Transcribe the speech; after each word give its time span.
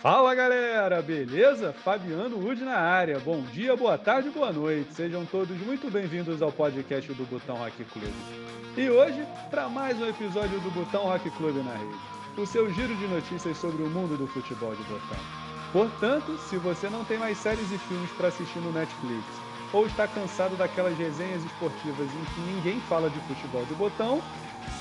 Fala 0.00 0.34
galera, 0.34 1.02
beleza? 1.02 1.74
Fabiano 1.74 2.38
Wood 2.38 2.64
na 2.64 2.78
área. 2.78 3.18
Bom 3.18 3.42
dia, 3.42 3.76
boa 3.76 3.98
tarde, 3.98 4.30
boa 4.30 4.50
noite. 4.50 4.94
Sejam 4.94 5.26
todos 5.26 5.54
muito 5.58 5.90
bem-vindos 5.90 6.40
ao 6.40 6.50
podcast 6.50 7.12
do 7.12 7.26
Botão 7.26 7.56
Rock 7.56 7.84
Club. 7.84 8.14
E 8.78 8.88
hoje, 8.88 9.22
para 9.50 9.68
mais 9.68 10.00
um 10.00 10.08
episódio 10.08 10.58
do 10.60 10.70
Botão 10.70 11.02
Rock 11.02 11.28
Club 11.32 11.54
na 11.56 11.74
rede, 11.74 11.98
o 12.38 12.46
seu 12.46 12.72
giro 12.72 12.96
de 12.96 13.06
notícias 13.08 13.58
sobre 13.58 13.82
o 13.82 13.90
mundo 13.90 14.16
do 14.16 14.26
futebol 14.26 14.74
de 14.74 14.82
botão. 14.84 15.18
Portanto, 15.70 16.38
se 16.48 16.56
você 16.56 16.88
não 16.88 17.04
tem 17.04 17.18
mais 17.18 17.36
séries 17.36 17.70
e 17.70 17.76
filmes 17.76 18.10
para 18.12 18.28
assistir 18.28 18.60
no 18.60 18.72
Netflix, 18.72 19.22
ou 19.70 19.84
está 19.84 20.08
cansado 20.08 20.56
daquelas 20.56 20.96
resenhas 20.96 21.44
esportivas 21.44 22.08
em 22.08 22.24
que 22.34 22.40
ninguém 22.40 22.80
fala 22.88 23.10
de 23.10 23.20
futebol 23.20 23.66
de 23.66 23.74
botão, 23.74 24.22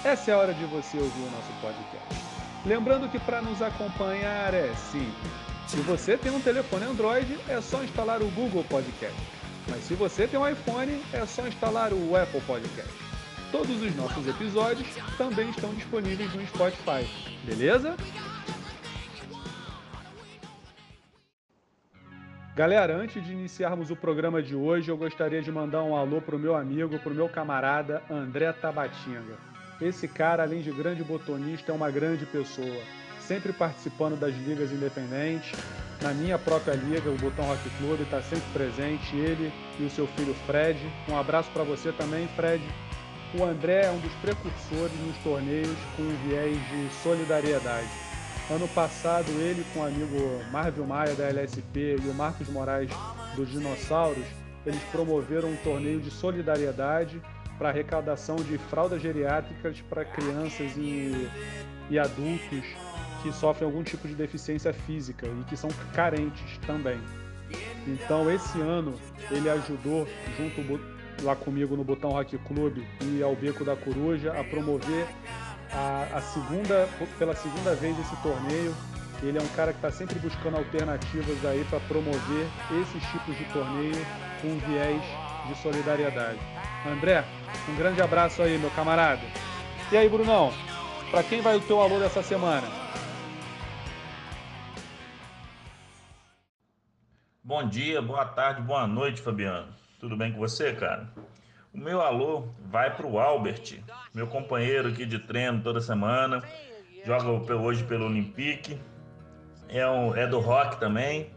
essa 0.06 0.32
é 0.32 0.34
a 0.34 0.38
hora 0.38 0.54
de 0.54 0.64
você 0.64 0.98
ouvir 0.98 1.24
o 1.24 1.32
nosso 1.32 1.52
podcast. 1.62 2.29
Lembrando 2.66 3.10
que 3.10 3.20
para 3.20 3.42
nos 3.42 3.62
acompanhar 3.62 4.54
é 4.54 4.74
simples. 4.76 5.50
Se 5.68 5.78
você 5.78 6.18
tem 6.18 6.32
um 6.32 6.42
telefone 6.42 6.86
Android, 6.86 7.38
é 7.48 7.62
só 7.62 7.84
instalar 7.84 8.22
o 8.22 8.30
Google 8.32 8.64
Podcast. 8.66 9.16
Mas 9.70 9.84
se 9.84 9.94
você 9.94 10.28
tem 10.28 10.40
um 10.40 10.48
iPhone, 10.48 11.02
é 11.14 11.26
só 11.26 11.48
instalar 11.48 11.94
o 11.94 12.16
Apple 12.16 12.42
Podcast. 12.42 12.92
Todos 13.52 13.82
os 13.82 13.96
nossos 13.96 14.28
episódios 14.28 14.88
também 15.18 15.50
estão 15.50 15.74
disponíveis 15.74 16.34
no 16.34 16.46
Spotify, 16.48 17.08
beleza? 17.44 17.96
Galera, 22.56 22.98
antes 22.98 23.24
de 23.24 23.32
iniciarmos 23.32 23.90
o 23.90 23.96
programa 23.96 24.44
de 24.44 24.54
hoje, 24.56 24.92
eu 24.92 24.98
gostaria 24.98 25.42
de 25.42 25.52
mandar 25.52 25.82
um 25.84 25.96
alô 25.96 26.20
pro 26.20 26.38
meu 26.38 26.56
amigo, 26.56 27.00
pro 27.00 27.16
meu 27.16 27.30
camarada 27.30 28.04
André 28.10 28.52
Tabatinga. 28.52 29.49
Esse 29.82 30.10
cara, 30.10 30.44
além 30.44 30.62
de 30.62 30.72
grande 30.72 31.04
botonista, 31.04 31.72
é 31.72 31.76
uma 31.76 31.90
grande 31.90 32.26
pessoa, 32.26 32.82
sempre 33.22 33.54
participando 33.54 34.20
das 34.20 34.36
ligas 34.36 34.72
independentes. 34.72 35.58
Na 36.02 36.14
minha 36.14 36.38
própria 36.38 36.74
liga, 36.74 37.10
o 37.10 37.18
Botão 37.18 37.46
Rock 37.46 37.70
Club, 37.78 38.02
está 38.02 38.22
sempre 38.22 38.46
presente, 38.52 39.16
ele 39.16 39.54
e 39.80 39.84
o 39.84 39.90
seu 39.90 40.06
filho 40.08 40.34
Fred. 40.46 40.78
Um 41.08 41.18
abraço 41.18 41.50
para 41.52 41.64
você 41.64 41.94
também, 41.94 42.28
Fred. 42.36 42.62
O 43.34 43.44
André 43.46 43.86
é 43.86 43.92
um 43.92 44.00
dos 44.00 44.12
precursores 44.16 45.00
nos 45.06 45.18
torneios 45.20 45.78
com 45.96 46.04
viés 46.28 46.58
de 46.70 46.90
solidariedade. 47.02 47.88
Ano 48.50 48.68
passado, 48.70 49.30
ele 49.30 49.64
com 49.74 49.80
o 49.80 49.86
amigo 49.86 50.44
Marvio 50.52 50.86
Maia 50.86 51.14
da 51.14 51.26
LSP 51.26 51.98
e 52.04 52.10
o 52.10 52.14
Marcos 52.14 52.50
Moraes 52.50 52.90
dos 53.36 53.50
Dinossauros, 53.50 54.26
eles 54.66 54.82
promoveram 54.92 55.50
um 55.50 55.56
torneio 55.58 56.02
de 56.02 56.12
solidariedade 56.12 57.22
para 57.60 57.70
arrecadação 57.70 58.38
de 58.38 58.58
fraldas 58.58 59.02
geriátricas 59.02 59.82
para 59.82 60.06
crianças 60.06 60.72
e, 60.78 61.30
e 61.90 62.00
adultos 62.00 62.64
que 63.22 63.34
sofrem 63.34 63.70
algum 63.70 63.84
tipo 63.84 64.08
de 64.08 64.16
deficiência 64.16 64.74
física 64.74 65.28
e 65.28 65.44
que 65.44 65.58
são 65.58 65.70
carentes 65.94 66.58
também. 66.66 66.98
Então, 67.86 68.32
esse 68.32 68.60
ano, 68.62 68.94
ele 69.30 69.50
ajudou, 69.50 70.08
junto 70.38 70.80
lá 71.22 71.36
comigo 71.36 71.76
no 71.76 71.84
Botão 71.84 72.12
Rock 72.12 72.38
Club 72.38 72.78
e 73.02 73.22
ao 73.22 73.36
Beco 73.36 73.66
da 73.66 73.76
Coruja, 73.76 74.32
a 74.40 74.44
promover 74.44 75.06
a, 75.74 76.08
a 76.14 76.22
segunda, 76.22 76.88
pela 77.18 77.36
segunda 77.36 77.76
vez 77.76 77.98
esse 78.00 78.16
torneio. 78.22 78.74
Ele 79.22 79.38
é 79.38 79.42
um 79.42 79.48
cara 79.50 79.74
que 79.74 79.80
está 79.80 79.92
sempre 79.92 80.18
buscando 80.20 80.56
alternativas 80.56 81.44
aí 81.44 81.66
para 81.70 81.82
promover 81.82 82.48
esses 82.82 83.04
tipos 83.12 83.38
de 83.38 83.44
torneio 83.52 84.06
com 84.42 84.58
viés 84.66 85.04
de 85.48 85.62
solidariedade. 85.62 86.40
André, 86.86 87.26
um 87.68 87.76
grande 87.76 88.02
abraço 88.02 88.42
aí, 88.42 88.58
meu 88.58 88.70
camarada. 88.72 89.22
E 89.92 89.98
aí, 89.98 90.08
Brunão, 90.08 90.52
para 91.12 91.24
quem 91.24 91.42
vai 91.42 91.58
o 91.58 91.62
teu 91.62 91.82
alô 91.82 92.00
dessa 92.00 92.22
semana? 92.22 92.68
Bom 97.44 97.68
dia, 97.68 98.02
boa 98.02 98.26
tarde, 98.26 98.62
boa 98.62 98.86
noite, 98.86 99.22
Fabiano. 99.22 99.68
Tudo 100.00 100.16
bem 100.16 100.32
com 100.32 100.38
você, 100.38 100.74
cara? 100.74 101.10
O 101.74 101.78
meu 101.78 102.02
alô 102.02 102.48
vai 102.66 102.96
para 102.96 103.08
o 103.08 103.20
Albert, 103.20 103.80
meu 104.14 104.28
companheiro 104.28 104.90
aqui 104.90 105.06
de 105.06 105.20
treino 105.20 105.62
toda 105.62 105.82
semana. 105.82 106.44
Joga 107.06 107.54
hoje 107.56 107.84
pelo 107.84 108.06
Olympique. 108.06 108.80
É, 109.68 109.88
um, 109.88 110.16
é 110.16 110.28
do 110.28 110.40
rock 110.40 110.80
também. 110.80 111.32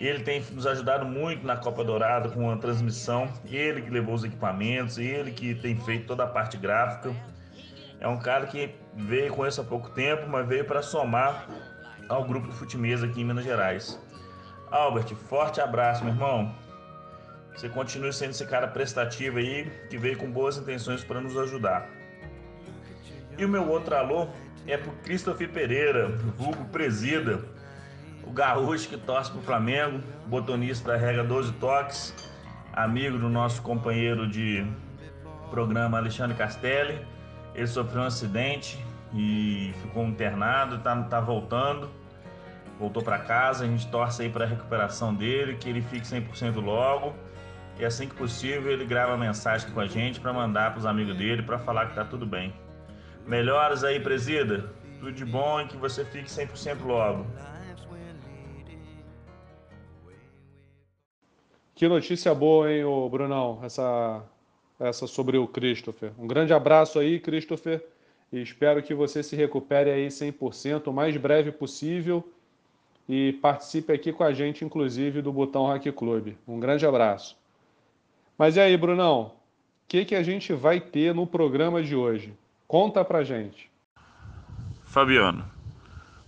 Ele 0.00 0.22
tem 0.22 0.40
nos 0.52 0.66
ajudado 0.66 1.04
muito 1.04 1.44
na 1.44 1.56
Copa 1.56 1.82
Dourada 1.82 2.28
com 2.28 2.50
a 2.50 2.56
transmissão. 2.56 3.28
Ele 3.44 3.82
que 3.82 3.90
levou 3.90 4.14
os 4.14 4.22
equipamentos, 4.22 4.96
ele 4.96 5.32
que 5.32 5.54
tem 5.56 5.76
feito 5.80 6.06
toda 6.06 6.22
a 6.22 6.26
parte 6.26 6.56
gráfica. 6.56 7.12
É 8.00 8.06
um 8.06 8.16
cara 8.16 8.46
que 8.46 8.74
veio 8.94 9.32
com 9.32 9.44
isso 9.44 9.60
há 9.60 9.64
pouco 9.64 9.90
tempo, 9.90 10.28
mas 10.28 10.46
veio 10.46 10.64
para 10.64 10.82
somar 10.82 11.48
ao 12.08 12.24
grupo 12.24 12.48
de 12.48 12.54
futimesa 12.54 13.06
aqui 13.06 13.22
em 13.22 13.24
Minas 13.24 13.44
Gerais. 13.44 14.00
Albert, 14.70 15.14
forte 15.28 15.60
abraço, 15.60 16.04
meu 16.04 16.14
irmão. 16.14 16.54
Você 17.56 17.68
continue 17.68 18.12
sendo 18.12 18.30
esse 18.30 18.46
cara 18.46 18.68
prestativo 18.68 19.38
aí, 19.38 19.68
que 19.90 19.98
veio 19.98 20.16
com 20.16 20.30
boas 20.30 20.56
intenções 20.56 21.02
para 21.02 21.20
nos 21.20 21.36
ajudar. 21.36 21.88
E 23.36 23.44
o 23.44 23.48
meu 23.48 23.68
outro 23.68 23.96
alô 23.96 24.28
é 24.64 24.76
pro 24.76 24.92
Christopher 25.02 25.50
Pereira, 25.50 26.08
vulgo 26.36 26.64
presida 26.66 27.42
o 28.28 28.30
Gaúcho 28.30 28.90
que 28.90 28.98
torce 28.98 29.30
para 29.30 29.40
o 29.40 29.42
Flamengo, 29.42 30.00
botonista 30.26 30.92
da 30.92 30.98
Regra 30.98 31.24
12 31.24 31.52
Toques, 31.54 32.14
amigo 32.74 33.16
do 33.16 33.30
nosso 33.30 33.62
companheiro 33.62 34.28
de 34.28 34.66
programa 35.50 35.96
Alexandre 35.96 36.36
Castelli. 36.36 37.00
Ele 37.54 37.66
sofreu 37.66 38.02
um 38.02 38.04
acidente 38.04 38.84
e 39.14 39.72
ficou 39.80 40.04
internado, 40.04 40.76
está 40.76 40.94
tá 41.04 41.20
voltando, 41.20 41.88
voltou 42.78 43.02
para 43.02 43.18
casa. 43.18 43.64
A 43.64 43.66
gente 43.66 43.88
torce 43.88 44.22
aí 44.22 44.28
para 44.28 44.44
a 44.44 44.48
recuperação 44.48 45.14
dele, 45.14 45.54
que 45.54 45.66
ele 45.66 45.80
fique 45.80 46.06
100% 46.06 46.62
logo. 46.62 47.14
E 47.78 47.84
assim 47.84 48.08
que 48.08 48.14
possível, 48.14 48.70
ele 48.70 48.84
grava 48.84 49.16
mensagem 49.16 49.70
com 49.70 49.80
a 49.80 49.86
gente 49.86 50.20
para 50.20 50.34
mandar 50.34 50.72
para 50.72 50.80
os 50.80 50.86
amigos 50.86 51.16
dele 51.16 51.42
para 51.42 51.58
falar 51.58 51.86
que 51.86 51.92
está 51.92 52.04
tudo 52.04 52.26
bem. 52.26 52.52
Melhoras 53.26 53.84
aí, 53.84 53.98
presida. 53.98 54.70
Tudo 55.00 55.12
de 55.12 55.24
bom 55.24 55.60
e 55.60 55.66
que 55.66 55.76
você 55.76 56.04
fique 56.04 56.28
100% 56.28 56.84
logo. 56.84 57.24
Que 61.78 61.86
notícia 61.86 62.34
boa, 62.34 62.72
hein, 62.72 62.82
ô 62.82 63.08
Brunão, 63.08 63.60
essa, 63.62 64.24
essa 64.80 65.06
sobre 65.06 65.38
o 65.38 65.46
Christopher. 65.46 66.10
Um 66.18 66.26
grande 66.26 66.52
abraço 66.52 66.98
aí, 66.98 67.20
Christopher, 67.20 67.86
e 68.32 68.42
espero 68.42 68.82
que 68.82 68.92
você 68.92 69.22
se 69.22 69.36
recupere 69.36 69.88
aí 69.88 70.08
100% 70.08 70.88
o 70.88 70.92
mais 70.92 71.16
breve 71.16 71.52
possível 71.52 72.28
e 73.08 73.32
participe 73.34 73.92
aqui 73.92 74.12
com 74.12 74.24
a 74.24 74.32
gente, 74.32 74.64
inclusive, 74.64 75.22
do 75.22 75.32
Botão 75.32 75.66
Rock 75.66 75.92
Club. 75.92 76.34
Um 76.48 76.58
grande 76.58 76.84
abraço. 76.84 77.38
Mas 78.36 78.56
e 78.56 78.60
aí, 78.60 78.76
Brunão, 78.76 79.26
o 79.26 79.32
que, 79.86 80.04
que 80.04 80.16
a 80.16 80.22
gente 80.24 80.52
vai 80.52 80.80
ter 80.80 81.14
no 81.14 81.28
programa 81.28 81.80
de 81.80 81.94
hoje? 81.94 82.34
Conta 82.66 83.04
pra 83.04 83.22
gente. 83.22 83.70
Fabiano, 84.82 85.44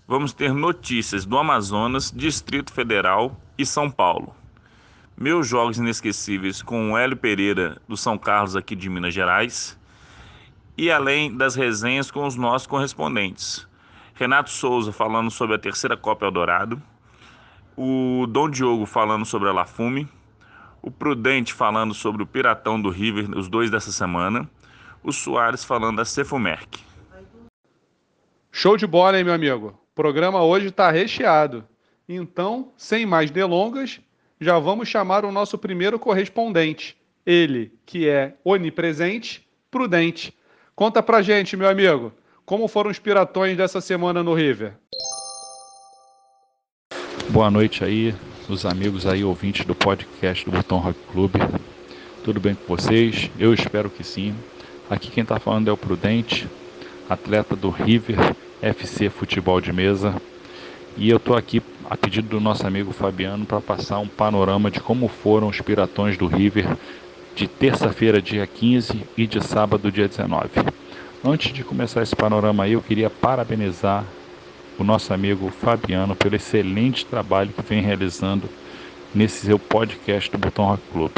vamos 0.06 0.32
ter 0.32 0.54
notícias 0.54 1.26
do 1.26 1.36
Amazonas, 1.36 2.12
Distrito 2.14 2.72
Federal 2.72 3.36
e 3.58 3.66
São 3.66 3.90
Paulo 3.90 4.32
meus 5.20 5.46
jogos 5.46 5.76
inesquecíveis 5.76 6.62
com 6.62 6.92
o 6.92 6.96
Hélio 6.96 7.14
Pereira 7.14 7.76
do 7.86 7.94
São 7.94 8.16
Carlos 8.16 8.56
aqui 8.56 8.74
de 8.74 8.88
Minas 8.88 9.12
Gerais 9.12 9.78
e 10.78 10.90
além 10.90 11.36
das 11.36 11.54
resenhas 11.54 12.10
com 12.10 12.26
os 12.26 12.36
nossos 12.36 12.66
correspondentes. 12.66 13.68
Renato 14.14 14.48
Souza 14.48 14.92
falando 14.92 15.30
sobre 15.30 15.56
a 15.56 15.58
terceira 15.58 15.94
Copa 15.94 16.24
Eldorado, 16.24 16.82
o 17.76 18.26
Dom 18.30 18.48
Diogo 18.48 18.86
falando 18.86 19.26
sobre 19.26 19.50
a 19.50 19.52
Lafume, 19.52 20.08
o 20.80 20.90
Prudente 20.90 21.52
falando 21.52 21.92
sobre 21.92 22.22
o 22.22 22.26
Piratão 22.26 22.80
do 22.80 22.88
River, 22.88 23.28
os 23.36 23.46
dois 23.46 23.70
dessa 23.70 23.92
semana, 23.92 24.48
o 25.02 25.12
Soares 25.12 25.62
falando 25.62 25.98
da 25.98 26.04
Cefumerc. 26.06 26.82
Show 28.50 28.78
de 28.78 28.86
bola, 28.86 29.18
hein, 29.18 29.24
meu 29.24 29.34
amigo? 29.34 29.78
O 29.92 29.94
programa 29.94 30.42
hoje 30.42 30.68
está 30.68 30.90
recheado. 30.90 31.62
Então, 32.08 32.72
sem 32.74 33.04
mais 33.04 33.30
delongas, 33.30 34.00
já 34.40 34.58
vamos 34.58 34.88
chamar 34.88 35.24
o 35.24 35.30
nosso 35.30 35.58
primeiro 35.58 35.98
correspondente. 35.98 36.96
Ele, 37.26 37.72
que 37.84 38.08
é 38.08 38.34
onipresente, 38.42 39.46
prudente. 39.70 40.32
Conta 40.74 41.02
pra 41.02 41.20
gente, 41.20 41.56
meu 41.56 41.68
amigo, 41.68 42.10
como 42.46 42.66
foram 42.66 42.90
os 42.90 42.98
piratões 42.98 43.54
dessa 43.54 43.82
semana 43.82 44.22
no 44.22 44.32
River? 44.32 44.72
Boa 47.28 47.50
noite 47.50 47.84
aí, 47.84 48.14
os 48.48 48.64
amigos 48.64 49.06
aí, 49.06 49.22
ouvintes 49.22 49.66
do 49.66 49.74
podcast 49.74 50.44
do 50.46 50.50
Botão 50.50 50.78
Rock 50.78 50.98
Club. 51.12 51.34
Tudo 52.24 52.40
bem 52.40 52.54
com 52.54 52.74
vocês? 52.74 53.30
Eu 53.38 53.52
espero 53.52 53.90
que 53.90 54.02
sim. 54.02 54.34
Aqui 54.88 55.10
quem 55.10 55.22
está 55.22 55.38
falando 55.38 55.68
é 55.68 55.72
o 55.72 55.76
Prudente, 55.76 56.48
atleta 57.08 57.54
do 57.54 57.68
River 57.68 58.34
FC 58.62 59.10
Futebol 59.10 59.60
de 59.60 59.72
Mesa. 59.72 60.20
E 60.96 61.08
eu 61.08 61.18
estou 61.18 61.36
aqui 61.36 61.62
a 61.90 61.96
pedido 61.96 62.28
do 62.28 62.40
nosso 62.40 62.64
amigo 62.64 62.92
Fabiano 62.92 63.44
para 63.44 63.60
passar 63.60 63.98
um 63.98 64.06
panorama 64.06 64.70
de 64.70 64.78
como 64.78 65.08
foram 65.08 65.48
os 65.48 65.60
piratões 65.60 66.16
do 66.16 66.28
River 66.28 66.76
de 67.34 67.48
terça-feira, 67.48 68.22
dia 68.22 68.46
15 68.46 69.02
e 69.16 69.26
de 69.26 69.44
sábado, 69.44 69.90
dia 69.90 70.06
19. 70.06 70.50
Antes 71.24 71.52
de 71.52 71.64
começar 71.64 72.00
esse 72.00 72.14
panorama 72.14 72.62
aí, 72.62 72.74
eu 72.74 72.80
queria 72.80 73.10
parabenizar 73.10 74.04
o 74.78 74.84
nosso 74.84 75.12
amigo 75.12 75.50
Fabiano 75.50 76.14
pelo 76.14 76.36
excelente 76.36 77.04
trabalho 77.04 77.52
que 77.52 77.62
vem 77.62 77.82
realizando 77.82 78.48
nesse 79.12 79.46
seu 79.46 79.58
podcast 79.58 80.30
do 80.30 80.38
Botão 80.38 80.66
Rock 80.66 80.82
Club. 80.92 81.10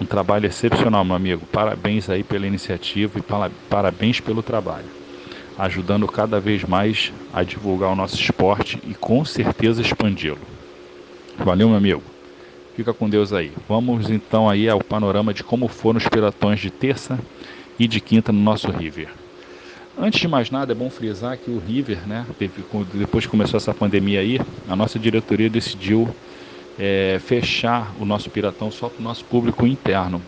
Um 0.00 0.06
trabalho 0.06 0.46
excepcional, 0.46 1.04
meu 1.04 1.14
amigo. 1.14 1.46
Parabéns 1.52 2.08
aí 2.08 2.24
pela 2.24 2.46
iniciativa 2.46 3.18
e 3.18 3.22
parabéns 3.68 4.18
pelo 4.18 4.42
trabalho. 4.42 5.01
Ajudando 5.58 6.06
cada 6.06 6.40
vez 6.40 6.64
mais 6.64 7.12
a 7.32 7.42
divulgar 7.42 7.90
o 7.90 7.96
nosso 7.96 8.16
esporte 8.16 8.78
e 8.86 8.94
com 8.94 9.24
certeza 9.24 9.82
expandi-lo. 9.82 10.38
Valeu, 11.38 11.68
meu 11.68 11.76
amigo. 11.76 12.02
Fica 12.74 12.94
com 12.94 13.08
Deus 13.08 13.32
aí. 13.32 13.52
Vamos 13.68 14.10
então 14.10 14.48
aí 14.48 14.68
ao 14.68 14.82
panorama 14.82 15.34
de 15.34 15.44
como 15.44 15.68
foram 15.68 15.98
os 15.98 16.08
piratões 16.08 16.58
de 16.60 16.70
terça 16.70 17.18
e 17.78 17.86
de 17.86 18.00
quinta 18.00 18.32
no 18.32 18.40
nosso 18.40 18.70
River. 18.70 19.08
Antes 19.98 20.20
de 20.20 20.28
mais 20.28 20.50
nada, 20.50 20.72
é 20.72 20.74
bom 20.74 20.88
frisar 20.88 21.36
que 21.36 21.50
o 21.50 21.58
River, 21.58 22.08
né, 22.08 22.26
depois 22.94 23.26
que 23.26 23.30
começou 23.30 23.58
essa 23.58 23.74
pandemia 23.74 24.20
aí, 24.20 24.40
a 24.66 24.74
nossa 24.74 24.98
diretoria 24.98 25.50
decidiu 25.50 26.08
é, 26.78 27.18
fechar 27.20 27.94
o 28.00 28.06
nosso 28.06 28.30
Piratão 28.30 28.70
só 28.70 28.88
para 28.88 29.00
o 29.00 29.04
nosso 29.04 29.22
público 29.26 29.66
interno. 29.66 30.22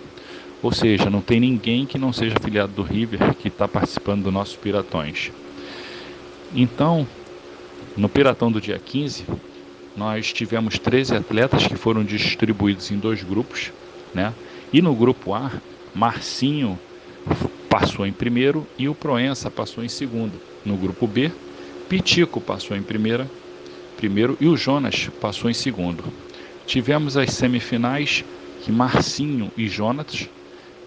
Ou 0.65 0.73
seja, 0.73 1.11
não 1.11 1.21
tem 1.21 1.39
ninguém 1.39 1.85
que 1.85 1.99
não 1.99 2.11
seja 2.11 2.37
afiliado 2.41 2.73
do 2.73 2.83
River 2.83 3.35
que 3.35 3.49
está 3.49 3.69
participando 3.69 4.23
do 4.23 4.33
nosso 4.33 4.59
Piratões. 4.59 5.31
Então, 6.57 7.07
no 7.95 8.09
Piratão 8.09 8.51
do 8.51 8.63
dia 8.63 8.79
15, 8.79 9.27
nós 9.95 10.33
tivemos 10.33 10.79
13 10.79 11.17
atletas 11.17 11.67
que 11.67 11.77
foram 11.77 12.03
distribuídos 12.03 12.91
em 12.91 12.97
dois 12.97 13.23
grupos, 13.23 13.73
né? 14.15 14.33
E 14.73 14.81
no 14.81 14.95
grupo 14.95 15.35
A, 15.35 15.53
Marcinho 15.95 16.79
passou 17.69 18.07
em 18.07 18.13
primeiro 18.13 18.67
e 18.79 18.89
o 18.89 18.95
Proença 18.95 19.51
passou 19.51 19.85
em 19.85 19.89
segundo. 19.91 20.41
No 20.65 20.79
grupo 20.79 21.07
B, 21.07 21.31
Pitico 21.91 22.41
passou 22.41 22.75
em 22.75 22.83
primeira, 22.83 23.31
primeiro 23.99 24.35
e 24.41 24.47
o 24.47 24.57
Jonas 24.57 25.11
passou 25.21 25.51
em 25.51 25.55
segundo. 25.55 26.03
Tivemos 26.67 27.19
as 27.19 27.35
semifinais 27.35 28.25
que 28.63 28.73
Marcinho 28.73 29.53
e 29.59 29.69
Jonas 29.69 30.27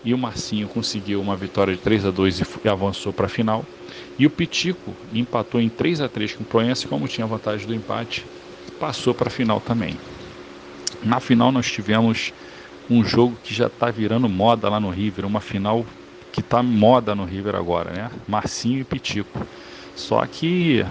e 0.07 0.13
o 0.13 0.17
Marcinho 0.17 0.69
conseguiu 0.69 1.19
uma 1.19 1.35
vitória 1.35 1.75
de 1.75 1.81
3 1.81 2.05
a 2.05 2.11
2 2.11 2.39
e 2.63 2.69
avançou 2.69 3.11
para 3.11 3.25
a 3.25 3.29
final. 3.29 3.65
E 4.17 4.25
o 4.25 4.29
Pitico 4.29 4.95
empatou 5.13 5.59
em 5.59 5.67
3 5.67 5.99
a 5.99 6.07
3 6.07 6.31
com 6.31 6.43
o 6.43 6.45
Proença, 6.45 6.87
como 6.87 7.09
tinha 7.09 7.27
vantagem 7.27 7.67
do 7.67 7.75
empate, 7.75 8.25
passou 8.79 9.13
para 9.13 9.27
a 9.27 9.29
final 9.29 9.59
também. 9.59 9.97
Na 11.03 11.19
final 11.19 11.51
nós 11.51 11.69
tivemos 11.69 12.31
um 12.89 13.03
jogo 13.03 13.37
que 13.43 13.53
já 13.53 13.67
está 13.67 13.91
virando 13.91 14.29
moda 14.29 14.69
lá 14.69 14.79
no 14.79 14.89
River, 14.89 15.25
uma 15.25 15.41
final 15.41 15.85
que 16.31 16.39
está 16.39 16.63
moda 16.63 17.13
no 17.13 17.25
River 17.25 17.55
agora, 17.55 17.91
né? 17.91 18.09
Marcinho 18.29 18.79
e 18.79 18.85
Pitico. 18.85 19.45
Só 19.93 20.25
que 20.25 20.85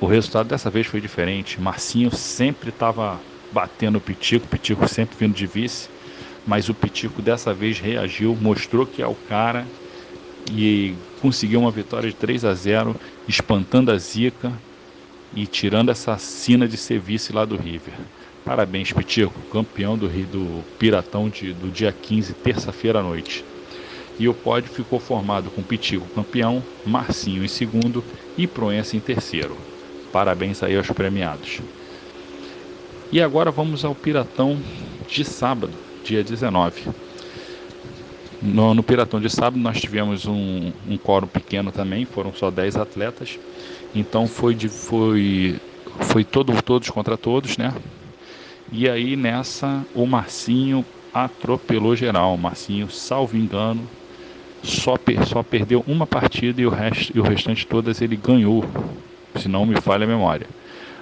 o 0.00 0.06
resultado 0.06 0.48
dessa 0.48 0.68
vez 0.68 0.88
foi 0.88 1.00
diferente. 1.00 1.60
Marcinho 1.60 2.10
sempre 2.12 2.70
estava 2.70 3.20
batendo 3.52 3.98
o 3.98 4.00
Pitico, 4.00 4.48
Pitico 4.48 4.88
sempre 4.88 5.16
vindo 5.16 5.36
de 5.36 5.46
vice, 5.46 5.88
mas 6.48 6.70
o 6.70 6.74
Pitico 6.74 7.20
dessa 7.20 7.52
vez 7.52 7.78
reagiu, 7.78 8.34
mostrou 8.34 8.86
que 8.86 9.02
é 9.02 9.06
o 9.06 9.14
cara 9.14 9.66
e 10.50 10.94
conseguiu 11.20 11.60
uma 11.60 11.70
vitória 11.70 12.08
de 12.08 12.16
3 12.16 12.42
a 12.46 12.54
0, 12.54 12.96
espantando 13.28 13.92
a 13.92 13.98
zica 13.98 14.50
e 15.36 15.46
tirando 15.46 15.90
essa 15.90 16.16
sina 16.16 16.66
de 16.66 16.78
ser 16.78 17.00
vice 17.00 17.34
lá 17.34 17.44
do 17.44 17.54
River. 17.54 17.92
Parabéns, 18.46 18.90
Pitico, 18.90 19.38
campeão 19.52 19.98
do, 19.98 20.08
do 20.08 20.64
Piratão 20.78 21.28
de, 21.28 21.52
do 21.52 21.70
dia 21.70 21.92
15, 21.92 22.32
terça-feira 22.32 23.00
à 23.00 23.02
noite. 23.02 23.44
E 24.18 24.26
o 24.26 24.32
pódio 24.32 24.72
ficou 24.72 24.98
formado 24.98 25.50
com 25.50 25.62
Pitico 25.62 26.06
campeão, 26.14 26.64
Marcinho 26.82 27.44
em 27.44 27.48
segundo 27.48 28.02
e 28.38 28.46
Proença 28.46 28.96
em 28.96 29.00
terceiro. 29.00 29.54
Parabéns 30.10 30.62
aí 30.62 30.78
aos 30.78 30.90
premiados. 30.90 31.60
E 33.12 33.20
agora 33.20 33.50
vamos 33.50 33.84
ao 33.84 33.94
Piratão 33.94 34.58
de 35.06 35.26
sábado, 35.26 35.87
dia 36.08 36.24
19. 36.24 36.88
No, 38.40 38.72
no 38.72 38.82
Piratão 38.82 39.20
de 39.20 39.28
sábado 39.28 39.58
nós 39.58 39.78
tivemos 39.78 40.26
um, 40.26 40.72
um 40.88 40.96
quórum 40.96 41.26
pequeno 41.26 41.70
também, 41.70 42.06
foram 42.06 42.32
só 42.32 42.50
10 42.50 42.76
atletas. 42.76 43.38
Então 43.94 44.26
foi, 44.26 44.54
de, 44.54 44.68
foi, 44.68 45.60
foi 46.00 46.24
todo, 46.24 46.62
todos 46.62 46.88
contra 46.88 47.16
todos, 47.16 47.58
né? 47.58 47.74
E 48.72 48.88
aí 48.88 49.16
nessa 49.16 49.84
o 49.94 50.06
Marcinho 50.06 50.84
atropelou 51.12 51.94
geral. 51.94 52.34
O 52.34 52.38
Marcinho, 52.38 52.90
salvo 52.90 53.36
engano, 53.36 53.82
só, 54.62 54.96
per, 54.96 55.26
só 55.26 55.42
perdeu 55.42 55.84
uma 55.86 56.06
partida 56.06 56.60
e 56.60 56.66
o, 56.66 56.70
rest, 56.70 57.10
e 57.14 57.20
o 57.20 57.22
restante 57.22 57.66
todas 57.66 58.00
ele 58.00 58.16
ganhou, 58.16 58.64
se 59.36 59.48
não 59.48 59.66
me 59.66 59.78
falha 59.80 60.04
a 60.04 60.08
memória. 60.08 60.46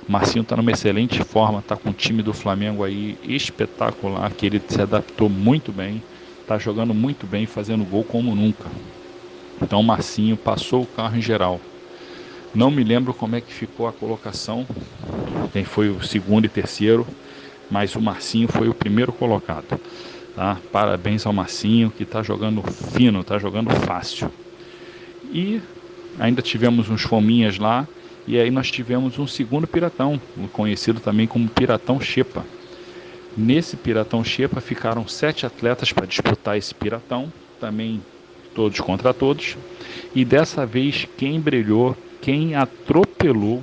Marcinho 0.09 0.43
está 0.43 0.57
numa 0.57 0.71
excelente 0.71 1.23
forma, 1.25 1.59
está 1.59 1.77
com 1.77 1.91
o 1.91 1.93
time 1.93 2.23
do 2.23 2.33
Flamengo 2.33 2.85
aí 2.85 3.19
espetacular, 3.25 4.33
que 4.33 4.47
ele 4.47 4.63
se 4.69 4.81
adaptou 4.81 5.29
muito 5.29 5.73
bem, 5.73 6.03
está 6.41 6.59
jogando 6.59 6.95
muito 6.95 7.27
bem, 7.27 7.45
fazendo 7.45 7.85
gol 7.85 8.05
como 8.05 8.35
nunca. 8.35 8.67
Então 9.61 9.83
Marcinho 9.83 10.37
passou 10.37 10.83
o 10.83 10.87
carro 10.87 11.17
em 11.17 11.23
geral. 11.23 11.61
Não 12.55 12.71
me 12.71 12.85
lembro 12.85 13.13
como 13.13 13.37
é 13.37 13.41
que 13.41 13.53
ficou 13.53 13.87
a 13.89 13.93
colocação. 13.93 14.67
Quem 15.53 15.65
foi 15.65 15.91
o 15.91 16.03
segundo 16.03 16.45
e 16.47 16.49
terceiro, 16.49 17.07
mas 17.71 17.95
o 17.97 18.01
Marcinho 18.01 18.49
foi 18.49 18.69
o 18.69 18.75
primeiro 18.75 19.13
colocado. 19.13 19.81
Tá? 20.35 20.59
Parabéns 20.71 21.27
ao 21.27 21.33
Marcinho 21.33 21.91
que 21.91 22.05
está 22.05 22.23
jogando 22.23 22.63
fino, 22.63 23.21
está 23.21 23.39
jogando 23.39 23.71
fácil. 23.71 24.31
E 25.33 25.61
ainda 26.19 26.41
tivemos 26.41 26.89
uns 26.89 27.03
fominhas 27.03 27.59
lá. 27.59 27.87
E 28.27 28.39
aí 28.39 28.51
nós 28.51 28.71
tivemos 28.71 29.19
um 29.19 29.27
segundo 29.27 29.67
piratão, 29.67 30.21
conhecido 30.53 31.01
também 31.01 31.27
como 31.27 31.49
Piratão 31.49 32.01
Xepa. 32.01 32.45
Nesse 33.37 33.77
Piratão 33.77 34.25
Xepa 34.25 34.61
ficaram 34.61 35.07
sete 35.07 35.47
atletas 35.47 35.93
para 35.93 36.07
disputar 36.07 36.57
esse 36.57 36.75
piratão, 36.75 37.33
também 37.61 38.01
todos 38.55 38.81
contra 38.81 39.15
todos. 39.15 39.57
E 40.15 40.25
dessa 40.25 40.67
vez 40.67 41.07
quem 41.17 41.39
brilhou 41.39 41.97
quem 42.27 42.57
atropelou 42.57 43.63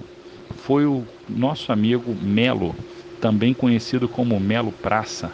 foi 0.65 0.86
o 0.86 1.04
nosso 1.27 1.74
amigo 1.74 2.15
Melo, 2.21 2.74
também 3.19 3.54
conhecido 3.54 4.07
como 4.07 4.39
Melo 4.39 4.71
Praça, 4.71 5.30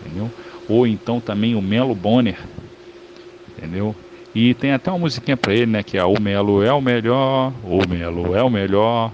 entendeu? 0.00 0.30
Ou 0.68 0.86
então 0.86 1.20
também 1.20 1.54
o 1.54 1.62
Melo 1.62 1.94
Bonner, 1.94 2.36
entendeu? 3.56 3.94
E 4.34 4.52
tem 4.54 4.72
até 4.72 4.90
uma 4.90 4.98
musiquinha 4.98 5.36
para 5.36 5.54
ele, 5.54 5.66
né? 5.66 5.82
Que 5.82 5.96
é 5.96 6.04
O 6.04 6.20
Melo 6.20 6.62
é 6.62 6.72
o 6.72 6.80
melhor, 6.80 7.52
O 7.62 7.88
Melo 7.88 8.34
é 8.34 8.42
o 8.42 8.50
melhor, 8.50 9.12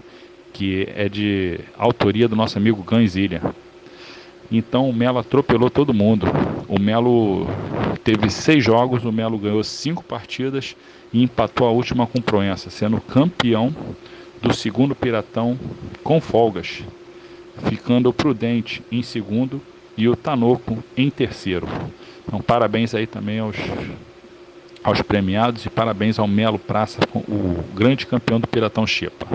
que 0.53 0.89
é 0.95 1.09
de 1.09 1.61
autoria 1.77 2.27
do 2.27 2.35
nosso 2.35 2.57
amigo 2.57 2.83
Ganzilha. 2.83 3.43
Então 4.51 4.89
o 4.89 4.93
Melo 4.93 5.19
atropelou 5.19 5.71
todo 5.71 5.95
mundo. 5.95 6.27
O 6.67 6.81
Melo 6.81 7.47
teve 8.03 8.31
seis 8.31 8.65
jogos, 8.65 9.05
o 9.05 9.13
Melo 9.13 9.39
ganhou 9.39 9.63
cinco 9.63 10.03
partidas 10.03 10.75
e 11.13 11.23
empatou 11.23 11.67
a 11.67 11.71
última 11.71 12.07
com 12.07 12.21
Proença, 12.21 12.71
sendo 12.71 13.01
campeão 13.01 13.75
do 14.41 14.55
segundo 14.55 14.95
Piratão 14.95 15.59
com 16.03 16.21
folgas, 16.21 16.83
ficando 17.69 18.09
o 18.09 18.13
Prudente 18.13 18.83
em 18.91 19.03
segundo 19.03 19.61
e 19.97 20.09
o 20.09 20.17
Tanoco 20.17 20.83
em 20.97 21.11
terceiro. 21.11 21.69
Então 22.27 22.41
parabéns 22.41 22.95
aí 22.95 23.07
também 23.07 23.39
aos, 23.39 23.57
aos 24.83 25.03
premiados 25.03 25.65
e 25.67 25.71
parabéns 25.71 26.19
ao 26.19 26.27
Melo 26.27 26.59
Praça, 26.59 27.01
o 27.15 27.63
grande 27.75 28.07
campeão 28.07 28.41
do 28.41 28.47
Piratão 28.47 28.87
Xepa. 28.87 29.27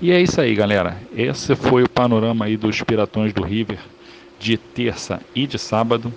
E 0.00 0.10
é 0.10 0.20
isso 0.20 0.40
aí, 0.40 0.54
galera. 0.54 0.96
Esse 1.14 1.54
foi 1.54 1.82
o 1.82 1.88
panorama 1.88 2.46
aí 2.46 2.56
dos 2.56 2.82
Piratões 2.82 3.32
do 3.32 3.42
River 3.42 3.78
de 4.38 4.56
terça 4.56 5.20
e 5.34 5.46
de 5.46 5.58
sábado, 5.58 6.12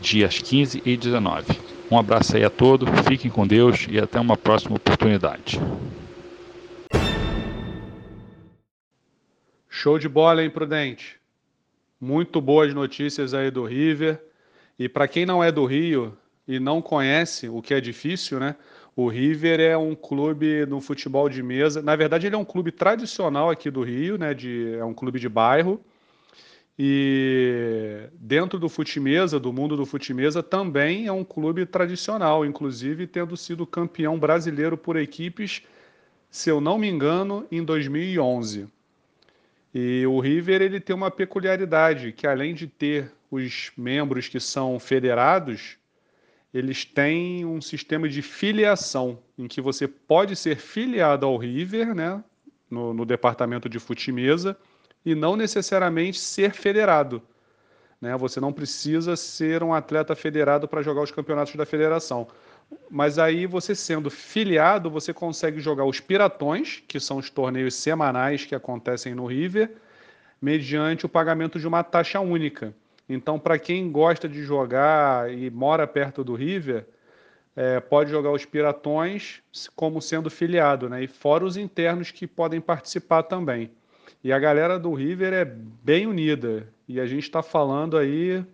dias 0.00 0.38
15 0.38 0.82
e 0.84 0.96
19. 0.96 1.46
Um 1.90 1.98
abraço 1.98 2.36
aí 2.36 2.44
a 2.44 2.50
todos, 2.50 2.88
fiquem 3.08 3.30
com 3.30 3.46
Deus 3.46 3.86
e 3.90 3.98
até 3.98 4.20
uma 4.20 4.36
próxima 4.36 4.76
oportunidade. 4.76 5.60
Show 9.68 9.98
de 9.98 10.08
bola, 10.08 10.42
hein, 10.42 10.50
Prudente? 10.50 11.16
Muito 12.00 12.40
boas 12.40 12.72
notícias 12.72 13.34
aí 13.34 13.50
do 13.50 13.64
River. 13.64 14.20
E 14.78 14.88
para 14.88 15.08
quem 15.08 15.26
não 15.26 15.42
é 15.42 15.50
do 15.50 15.64
Rio 15.64 16.16
e 16.46 16.60
não 16.60 16.82
conhece, 16.82 17.48
o 17.48 17.62
que 17.62 17.74
é 17.74 17.80
difícil, 17.80 18.38
né? 18.38 18.56
O 18.96 19.08
River 19.08 19.60
é 19.60 19.76
um 19.76 19.94
clube 19.94 20.66
no 20.66 20.80
futebol 20.80 21.28
de 21.28 21.42
mesa. 21.42 21.82
Na 21.82 21.96
verdade, 21.96 22.26
ele 22.26 22.36
é 22.36 22.38
um 22.38 22.44
clube 22.44 22.70
tradicional 22.70 23.50
aqui 23.50 23.70
do 23.70 23.82
Rio, 23.82 24.16
né? 24.16 24.34
De, 24.34 24.74
é 24.74 24.84
um 24.84 24.94
clube 24.94 25.18
de 25.18 25.28
bairro 25.28 25.80
e 26.78 28.08
dentro 28.14 28.58
do 28.58 28.68
Futimesa, 28.68 29.38
do 29.38 29.52
mundo 29.52 29.76
do 29.76 29.86
Futimesa, 29.86 30.42
também 30.42 31.06
é 31.06 31.12
um 31.12 31.24
clube 31.24 31.64
tradicional, 31.64 32.44
inclusive 32.44 33.06
tendo 33.06 33.36
sido 33.36 33.66
campeão 33.66 34.18
brasileiro 34.18 34.76
por 34.76 34.96
equipes, 34.96 35.62
se 36.28 36.50
eu 36.50 36.60
não 36.60 36.76
me 36.76 36.88
engano, 36.88 37.46
em 37.50 37.62
2011. 37.62 38.66
E 39.72 40.04
o 40.06 40.18
River 40.18 40.62
ele 40.62 40.80
tem 40.80 40.94
uma 40.94 41.10
peculiaridade, 41.10 42.12
que 42.12 42.26
além 42.26 42.54
de 42.54 42.66
ter 42.66 43.12
os 43.30 43.70
membros 43.76 44.28
que 44.28 44.40
são 44.40 44.78
federados, 44.80 45.76
eles 46.54 46.84
têm 46.84 47.44
um 47.44 47.60
sistema 47.60 48.08
de 48.08 48.22
filiação, 48.22 49.18
em 49.36 49.48
que 49.48 49.60
você 49.60 49.88
pode 49.88 50.36
ser 50.36 50.56
filiado 50.56 51.26
ao 51.26 51.36
River, 51.36 51.92
né, 51.92 52.22
no, 52.70 52.94
no 52.94 53.04
departamento 53.04 53.68
de 53.68 53.80
fute-mesa 53.80 54.56
e 55.04 55.16
não 55.16 55.34
necessariamente 55.34 56.18
ser 56.18 56.52
federado. 56.52 57.20
Né? 58.00 58.16
Você 58.16 58.38
não 58.38 58.52
precisa 58.52 59.16
ser 59.16 59.64
um 59.64 59.74
atleta 59.74 60.14
federado 60.14 60.68
para 60.68 60.80
jogar 60.80 61.02
os 61.02 61.10
campeonatos 61.10 61.56
da 61.56 61.66
federação. 61.66 62.28
Mas 62.88 63.18
aí 63.18 63.46
você 63.46 63.74
sendo 63.74 64.08
filiado, 64.08 64.88
você 64.88 65.12
consegue 65.12 65.58
jogar 65.60 65.84
os 65.84 65.98
piratões, 65.98 66.82
que 66.86 67.00
são 67.00 67.18
os 67.18 67.28
torneios 67.28 67.74
semanais 67.74 68.44
que 68.44 68.54
acontecem 68.54 69.12
no 69.12 69.26
River, 69.26 69.72
mediante 70.40 71.04
o 71.04 71.08
pagamento 71.08 71.58
de 71.58 71.66
uma 71.66 71.82
taxa 71.82 72.20
única. 72.20 72.74
Então, 73.08 73.38
para 73.38 73.58
quem 73.58 73.90
gosta 73.90 74.28
de 74.28 74.42
jogar 74.42 75.32
e 75.32 75.50
mora 75.50 75.86
perto 75.86 76.24
do 76.24 76.34
River, 76.34 76.86
é, 77.54 77.78
pode 77.78 78.10
jogar 78.10 78.32
os 78.32 78.44
piratões 78.44 79.42
como 79.76 80.00
sendo 80.00 80.30
filiado, 80.30 80.88
né? 80.88 81.04
E 81.04 81.06
fora 81.06 81.44
os 81.44 81.56
internos 81.56 82.10
que 82.10 82.26
podem 82.26 82.60
participar 82.60 83.22
também. 83.24 83.70
E 84.22 84.32
a 84.32 84.38
galera 84.38 84.78
do 84.78 84.92
River 84.94 85.32
é 85.32 85.44
bem 85.44 86.06
unida. 86.06 86.66
E 86.88 86.98
a 86.98 87.06
gente 87.06 87.24
está 87.24 87.42
falando 87.42 87.96
aí. 87.96 88.44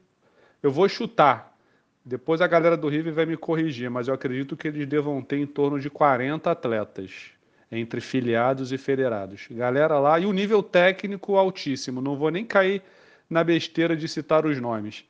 Eu 0.62 0.70
vou 0.70 0.88
chutar. 0.88 1.56
Depois 2.04 2.40
a 2.40 2.46
galera 2.46 2.76
do 2.76 2.88
River 2.88 3.14
vai 3.14 3.26
me 3.26 3.36
corrigir, 3.36 3.88
mas 3.88 4.08
eu 4.08 4.14
acredito 4.14 4.56
que 4.56 4.68
eles 4.68 4.86
devam 4.86 5.22
ter 5.22 5.38
em 5.38 5.46
torno 5.46 5.78
de 5.78 5.88
40 5.88 6.50
atletas 6.50 7.30
entre 7.70 8.00
filiados 8.00 8.72
e 8.72 8.78
federados. 8.78 9.46
Galera 9.50 9.98
lá, 9.98 10.18
e 10.18 10.26
o 10.26 10.32
nível 10.32 10.62
técnico 10.62 11.36
altíssimo. 11.36 12.00
Não 12.00 12.16
vou 12.16 12.30
nem 12.30 12.44
cair 12.44 12.82
na 13.30 13.44
besteira 13.44 13.96
de 13.96 14.08
citar 14.08 14.44
os 14.44 14.60
nomes. 14.60 15.04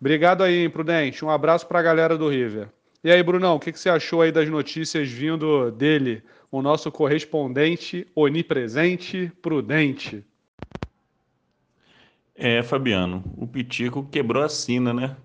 Obrigado 0.00 0.42
aí, 0.42 0.68
Prudente. 0.68 1.24
Um 1.24 1.30
abraço 1.30 1.66
para 1.66 1.78
a 1.78 1.82
galera 1.82 2.18
do 2.18 2.28
River. 2.28 2.68
E 3.04 3.10
aí, 3.10 3.22
Brunão, 3.22 3.54
o 3.54 3.60
que, 3.60 3.70
que 3.70 3.78
você 3.78 3.88
achou 3.88 4.20
aí 4.20 4.32
das 4.32 4.48
notícias 4.48 5.08
vindo 5.08 5.70
dele, 5.70 6.22
o 6.50 6.60
nosso 6.60 6.90
correspondente 6.90 8.06
onipresente, 8.14 9.30
prudente? 9.40 10.24
É, 12.34 12.62
Fabiano, 12.62 13.22
o 13.36 13.46
Pitico 13.46 14.04
quebrou 14.10 14.42
a 14.42 14.48
sina, 14.48 14.92
né? 14.92 15.16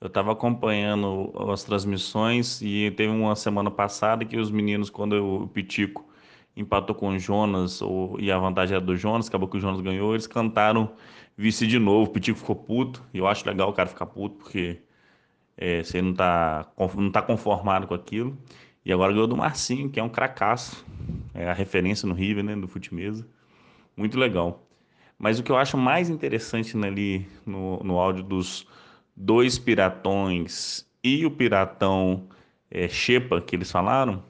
Eu 0.00 0.08
estava 0.08 0.32
acompanhando 0.32 1.32
as 1.50 1.64
transmissões 1.64 2.60
e 2.60 2.90
teve 2.90 3.10
uma 3.10 3.34
semana 3.34 3.70
passada 3.70 4.24
que 4.24 4.36
os 4.36 4.50
meninos, 4.50 4.90
quando 4.90 5.14
o 5.14 5.48
Pitico 5.48 6.06
empatou 6.56 6.94
com 6.94 7.08
o 7.08 7.18
Jonas, 7.18 7.80
ou, 7.82 8.20
e 8.20 8.30
a 8.30 8.38
vantagem 8.38 8.76
era 8.76 8.84
do 8.84 8.96
Jonas, 8.96 9.28
acabou 9.28 9.48
que 9.48 9.56
o 9.56 9.60
Jonas 9.60 9.80
ganhou, 9.80 10.12
eles 10.12 10.26
cantaram 10.26 10.92
vice 11.36 11.66
de 11.66 11.78
novo, 11.78 12.10
o 12.10 12.12
Pitico 12.12 12.38
ficou 12.38 12.56
puto, 12.56 13.02
e 13.12 13.18
eu 13.18 13.26
acho 13.26 13.46
legal 13.46 13.70
o 13.70 13.72
cara 13.72 13.88
ficar 13.88 14.06
puto, 14.06 14.36
porque 14.36 14.80
é, 15.56 15.82
você 15.82 16.00
não 16.02 16.12
está 16.12 16.66
não 16.96 17.10
tá 17.10 17.22
conformado 17.22 17.86
com 17.86 17.94
aquilo. 17.94 18.36
E 18.84 18.92
agora 18.92 19.12
ganhou 19.12 19.26
do 19.26 19.36
Marcinho, 19.36 19.88
que 19.88 19.98
é 19.98 20.02
um 20.02 20.08
cracaço. 20.08 20.84
É 21.32 21.48
a 21.48 21.54
referência 21.54 22.06
no 22.06 22.14
River, 22.14 22.44
né, 22.44 22.54
do 22.54 22.68
fute-mesa. 22.68 23.26
Muito 23.96 24.18
legal. 24.18 24.66
Mas 25.18 25.38
o 25.38 25.42
que 25.42 25.50
eu 25.50 25.56
acho 25.56 25.78
mais 25.78 26.10
interessante 26.10 26.76
ali 26.76 27.26
no, 27.46 27.82
no 27.82 27.98
áudio 27.98 28.22
dos 28.22 28.66
dois 29.16 29.58
piratões 29.58 30.86
e 31.02 31.24
o 31.24 31.30
piratão 31.30 32.28
é, 32.70 32.88
que 32.88 33.54
eles 33.56 33.70
falaram, 33.70 34.22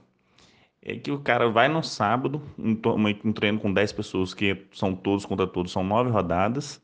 é 0.82 0.96
que 0.96 1.10
o 1.10 1.18
cara 1.18 1.48
vai 1.48 1.66
no 1.66 1.82
sábado, 1.82 2.42
um, 2.58 2.78
um 3.24 3.32
treino 3.32 3.58
com 3.58 3.72
10 3.72 3.92
pessoas, 3.92 4.34
que 4.34 4.66
são 4.72 4.94
todos 4.94 5.24
contra 5.24 5.46
todos, 5.46 5.72
são 5.72 5.82
nove 5.82 6.10
rodadas. 6.10 6.82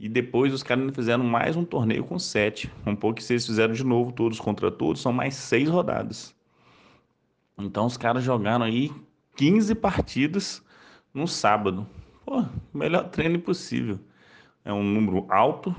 E 0.00 0.08
depois 0.08 0.52
os 0.52 0.62
caras 0.62 0.94
fizeram 0.94 1.24
mais 1.24 1.56
um 1.56 1.64
torneio 1.64 2.04
com 2.04 2.18
sete. 2.20 2.70
Um 2.86 2.94
pouco 2.94 3.16
que 3.16 3.24
se 3.24 3.32
eles 3.32 3.44
fizeram 3.44 3.74
de 3.74 3.82
novo 3.82 4.12
todos 4.12 4.38
contra 4.38 4.70
todos, 4.70 5.02
são 5.02 5.12
mais 5.12 5.34
seis 5.34 5.68
rodadas. 5.68 6.32
Então 7.58 7.84
os 7.84 7.96
caras 7.96 8.22
jogaram 8.22 8.64
aí 8.64 8.92
15 9.36 9.74
partidas 9.74 10.62
no 11.12 11.26
sábado. 11.26 11.84
Pô, 12.24 12.44
melhor 12.72 13.08
treino 13.08 13.40
possível. 13.40 13.98
É 14.64 14.72
um 14.72 14.84
número 14.84 15.26
alto. 15.28 15.74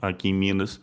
Aqui 0.00 0.30
em 0.30 0.34
Minas, 0.34 0.80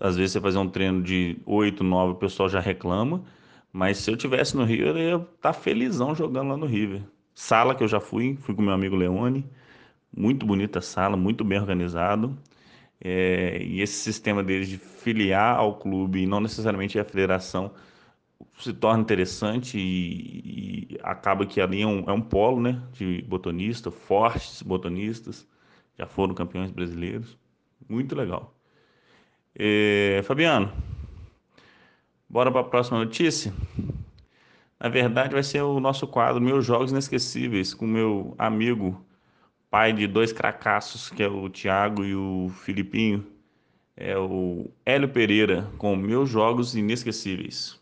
às 0.00 0.16
vezes 0.16 0.32
você 0.32 0.40
fazer 0.40 0.58
um 0.58 0.68
treino 0.68 1.02
de 1.02 1.36
8, 1.44 1.82
9, 1.82 2.12
o 2.12 2.14
pessoal 2.14 2.48
já 2.48 2.60
reclama. 2.60 3.24
Mas 3.72 3.98
se 3.98 4.08
eu 4.08 4.16
tivesse 4.16 4.56
no 4.56 4.64
Rio, 4.64 4.86
eu 4.86 4.96
ia 4.98 5.16
estar 5.16 5.26
tá 5.40 5.52
felizão 5.52 6.14
jogando 6.14 6.50
lá 6.50 6.56
no 6.56 6.66
River. 6.66 7.02
Sala 7.34 7.74
que 7.74 7.82
eu 7.82 7.88
já 7.88 7.98
fui, 7.98 8.36
fui 8.36 8.54
com 8.54 8.62
meu 8.62 8.74
amigo 8.74 8.94
Leone. 8.94 9.44
Muito 10.16 10.44
bonita 10.44 10.80
sala, 10.80 11.16
muito 11.16 11.44
bem 11.44 11.58
organizado. 11.58 12.36
É, 13.00 13.62
e 13.62 13.80
esse 13.80 13.94
sistema 13.94 14.42
deles 14.42 14.68
de 14.68 14.76
filiar 14.76 15.56
ao 15.56 15.78
clube 15.78 16.26
não 16.26 16.40
necessariamente 16.40 16.98
a 16.98 17.04
federação 17.04 17.72
se 18.58 18.72
torna 18.74 19.02
interessante 19.02 19.78
e, 19.78 20.94
e 20.94 20.98
acaba 21.02 21.46
que 21.46 21.60
ali 21.60 21.82
é 21.82 21.86
um, 21.86 22.04
é 22.08 22.12
um, 22.12 22.20
polo 22.20 22.60
né, 22.60 22.82
de 22.92 23.22
botonista, 23.22 23.90
fortes 23.90 24.62
botonistas, 24.62 25.46
já 25.98 26.06
foram 26.06 26.34
campeões 26.34 26.70
brasileiros. 26.70 27.38
Muito 27.88 28.14
legal. 28.14 28.54
É, 29.54 30.20
Fabiano, 30.24 30.72
bora 32.28 32.50
para 32.50 32.60
a 32.60 32.64
próxima 32.64 32.98
notícia? 32.98 33.52
Na 34.78 34.88
verdade, 34.88 35.34
vai 35.34 35.42
ser 35.42 35.62
o 35.62 35.80
nosso 35.80 36.06
quadro 36.06 36.40
Meus 36.40 36.64
Jogos 36.64 36.90
Inesquecíveis, 36.90 37.74
com 37.74 37.86
meu 37.86 38.34
amigo 38.38 39.04
pai 39.70 39.92
de 39.92 40.06
dois 40.06 40.32
cracassos, 40.32 41.10
que 41.10 41.22
é 41.22 41.28
o 41.28 41.48
Thiago 41.48 42.04
e 42.04 42.14
o 42.14 42.50
Filipinho, 42.64 43.24
é 43.96 44.18
o 44.18 44.68
Hélio 44.84 45.08
Pereira, 45.08 45.70
com 45.78 45.94
Meus 45.94 46.28
Jogos 46.28 46.74
Inesquecíveis. 46.74 47.78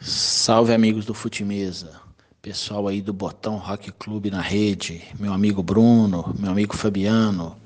Salve 0.00 0.74
amigos 0.74 1.06
do 1.06 1.14
Futimesa, 1.14 2.00
pessoal 2.42 2.88
aí 2.88 3.00
do 3.00 3.12
Botão 3.12 3.56
Rock 3.56 3.92
Clube 3.92 4.30
na 4.30 4.40
rede, 4.40 5.02
meu 5.18 5.32
amigo 5.32 5.62
Bruno, 5.62 6.34
meu 6.38 6.50
amigo 6.50 6.76
Fabiano, 6.76 7.56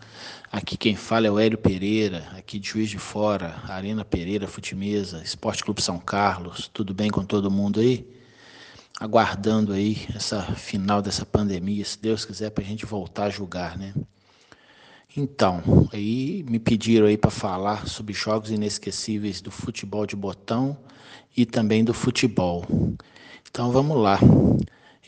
aqui 0.53 0.77
quem 0.77 0.95
fala 0.95 1.27
é 1.27 1.31
o 1.31 1.39
Hélio 1.39 1.59
Pereira, 1.59 2.29
aqui 2.37 2.59
de 2.59 2.69
Juiz 2.69 2.91
de 2.91 2.99
Fora, 2.99 3.63
Arena 3.67 4.05
Pereira 4.05 4.47
Futimesa, 4.47 5.23
Esporte 5.23 5.65
Clube 5.65 5.81
São 5.81 5.99
Carlos, 5.99 6.69
tudo 6.73 6.93
bem 6.93 7.11
com 7.11 7.25
todo 7.25 7.51
mundo 7.51 7.81
aí? 7.81 8.07
Aguardando 9.01 9.73
aí 9.73 10.07
essa 10.15 10.43
final 10.43 11.01
dessa 11.01 11.25
pandemia, 11.25 11.85
se 11.85 12.01
Deus 12.01 12.25
quiser, 12.25 12.51
para 12.51 12.65
a 12.65 12.67
gente 12.67 12.85
voltar 12.85 13.25
a 13.25 13.31
julgar, 13.31 13.79
né? 13.79 13.95
Então, 15.17 15.89
aí 15.93 16.45
me 16.49 16.59
pediram 16.59 17.07
aí 17.07 17.17
para 17.17 17.31
falar 17.31 17.87
sobre 17.87 18.13
jogos 18.13 18.51
inesquecíveis 18.51 19.41
do 19.41 19.51
futebol 19.51 20.07
de 20.07 20.15
botão 20.15 20.77
e 21.37 21.47
também 21.47 21.85
do 21.85 21.95
futebol. 21.95 22.65
Então 23.49 23.71
vamos 23.71 23.97
lá. 23.97 24.19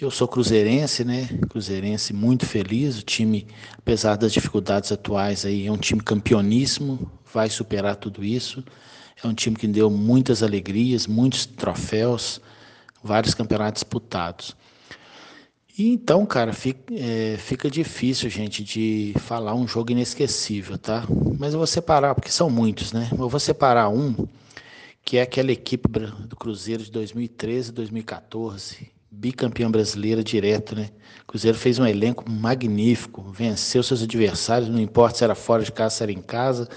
Eu 0.00 0.10
sou 0.10 0.26
cruzeirense, 0.26 1.04
né? 1.04 1.28
Cruzeirense 1.50 2.12
muito 2.12 2.46
feliz. 2.46 2.98
O 2.98 3.02
time, 3.02 3.46
apesar 3.76 4.16
das 4.16 4.32
dificuldades 4.32 4.90
atuais, 4.90 5.44
aí 5.44 5.66
é 5.66 5.72
um 5.72 5.76
time 5.76 6.00
campeoníssimo, 6.00 7.10
vai 7.32 7.50
superar 7.50 7.96
tudo 7.96 8.24
isso. 8.24 8.64
É 9.22 9.26
um 9.26 9.34
time 9.34 9.54
que 9.54 9.66
deu 9.66 9.90
muitas 9.90 10.42
alegrias, 10.42 11.06
muitos 11.06 11.44
troféus 11.44 12.40
vários 13.02 13.34
campeonatos 13.34 13.80
disputados. 13.80 14.56
E 15.80 15.88
então, 15.88 16.26
cara, 16.26 16.52
fica, 16.52 16.92
é, 16.92 17.36
fica 17.38 17.70
difícil, 17.70 18.28
gente, 18.28 18.62
de 18.62 19.14
falar 19.18 19.54
um 19.54 19.66
jogo 19.66 19.92
inesquecível, 19.92 20.76
tá? 20.76 21.06
Mas 21.38 21.54
eu 21.54 21.58
vou 21.58 21.66
separar, 21.66 22.14
porque 22.14 22.30
são 22.30 22.50
muitos, 22.50 22.92
né? 22.92 23.08
Eu 23.12 23.28
vou 23.28 23.40
separar 23.40 23.88
um, 23.88 24.28
que 25.02 25.16
é 25.16 25.22
aquela 25.22 25.50
equipe 25.50 25.88
do 25.88 26.36
Cruzeiro 26.36 26.82
de 26.82 26.90
2013 26.90 27.70
e 27.70 27.72
2014, 27.72 28.90
bicampeão 29.10 29.70
brasileira 29.70 30.22
direto, 30.22 30.76
né? 30.76 30.90
O 31.22 31.26
Cruzeiro 31.28 31.56
fez 31.56 31.78
um 31.78 31.86
elenco 31.86 32.30
magnífico, 32.30 33.22
venceu 33.32 33.82
seus 33.82 34.02
adversários, 34.02 34.68
não 34.68 34.80
importa 34.80 35.18
se 35.18 35.24
era 35.24 35.34
fora 35.34 35.62
de 35.62 35.72
casa, 35.72 35.96
se 35.96 36.02
era 36.02 36.12
em 36.12 36.20
casa, 36.20 36.68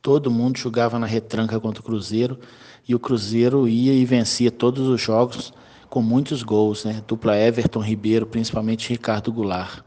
todo 0.00 0.30
mundo 0.30 0.56
jogava 0.58 0.98
na 0.98 1.06
retranca 1.06 1.58
contra 1.58 1.80
o 1.80 1.84
Cruzeiro, 1.84 2.38
e 2.86 2.94
o 2.94 3.00
Cruzeiro 3.00 3.66
ia 3.66 3.92
e 3.92 4.04
vencia 4.04 4.52
todos 4.52 4.86
os 4.86 5.00
jogos 5.00 5.52
com 5.92 6.00
muitos 6.00 6.42
gols, 6.42 6.86
né? 6.86 7.04
Dupla 7.06 7.36
Everton 7.36 7.80
Ribeiro, 7.80 8.24
principalmente 8.24 8.88
Ricardo 8.88 9.30
Goulart. 9.30 9.84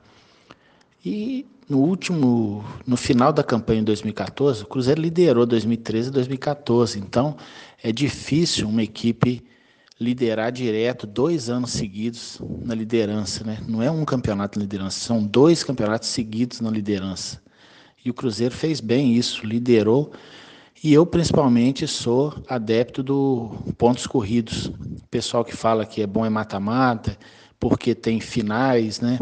E 1.03 1.47
no 1.67 1.79
último, 1.79 2.63
no 2.85 2.95
final 2.95 3.33
da 3.33 3.43
campanha 3.43 3.81
em 3.81 3.83
2014, 3.83 4.61
o 4.61 4.67
Cruzeiro 4.67 5.01
liderou 5.01 5.47
2013 5.47 6.09
e 6.09 6.11
2014. 6.11 6.99
Então, 6.99 7.35
é 7.81 7.91
difícil 7.91 8.69
uma 8.69 8.83
equipe 8.83 9.43
liderar 9.99 10.51
direto 10.51 11.07
dois 11.07 11.49
anos 11.49 11.71
seguidos 11.71 12.39
na 12.63 12.75
liderança, 12.75 13.43
né? 13.43 13.57
Não 13.67 13.81
é 13.81 13.89
um 13.89 14.05
campeonato 14.05 14.59
de 14.59 14.63
liderança, 14.63 14.99
são 14.99 15.23
dois 15.23 15.63
campeonatos 15.63 16.09
seguidos 16.09 16.61
na 16.61 16.69
liderança. 16.69 17.41
E 18.05 18.11
o 18.11 18.13
Cruzeiro 18.13 18.53
fez 18.53 18.79
bem 18.79 19.15
isso, 19.15 19.43
liderou 19.43 20.11
e 20.85 20.93
eu, 20.93 21.03
principalmente, 21.03 21.87
sou 21.87 22.31
adepto 22.47 23.01
do 23.01 23.55
pontos 23.75 24.05
corridos. 24.05 24.67
O 24.67 25.07
pessoal 25.09 25.43
que 25.43 25.57
fala 25.57 25.83
que 25.83 25.99
é 25.99 26.05
bom 26.05 26.23
é 26.23 26.29
mata-mata, 26.29 27.17
porque 27.59 27.95
tem 27.95 28.19
finais, 28.19 28.99
né? 28.99 29.17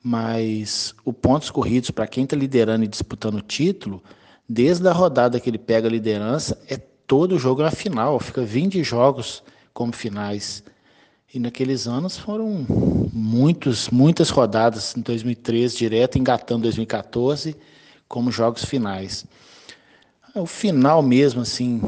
Mas 0.00 0.94
o 1.04 1.12
pontos 1.12 1.50
corridos, 1.50 1.90
para 1.90 2.06
quem 2.06 2.22
está 2.22 2.36
liderando 2.36 2.84
e 2.84 2.86
disputando 2.86 3.38
o 3.38 3.42
título, 3.42 4.00
desde 4.48 4.86
a 4.86 4.92
rodada 4.92 5.40
que 5.40 5.50
ele 5.50 5.58
pega 5.58 5.88
a 5.88 5.90
liderança, 5.90 6.56
é 6.68 6.76
todo 6.76 7.36
jogo 7.36 7.62
na 7.62 7.72
final. 7.72 8.20
Fica 8.20 8.44
20 8.44 8.80
jogos 8.84 9.42
como 9.74 9.92
finais. 9.92 10.62
E 11.34 11.40
naqueles 11.40 11.88
anos 11.88 12.16
foram 12.16 12.64
muitos, 13.12 13.90
muitas 13.90 14.30
rodadas 14.30 14.96
em 14.96 15.00
2013 15.00 15.76
direto, 15.76 16.16
engatando 16.16 16.62
2014 16.62 17.56
como 18.06 18.30
jogos 18.30 18.64
finais. 18.64 19.26
O 20.34 20.46
final 20.46 21.02
mesmo, 21.02 21.40
assim, 21.40 21.80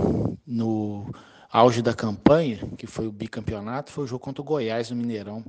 no 0.47 1.07
auge 1.51 1.81
da 1.81 1.95
campanha, 1.95 2.59
que 2.77 2.87
foi 2.87 3.07
o 3.07 3.13
bicampeonato, 3.13 3.93
foi 3.93 4.05
o 4.05 4.07
jogo 4.07 4.25
contra 4.25 4.43
o 4.43 4.45
Goiás 4.45 4.91
no 4.91 4.97
Mineirão. 4.97 5.45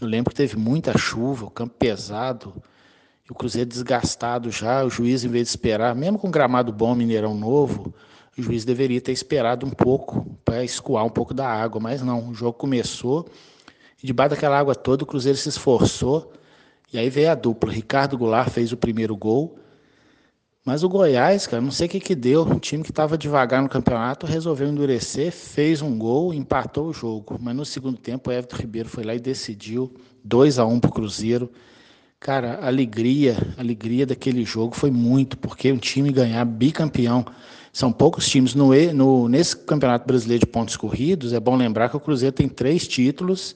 Eu 0.00 0.06
lembro 0.06 0.30
que 0.30 0.36
teve 0.36 0.56
muita 0.56 0.96
chuva, 0.96 1.46
o 1.46 1.50
campo 1.50 1.74
pesado, 1.76 2.62
o 3.28 3.34
Cruzeiro 3.34 3.68
desgastado 3.68 4.50
já, 4.50 4.84
o 4.84 4.90
juiz, 4.90 5.24
em 5.24 5.28
vez 5.28 5.44
de 5.44 5.50
esperar, 5.50 5.94
mesmo 5.94 6.18
com 6.18 6.30
gramado 6.30 6.72
bom, 6.72 6.94
Mineirão 6.94 7.34
novo, 7.34 7.92
o 8.36 8.42
juiz 8.42 8.64
deveria 8.64 9.00
ter 9.00 9.12
esperado 9.12 9.66
um 9.66 9.70
pouco 9.70 10.24
para 10.44 10.62
escoar 10.62 11.04
um 11.04 11.10
pouco 11.10 11.34
da 11.34 11.48
água, 11.48 11.80
mas 11.80 12.02
não, 12.02 12.28
o 12.28 12.34
jogo 12.34 12.58
começou 12.58 13.26
e 14.02 14.06
debaixo 14.06 14.34
daquela 14.34 14.58
água 14.58 14.74
toda 14.74 15.02
o 15.02 15.06
Cruzeiro 15.06 15.38
se 15.38 15.48
esforçou 15.48 16.32
e 16.92 16.98
aí 16.98 17.08
veio 17.08 17.30
a 17.30 17.34
dupla. 17.34 17.72
Ricardo 17.72 18.18
Goulart 18.18 18.50
fez 18.50 18.72
o 18.72 18.76
primeiro 18.76 19.16
gol, 19.16 19.58
mas 20.64 20.82
o 20.82 20.88
Goiás, 20.88 21.46
cara, 21.46 21.60
não 21.60 21.70
sei 21.70 21.86
o 21.86 21.90
que 21.90 22.00
que 22.00 22.14
deu, 22.14 22.42
um 22.42 22.58
time 22.58 22.82
que 22.82 22.90
estava 22.90 23.18
devagar 23.18 23.62
no 23.62 23.68
campeonato 23.68 24.26
resolveu 24.26 24.66
endurecer, 24.66 25.30
fez 25.30 25.82
um 25.82 25.98
gol, 25.98 26.32
empatou 26.32 26.88
o 26.88 26.92
jogo, 26.92 27.38
mas 27.38 27.54
no 27.54 27.66
segundo 27.66 27.98
tempo 27.98 28.30
o 28.30 28.32
Everton 28.32 28.56
Ribeiro 28.56 28.88
foi 28.88 29.04
lá 29.04 29.14
e 29.14 29.20
decidiu 29.20 29.94
2 30.24 30.58
a 30.58 30.64
1 30.64 30.72
um 30.72 30.80
para 30.80 30.88
o 30.88 30.92
Cruzeiro. 30.92 31.50
Cara, 32.18 32.54
a 32.54 32.68
alegria, 32.68 33.36
a 33.58 33.60
alegria 33.60 34.06
daquele 34.06 34.42
jogo 34.44 34.74
foi 34.74 34.90
muito, 34.90 35.36
porque 35.36 35.70
um 35.70 35.76
time 35.76 36.10
ganhar 36.10 36.42
bicampeão. 36.46 37.26
São 37.70 37.92
poucos 37.92 38.26
times 38.26 38.54
no, 38.54 38.70
no, 38.94 39.28
nesse 39.28 39.54
Campeonato 39.54 40.06
Brasileiro 40.06 40.46
de 40.46 40.50
Pontos 40.50 40.76
Corridos. 40.76 41.34
É 41.34 41.40
bom 41.40 41.56
lembrar 41.56 41.90
que 41.90 41.96
o 41.96 42.00
Cruzeiro 42.00 42.34
tem 42.34 42.48
três 42.48 42.88
títulos 42.88 43.54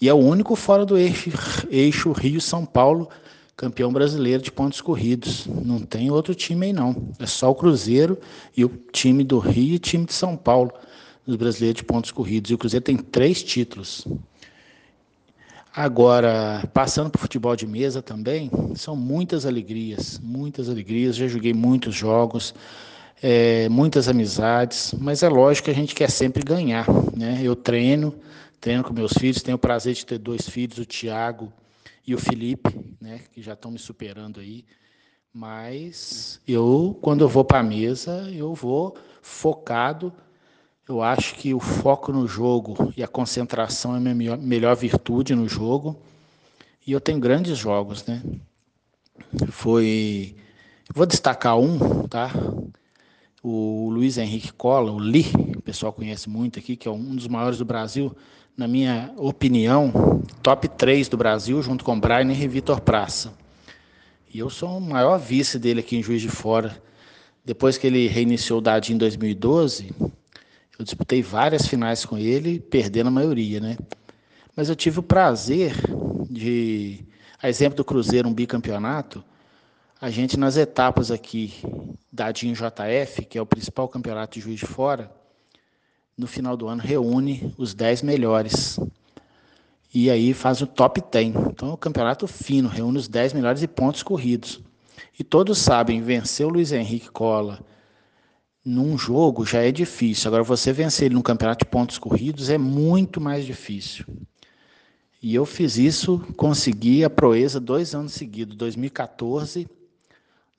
e 0.00 0.08
é 0.08 0.14
o 0.14 0.16
único 0.16 0.56
fora 0.56 0.86
do 0.86 0.96
eixo, 0.96 1.30
eixo 1.68 2.12
Rio-São 2.12 2.64
Paulo, 2.64 3.10
campeão 3.58 3.92
brasileiro 3.92 4.40
de 4.40 4.52
pontos 4.52 4.80
corridos. 4.80 5.46
Não 5.46 5.80
tem 5.80 6.12
outro 6.12 6.32
time 6.32 6.66
aí, 6.66 6.72
não. 6.72 7.10
É 7.18 7.26
só 7.26 7.50
o 7.50 7.54
Cruzeiro 7.56 8.16
e 8.56 8.64
o 8.64 8.68
time 8.92 9.24
do 9.24 9.40
Rio 9.40 9.72
e 9.72 9.76
o 9.76 9.80
time 9.80 10.06
de 10.06 10.12
São 10.12 10.36
Paulo, 10.36 10.72
dos 11.26 11.34
brasileiros 11.34 11.78
de 11.78 11.84
pontos 11.84 12.12
corridos. 12.12 12.52
E 12.52 12.54
o 12.54 12.58
Cruzeiro 12.58 12.84
tem 12.84 12.96
três 12.96 13.42
títulos. 13.42 14.06
Agora, 15.74 16.62
passando 16.72 17.10
para 17.10 17.18
o 17.18 17.20
futebol 17.20 17.56
de 17.56 17.66
mesa 17.66 18.00
também, 18.00 18.48
são 18.76 18.94
muitas 18.94 19.44
alegrias, 19.44 20.20
muitas 20.22 20.68
alegrias. 20.68 21.16
Já 21.16 21.26
joguei 21.26 21.52
muitos 21.52 21.96
jogos, 21.96 22.54
é, 23.20 23.68
muitas 23.68 24.08
amizades, 24.08 24.94
mas 25.00 25.24
é 25.24 25.28
lógico 25.28 25.64
que 25.64 25.72
a 25.72 25.74
gente 25.74 25.96
quer 25.96 26.10
sempre 26.10 26.44
ganhar. 26.44 26.86
Né? 27.12 27.40
Eu 27.42 27.56
treino, 27.56 28.14
treino 28.60 28.84
com 28.84 28.92
meus 28.92 29.14
filhos, 29.14 29.42
tenho 29.42 29.56
o 29.56 29.60
prazer 29.60 29.94
de 29.94 30.06
ter 30.06 30.18
dois 30.18 30.48
filhos, 30.48 30.78
o 30.78 30.84
Tiago 30.84 31.52
e 32.08 32.14
o 32.14 32.18
Felipe, 32.18 32.96
né, 33.00 33.20
que 33.32 33.40
já 33.40 33.52
estão 33.52 33.70
me 33.70 33.78
superando 33.78 34.40
aí. 34.40 34.64
Mas 35.32 36.40
eu, 36.46 36.98
quando 37.00 37.22
eu 37.22 37.28
vou 37.28 37.44
para 37.44 37.60
a 37.60 37.62
mesa, 37.62 38.28
eu 38.32 38.54
vou 38.54 38.96
focado 39.22 40.12
eu 40.88 41.02
acho 41.02 41.34
que 41.34 41.52
o 41.52 41.60
foco 41.60 42.10
no 42.10 42.26
jogo 42.26 42.92
e 42.96 43.02
a 43.02 43.06
concentração 43.06 43.94
é 43.94 43.98
a 43.98 44.14
minha 44.14 44.36
melhor 44.38 44.74
virtude 44.74 45.34
no 45.34 45.46
jogo. 45.46 46.00
E 46.86 46.92
eu 46.92 47.00
tenho 47.00 47.20
grandes 47.20 47.58
jogos, 47.58 48.06
né? 48.06 48.22
Foi. 49.50 50.34
Vou 50.94 51.04
destacar 51.04 51.58
um, 51.58 52.08
tá? 52.08 52.30
O 53.42 53.90
Luiz 53.90 54.16
Henrique 54.16 54.50
Cola, 54.50 54.90
o 54.90 54.98
Li, 54.98 55.26
o 55.54 55.60
pessoal 55.60 55.92
conhece 55.92 56.30
muito 56.30 56.58
aqui, 56.58 56.74
que 56.74 56.88
é 56.88 56.90
um 56.90 57.14
dos 57.14 57.28
maiores 57.28 57.58
do 57.58 57.66
Brasil, 57.66 58.16
na 58.58 58.66
minha 58.66 59.12
opinião, 59.16 60.20
top 60.42 60.66
3 60.66 61.08
do 61.08 61.16
Brasil, 61.16 61.62
junto 61.62 61.84
com 61.84 61.98
Brian 61.98 62.32
e 62.32 62.48
Vitor 62.48 62.80
Praça. 62.80 63.32
E 64.34 64.40
eu 64.40 64.50
sou 64.50 64.78
o 64.78 64.80
maior 64.80 65.16
vice 65.16 65.60
dele 65.60 65.78
aqui 65.78 65.96
em 65.96 66.02
Juiz 66.02 66.20
de 66.20 66.28
Fora. 66.28 66.82
Depois 67.44 67.78
que 67.78 67.86
ele 67.86 68.08
reiniciou 68.08 68.58
o 68.58 68.60
Dadinho 68.60 68.96
em 68.96 68.98
2012, 68.98 69.94
eu 70.76 70.84
disputei 70.84 71.22
várias 71.22 71.68
finais 71.68 72.04
com 72.04 72.18
ele, 72.18 72.58
perdendo 72.58 73.06
a 73.06 73.12
maioria, 73.12 73.60
né? 73.60 73.78
Mas 74.56 74.68
eu 74.68 74.74
tive 74.74 74.98
o 74.98 75.04
prazer 75.04 75.72
de, 76.28 77.06
a 77.40 77.48
exemplo 77.48 77.76
do 77.76 77.84
Cruzeiro, 77.84 78.28
um 78.28 78.34
bicampeonato, 78.34 79.22
a 80.00 80.10
gente 80.10 80.36
nas 80.36 80.56
etapas 80.56 81.12
aqui 81.12 81.54
da 82.12 82.32
DIN 82.32 82.54
JF, 82.54 83.24
que 83.24 83.38
é 83.38 83.40
o 83.42 83.46
principal 83.46 83.88
campeonato 83.88 84.36
de 84.36 84.44
Juiz 84.44 84.58
de 84.58 84.66
Fora, 84.66 85.16
no 86.18 86.26
final 86.26 86.56
do 86.56 86.66
ano 86.66 86.82
reúne 86.82 87.54
os 87.56 87.72
10 87.72 88.02
melhores. 88.02 88.78
E 89.94 90.10
aí 90.10 90.34
faz 90.34 90.60
o 90.60 90.66
top 90.66 91.00
10. 91.00 91.28
Então 91.50 91.70
é 91.70 91.72
um 91.72 91.76
campeonato 91.76 92.26
fino, 92.26 92.68
reúne 92.68 92.98
os 92.98 93.06
10 93.06 93.32
melhores 93.32 93.62
e 93.62 93.68
pontos 93.68 94.02
corridos. 94.02 94.60
E 95.18 95.22
todos 95.22 95.58
sabem, 95.58 96.02
vencer 96.02 96.44
o 96.44 96.50
Luiz 96.50 96.72
Henrique 96.72 97.10
Cola, 97.10 97.60
num 98.64 98.98
jogo 98.98 99.46
já 99.46 99.62
é 99.62 99.70
difícil. 99.70 100.28
Agora, 100.28 100.42
você 100.42 100.72
vencer 100.72 101.06
ele 101.06 101.14
num 101.14 101.22
campeonato 101.22 101.64
de 101.64 101.70
pontos 101.70 101.98
corridos 101.98 102.50
é 102.50 102.58
muito 102.58 103.20
mais 103.20 103.46
difícil. 103.46 104.04
E 105.22 105.34
eu 105.34 105.44
fiz 105.44 105.78
isso, 105.78 106.18
consegui 106.36 107.02
a 107.02 107.10
proeza 107.10 107.58
dois 107.58 107.94
anos 107.94 108.12
seguidos, 108.12 108.56
2014. 108.56 109.68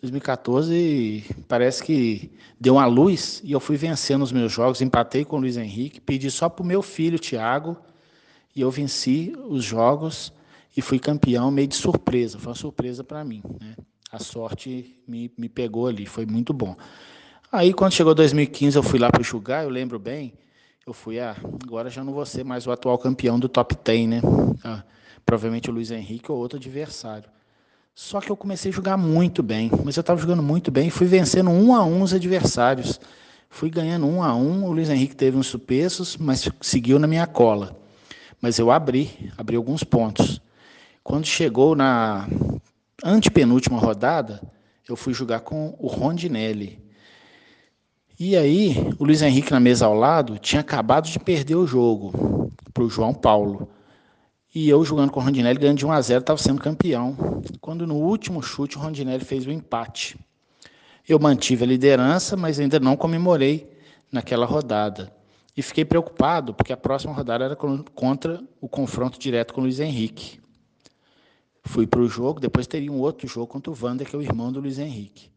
2014 0.02 1.26
parece 1.48 1.84
que 1.84 2.32
deu 2.60 2.76
uma 2.76 2.86
luz 2.86 3.42
e 3.44 3.52
eu 3.52 3.60
fui 3.60 3.76
vencendo 3.76 4.22
os 4.22 4.32
meus 4.32 4.52
jogos, 4.52 4.82
empatei 4.82 5.26
com 5.26 5.36
o 5.36 5.40
Luiz 5.40 5.58
Henrique, 5.58 6.00
pedi 6.00 6.32
só 6.32 6.48
para 6.48 6.64
o 6.64 6.66
meu 6.66 6.82
filho, 6.82 7.20
Thiago, 7.20 7.78
e 8.56 8.62
eu 8.62 8.72
venci 8.72 9.34
os 9.48 9.64
jogos 9.64 10.32
e 10.76 10.82
fui 10.82 11.00
campeão 11.00 11.52
meio 11.52 11.68
de 11.68 11.76
surpresa, 11.76 12.40
foi 12.40 12.50
uma 12.50 12.56
surpresa 12.56 13.04
para 13.04 13.24
mim. 13.26 13.44
Né? 13.60 13.76
A 14.12 14.20
sorte 14.20 15.02
me, 15.08 15.32
me 15.38 15.50
pegou 15.50 15.88
ali, 15.88 16.06
foi 16.06 16.26
muito 16.26 16.54
bom. 16.54 16.76
Aí, 17.52 17.74
quando 17.74 17.92
chegou 17.92 18.16
2015, 18.16 18.78
eu 18.78 18.84
fui 18.84 19.00
lá 19.00 19.10
para 19.10 19.22
enxugar, 19.22 19.64
eu 19.64 19.70
lembro 19.70 20.00
bem, 20.00 20.34
eu 20.86 20.94
fui, 20.94 21.20
ah, 21.20 21.36
agora 21.64 21.90
já 21.90 22.04
não 22.04 22.14
vou 22.14 22.26
ser 22.26 22.44
mais 22.44 22.66
o 22.66 22.72
atual 22.72 22.98
campeão 22.98 23.40
do 23.40 23.50
top 23.50 23.76
10, 23.84 24.08
né? 24.08 24.22
Ah, 24.64 24.84
provavelmente 25.26 25.70
o 25.70 25.74
Luiz 25.74 25.92
Henrique 25.92 26.32
ou 26.32 26.38
outro 26.38 26.58
adversário. 26.58 27.30
Só 28.02 28.22
que 28.22 28.32
eu 28.32 28.38
comecei 28.38 28.72
a 28.72 28.74
jogar 28.74 28.96
muito 28.96 29.44
bem, 29.44 29.70
mas 29.84 29.98
eu 29.98 30.02
estava 30.02 30.22
jogando 30.22 30.42
muito 30.42 30.72
bem 30.72 30.90
fui 30.90 31.06
vencendo 31.06 31.50
um 31.50 31.76
a 31.76 31.84
um 31.84 32.02
os 32.02 32.14
adversários. 32.14 32.98
Fui 33.50 33.70
ganhando 33.70 34.08
um 34.08 34.24
a 34.24 34.34
um, 34.34 34.64
o 34.64 34.72
Luiz 34.72 34.90
Henrique 34.90 35.14
teve 35.14 35.36
uns 35.36 35.48
supeços, 35.48 36.16
mas 36.16 36.50
seguiu 36.62 36.98
na 36.98 37.06
minha 37.06 37.28
cola. 37.28 37.78
Mas 38.42 38.58
eu 38.58 38.72
abri, 38.72 39.30
abri 39.38 39.58
alguns 39.58 39.84
pontos. 39.84 40.42
Quando 41.04 41.26
chegou 41.26 41.76
na 41.76 42.26
antepenúltima 43.04 43.78
rodada, 43.78 44.42
eu 44.88 44.96
fui 44.96 45.14
jogar 45.14 45.42
com 45.42 45.76
o 45.78 45.88
Rondinelli. 45.88 46.80
E 48.18 48.38
aí, 48.38 48.78
o 48.98 49.04
Luiz 49.04 49.22
Henrique 49.22 49.52
na 49.52 49.60
mesa 49.60 49.86
ao 49.86 49.94
lado 49.94 50.40
tinha 50.40 50.62
acabado 50.62 51.10
de 51.10 51.20
perder 51.20 51.56
o 51.56 51.68
jogo 51.68 52.50
para 52.74 52.84
o 52.84 52.90
João 52.90 53.14
Paulo. 53.14 53.70
E 54.54 54.68
eu 54.68 54.84
jogando 54.84 55.12
com 55.12 55.20
o 55.20 55.24
Rondinelli, 55.24 55.60
ganhando 55.60 55.78
de 55.78 55.86
1 55.86 55.92
a 55.92 56.02
0 56.02 56.20
estava 56.22 56.40
sendo 56.40 56.62
campeão. 56.62 57.16
Quando 57.62 57.86
no 57.86 57.96
último 57.96 58.42
chute 58.42 58.78
o 58.78 58.80
Rondinelli 58.80 59.24
fez 59.24 59.46
o 59.46 59.52
empate. 59.52 60.18
Eu 61.08 61.20
mantive 61.20 61.64
a 61.64 61.68
liderança, 61.68 62.36
mas 62.36 62.60
ainda 62.60 62.80
não 62.80 62.96
comemorei 62.96 63.70
naquela 64.12 64.46
rodada. 64.46 65.14
E 65.56 65.62
fiquei 65.62 65.86
preocupado, 65.86 66.54
porque 66.54 66.74
a 66.74 66.78
próxima 66.78 67.14
rodada 67.14 67.46
era 67.46 67.56
contra 67.56 68.42
o 68.62 68.68
confronto 68.68 69.20
direto 69.20 69.54
com 69.54 69.62
o 69.62 69.64
Luiz 69.64 69.80
Henrique. 69.80 70.40
Fui 71.64 71.86
para 71.86 72.00
o 72.00 72.08
jogo, 72.08 72.40
depois 72.40 72.66
teria 72.66 72.92
um 72.92 73.00
outro 73.00 73.28
jogo 73.28 73.48
contra 73.48 73.72
o 73.72 73.78
Wander, 73.80 74.08
que 74.08 74.16
é 74.16 74.20
o 74.20 74.22
irmão 74.22 74.52
do 74.52 74.60
Luiz 74.60 74.80
Henrique 74.80 75.30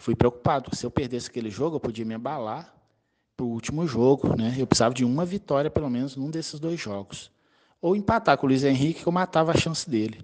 fui 0.00 0.16
preocupado. 0.16 0.74
Se 0.74 0.84
eu 0.84 0.90
perdesse 0.90 1.28
aquele 1.28 1.50
jogo, 1.50 1.76
eu 1.76 1.80
podia 1.80 2.04
me 2.04 2.14
abalar 2.14 2.74
para 3.36 3.44
o 3.44 3.48
último 3.48 3.86
jogo. 3.86 4.36
Né? 4.36 4.56
Eu 4.58 4.66
precisava 4.66 4.94
de 4.94 5.04
uma 5.04 5.24
vitória, 5.24 5.70
pelo 5.70 5.90
menos, 5.90 6.16
num 6.16 6.30
desses 6.30 6.58
dois 6.58 6.80
jogos. 6.80 7.30
Ou 7.80 7.96
empatar 7.96 8.36
com 8.36 8.46
o 8.46 8.48
Luiz 8.48 8.62
Henrique, 8.62 9.02
que 9.02 9.06
eu 9.06 9.12
matava 9.12 9.52
a 9.52 9.56
chance 9.56 9.88
dele. 9.88 10.20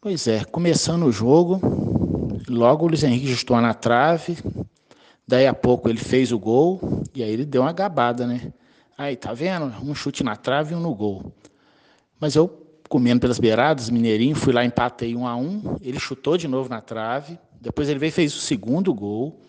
Pois 0.00 0.28
é, 0.28 0.44
começando 0.44 1.04
o 1.04 1.12
jogo, 1.12 1.60
logo 2.48 2.84
o 2.84 2.88
Luiz 2.88 3.02
Henrique 3.02 3.26
justou 3.26 3.60
na 3.60 3.74
trave, 3.74 4.38
daí 5.26 5.46
a 5.46 5.52
pouco 5.52 5.88
ele 5.88 5.98
fez 5.98 6.30
o 6.30 6.38
gol, 6.38 7.02
e 7.12 7.22
aí 7.22 7.30
ele 7.30 7.44
deu 7.44 7.62
uma 7.62 7.72
gabada, 7.72 8.26
né? 8.26 8.52
Aí, 8.96 9.16
tá 9.16 9.32
vendo? 9.32 9.66
Um 9.82 9.94
chute 9.94 10.22
na 10.22 10.36
trave 10.36 10.72
e 10.72 10.76
um 10.76 10.80
no 10.80 10.94
gol. 10.94 11.32
Mas 12.20 12.36
eu, 12.36 12.48
comendo 12.88 13.20
pelas 13.20 13.38
beiradas, 13.38 13.90
Mineirinho, 13.90 14.36
fui 14.36 14.52
lá, 14.52 14.64
empatei 14.64 15.16
um 15.16 15.26
a 15.26 15.36
um, 15.36 15.76
ele 15.80 15.98
chutou 15.98 16.36
de 16.36 16.46
novo 16.46 16.68
na 16.68 16.80
trave, 16.80 17.38
depois 17.60 17.88
ele 17.88 17.98
veio 17.98 18.10
e 18.10 18.12
fez 18.12 18.34
o 18.34 18.40
segundo 18.40 18.94
gol. 18.94 19.40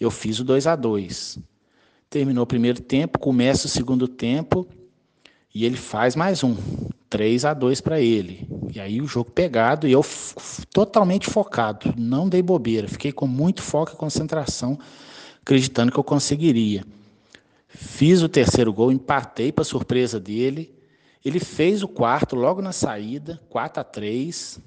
Eu 0.00 0.10
fiz 0.10 0.38
o 0.38 0.44
2 0.44 0.66
a 0.66 0.76
2 0.76 1.38
Terminou 2.08 2.44
o 2.44 2.46
primeiro 2.46 2.80
tempo, 2.80 3.18
começa 3.18 3.66
o 3.66 3.70
segundo 3.70 4.08
tempo 4.08 4.66
e 5.54 5.64
ele 5.64 5.76
faz 5.76 6.14
mais 6.14 6.44
um. 6.44 6.56
3 7.08 7.44
a 7.46 7.54
2 7.54 7.80
para 7.80 8.00
ele. 8.00 8.46
E 8.74 8.80
aí 8.80 9.00
o 9.00 9.06
jogo 9.06 9.30
pegado 9.30 9.88
e 9.88 9.92
eu 9.92 10.04
totalmente 10.72 11.28
focado, 11.28 11.94
não 11.96 12.28
dei 12.28 12.42
bobeira, 12.42 12.86
fiquei 12.86 13.12
com 13.12 13.26
muito 13.26 13.62
foco 13.62 13.92
e 13.92 13.96
concentração, 13.96 14.78
acreditando 15.40 15.90
que 15.90 15.98
eu 15.98 16.04
conseguiria. 16.04 16.84
Fiz 17.66 18.22
o 18.22 18.28
terceiro 18.28 18.72
gol, 18.72 18.92
empatei 18.92 19.52
para 19.52 19.64
surpresa 19.64 20.20
dele. 20.20 20.74
Ele 21.24 21.40
fez 21.40 21.82
o 21.82 21.88
quarto 21.88 22.36
logo 22.36 22.62
na 22.62 22.72
saída, 22.72 23.40
4 23.48 23.80
a 23.80 23.84
3 23.84 24.60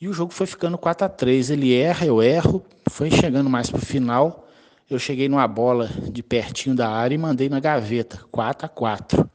e 0.00 0.08
o 0.08 0.12
jogo 0.12 0.32
foi 0.32 0.46
ficando 0.46 0.76
4 0.76 1.06
a 1.06 1.08
3 1.08 1.50
Ele 1.50 1.74
erra, 1.74 2.06
eu 2.06 2.22
erro, 2.22 2.64
foi 2.88 3.10
chegando 3.10 3.50
mais 3.50 3.70
para 3.70 3.78
o 3.78 3.84
final. 3.84 4.48
Eu 4.88 4.98
cheguei 4.98 5.28
numa 5.28 5.48
bola 5.48 5.88
de 6.10 6.22
pertinho 6.22 6.76
da 6.76 6.88
área 6.88 7.14
e 7.14 7.18
mandei 7.18 7.48
na 7.48 7.58
gaveta, 7.58 8.20
4 8.30 8.66
a 8.66 8.68
4 8.68 9.33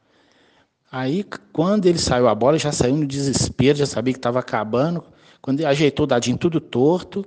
Aí, 0.91 1.23
quando 1.53 1.85
ele 1.85 1.99
saiu 1.99 2.27
a 2.27 2.33
bola, 2.33 2.57
já 2.57 2.71
saiu 2.71 2.95
no 2.95 3.05
desespero, 3.05 3.77
já 3.77 3.85
sabia 3.85 4.13
que 4.13 4.19
estava 4.19 4.39
acabando. 4.39 5.03
Quando 5.41 5.59
ele 5.59 5.67
ajeitou 5.67 6.05
o 6.05 6.07
dadinho 6.07 6.37
tudo 6.37 6.59
torto, 6.59 7.23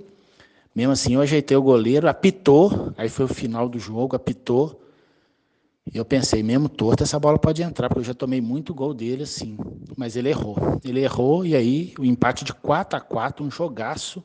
mesmo 0.74 0.92
assim 0.92 1.14
eu 1.14 1.20
ajeitei 1.20 1.56
o 1.56 1.62
goleiro, 1.62 2.08
apitou, 2.08 2.92
aí 2.96 3.08
foi 3.08 3.26
o 3.26 3.28
final 3.28 3.68
do 3.68 3.78
jogo, 3.78 4.16
apitou. 4.16 4.80
E 5.92 5.96
eu 5.96 6.04
pensei, 6.04 6.42
mesmo 6.42 6.68
torto, 6.68 7.02
essa 7.02 7.18
bola 7.18 7.38
pode 7.38 7.62
entrar, 7.62 7.88
porque 7.88 8.00
eu 8.00 8.04
já 8.04 8.14
tomei 8.14 8.40
muito 8.40 8.74
gol 8.74 8.94
dele 8.94 9.24
assim. 9.24 9.56
Mas 9.96 10.16
ele 10.16 10.28
errou. 10.28 10.56
Ele 10.84 11.00
errou, 11.00 11.44
e 11.44 11.54
aí 11.54 11.92
o 11.98 12.04
empate 12.04 12.44
de 12.44 12.52
4 12.52 12.96
a 12.96 13.00
4 13.00 13.44
um 13.44 13.50
jogaço. 13.50 14.22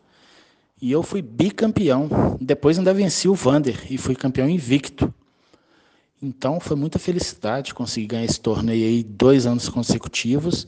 E 0.81 0.91
eu 0.91 1.01
fui 1.03 1.21
bicampeão. 1.21 2.09
Depois 2.39 2.77
ainda 2.77 2.93
venci 2.93 3.27
o 3.27 3.33
Vander 3.33 3.85
e 3.91 3.97
fui 3.97 4.15
campeão 4.15 4.47
invicto. 4.47 5.13
Então 6.21 6.59
foi 6.59 6.75
muita 6.75 6.97
felicidade 6.97 7.73
conseguir 7.73 8.07
ganhar 8.07 8.25
esse 8.25 8.39
torneio 8.39 8.85
aí 8.85 9.03
dois 9.03 9.45
anos 9.45 9.69
consecutivos 9.69 10.67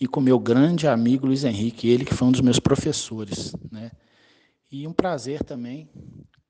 e 0.00 0.06
com 0.06 0.20
meu 0.20 0.38
grande 0.38 0.86
amigo 0.86 1.26
Luiz 1.26 1.44
Henrique, 1.44 1.88
ele 1.88 2.04
que 2.04 2.14
foi 2.14 2.28
um 2.28 2.32
dos 2.32 2.40
meus 2.40 2.58
professores, 2.58 3.54
né? 3.70 3.90
E 4.70 4.86
um 4.86 4.92
prazer 4.92 5.42
também 5.44 5.88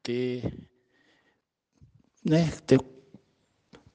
ter, 0.03 0.69
né, 2.25 2.51
ter 2.67 2.81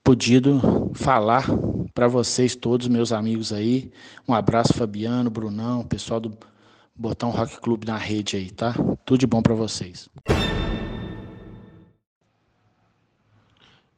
podido 0.03 0.91
falar 0.93 1.45
para 1.93 2.07
vocês 2.07 2.55
todos, 2.55 2.87
meus 2.87 3.11
amigos 3.11 3.51
aí. 3.51 3.91
Um 4.27 4.33
abraço, 4.33 4.73
Fabiano, 4.73 5.29
Brunão, 5.29 5.83
pessoal 5.83 6.19
do 6.19 6.37
Botão 6.95 7.31
Rock 7.31 7.59
Clube 7.59 7.87
na 7.87 7.97
rede 7.97 8.37
aí, 8.37 8.51
tá? 8.51 8.73
Tudo 9.03 9.19
de 9.19 9.27
bom 9.27 9.41
para 9.41 9.55
vocês. 9.55 10.09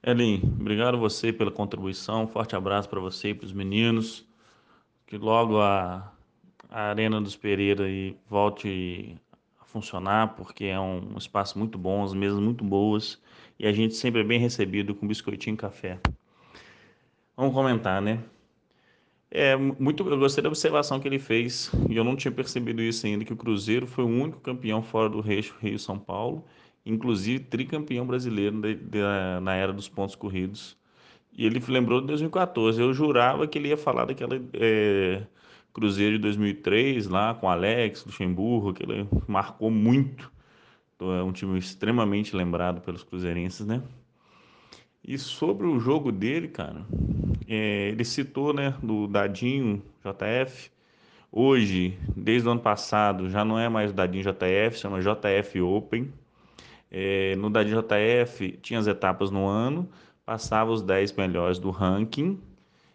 Elin, 0.03 0.41
obrigado 0.43 0.97
você 0.97 1.31
pela 1.31 1.51
contribuição. 1.51 2.27
Forte 2.27 2.55
abraço 2.55 2.89
para 2.89 2.99
você 2.99 3.29
e 3.29 3.33
para 3.33 3.45
os 3.45 3.53
meninos. 3.53 4.25
Que 5.05 5.17
logo 5.17 5.59
a, 5.59 6.11
a 6.69 6.81
Arena 6.89 7.21
dos 7.21 7.35
Pereira 7.35 7.85
aí 7.85 8.17
volte 8.29 9.17
a 9.59 9.65
funcionar, 9.65 10.35
porque 10.35 10.65
é 10.65 10.79
um, 10.79 11.13
um 11.13 11.17
espaço 11.17 11.59
muito 11.59 11.77
bom, 11.77 12.03
as 12.03 12.13
mesas 12.13 12.39
muito 12.39 12.63
boas 12.63 13.21
e 13.61 13.67
a 13.67 13.71
gente 13.71 13.93
sempre 13.93 14.21
é 14.21 14.23
bem 14.23 14.39
recebido 14.39 14.95
com 14.95 15.07
biscoitinho 15.07 15.53
e 15.53 15.57
café. 15.57 15.99
Vamos 17.37 17.53
comentar, 17.53 18.01
né? 18.01 18.23
É, 19.29 19.55
muito, 19.55 20.03
eu 20.09 20.17
gostei 20.17 20.41
da 20.41 20.49
observação 20.49 20.99
que 20.99 21.07
ele 21.07 21.19
fez, 21.19 21.71
e 21.87 21.95
eu 21.95 22.03
não 22.03 22.15
tinha 22.15 22.31
percebido 22.31 22.81
isso 22.81 23.05
ainda, 23.05 23.23
que 23.23 23.31
o 23.31 23.37
Cruzeiro 23.37 23.85
foi 23.85 24.03
o 24.03 24.07
único 24.07 24.39
campeão 24.39 24.81
fora 24.81 25.07
do 25.07 25.21
Rio-São 25.21 25.99
Paulo, 25.99 26.43
inclusive 26.85 27.43
tricampeão 27.43 28.05
brasileiro 28.05 28.61
de, 28.61 28.75
de, 28.75 28.99
na 29.41 29.55
era 29.55 29.73
dos 29.73 29.87
pontos 29.89 30.15
corridos. 30.15 30.77
E 31.33 31.45
ele 31.45 31.61
lembrou 31.67 32.01
de 32.01 32.07
2014. 32.07 32.81
Eu 32.81 32.93
jurava 32.93 33.47
que 33.47 33.57
ele 33.57 33.69
ia 33.69 33.77
falar 33.77 34.05
daquela 34.05 34.39
é, 34.53 35.23
Cruzeiro 35.73 36.17
de 36.17 36.21
2003, 36.23 37.07
lá 37.07 37.33
com 37.33 37.49
Alex, 37.49 38.05
Luxemburgo, 38.05 38.73
que 38.73 38.83
ele 38.83 39.07
marcou 39.27 39.71
muito 39.71 40.31
é 41.09 41.23
um 41.23 41.31
time 41.31 41.57
extremamente 41.57 42.35
lembrado 42.35 42.81
pelos 42.81 43.03
cruzeirenses, 43.03 43.65
né? 43.65 43.81
E 45.03 45.17
sobre 45.17 45.65
o 45.65 45.79
jogo 45.79 46.11
dele, 46.11 46.47
cara, 46.47 46.85
é, 47.47 47.89
ele 47.89 48.05
citou, 48.05 48.53
né, 48.53 48.75
do 48.83 49.07
Dadinho 49.07 49.81
JF. 50.05 50.69
Hoje, 51.31 51.97
desde 52.15 52.47
o 52.47 52.51
ano 52.51 52.61
passado, 52.61 53.29
já 53.29 53.43
não 53.43 53.57
é 53.57 53.67
mais 53.67 53.91
Dadinho 53.91 54.23
JF, 54.23 54.77
chama 54.77 54.99
JF 55.01 55.59
Open. 55.61 56.13
É, 56.91 57.35
no 57.37 57.49
Dadinho 57.49 57.81
JF 57.81 58.59
tinha 58.61 58.79
as 58.79 58.87
etapas 58.87 59.31
no 59.31 59.47
ano, 59.47 59.89
passava 60.25 60.71
os 60.71 60.81
10 60.81 61.13
melhores 61.13 61.57
do 61.57 61.71
ranking 61.71 62.39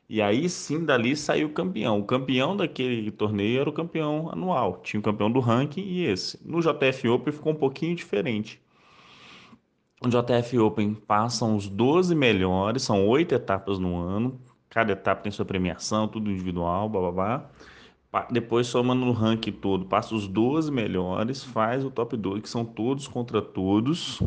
e 0.09 0.22
aí 0.22 0.48
sim, 0.48 0.85
dali 0.85 1.16
saiu 1.16 1.48
o 1.48 1.52
campeão. 1.52 1.98
O 1.98 2.04
campeão 2.04 2.56
daquele 2.56 3.11
torneio 3.11 3.61
era 3.61 3.70
o 3.70 3.72
campeão 3.72 4.30
anual. 4.30 4.80
Tinha 4.82 5.00
o 5.00 5.02
campeão 5.02 5.30
do 5.30 5.40
ranking 5.40 5.80
e 5.82 6.04
esse. 6.04 6.38
No 6.48 6.61
JF 6.61 7.09
Open 7.09 7.32
ficou 7.32 7.52
um 7.52 7.56
pouquinho 7.56 7.96
diferente. 7.96 8.61
No 10.02 10.09
JF 10.11 10.59
Open 10.61 10.94
passam 10.94 11.56
os 11.56 11.68
12 11.68 12.14
melhores, 12.14 12.82
são 12.82 13.06
oito 13.09 13.35
etapas 13.35 13.78
no 13.78 13.96
ano. 13.96 14.40
Cada 14.68 14.92
etapa 14.92 15.22
tem 15.22 15.32
sua 15.32 15.44
premiação, 15.44 16.06
tudo 16.06 16.30
individual, 16.30 16.88
blá. 16.88 17.50
Depois 18.31 18.66
soma 18.66 18.94
no 18.94 19.12
ranking 19.12 19.52
todo, 19.52 19.85
passa 19.87 20.14
os 20.14 20.26
12 20.29 20.70
melhores, 20.70 21.42
faz 21.42 21.85
o 21.85 21.90
top 21.90 22.16
2, 22.16 22.42
que 22.42 22.48
são 22.48 22.64
todos 22.64 23.09
contra 23.09 23.42
todos. 23.42 24.22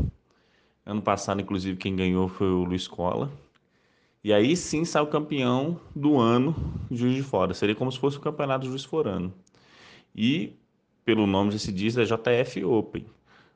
Ano 0.85 1.01
passado, 1.01 1.41
inclusive, 1.41 1.77
quem 1.77 1.95
ganhou 1.95 2.27
foi 2.27 2.47
o 2.47 2.63
Luiz 2.63 2.87
Cola. 2.87 3.31
E 4.23 4.33
aí 4.33 4.55
sim 4.57 4.83
sai 4.83 5.01
o 5.01 5.07
campeão 5.07 5.79
do 5.95 6.17
ano 6.17 6.53
Juiz 6.91 7.15
de 7.15 7.23
Fora. 7.23 7.53
Seria 7.53 7.75
como 7.75 7.91
se 7.91 7.97
fosse 7.97 8.17
o 8.17 8.21
campeonato 8.21 8.65
Juiz 8.65 8.83
Forano. 8.83 9.33
E, 10.13 10.53
pelo 11.05 11.25
nome 11.25 11.51
já 11.51 11.59
se 11.59 11.71
diz, 11.71 11.97
é 11.97 12.03
JF 12.03 12.63
Open. 12.65 13.05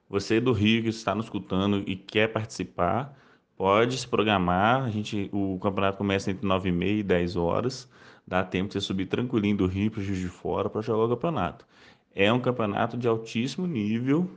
Você 0.10 0.40
do 0.40 0.54
Rio 0.54 0.84
que 0.84 0.90
está 0.90 1.14
nos 1.14 1.26
escutando 1.26 1.84
e 1.86 1.96
quer 1.96 2.32
participar, 2.32 3.18
pode 3.58 3.98
se 3.98 4.08
programar. 4.08 4.84
A 4.84 4.90
gente, 4.90 5.30
o 5.34 5.60
campeonato 5.60 5.98
começa 5.98 6.32
entre 6.32 6.48
9 6.48 6.70
e 6.70 6.72
meia 6.72 7.00
e 7.00 7.04
10 7.04 7.36
horas. 7.36 7.90
Dá 8.26 8.44
tempo 8.44 8.70
de 8.70 8.74
você 8.74 8.82
subir 8.82 9.06
tranquilinho 9.06 9.58
do 9.58 9.68
Rio 9.68 9.92
para 9.92 10.00
o 10.00 10.04
Juiz 10.04 10.20
de 10.20 10.28
Fora 10.28 10.70
para 10.70 10.82
jogar 10.82 11.06
o 11.06 11.10
campeonato. 11.10 11.66
É 12.16 12.32
um 12.32 12.40
campeonato 12.40 12.98
de 12.98 13.08
altíssimo 13.08 13.68
nível. 13.68 14.30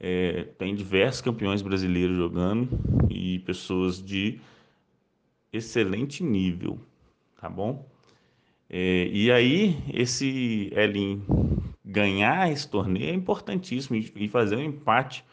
É, 0.00 0.44
tem 0.56 0.74
diversos 0.74 1.20
campeões 1.20 1.60
brasileiros 1.60 2.16
jogando 2.16 2.68
e 3.10 3.40
pessoas 3.40 4.02
de 4.02 4.40
excelente 5.52 6.22
nível, 6.22 6.78
tá 7.40 7.48
bom? 7.48 7.84
É, 8.70 9.08
e 9.10 9.32
aí, 9.32 9.76
esse 9.92 10.70
Elin 10.74 11.22
ganhar 11.84 12.52
esse 12.52 12.68
torneio 12.68 13.10
é 13.10 13.14
importantíssimo 13.14 13.96
e 13.96 14.28
fazer 14.28 14.56
um 14.56 14.62
empate 14.62 15.24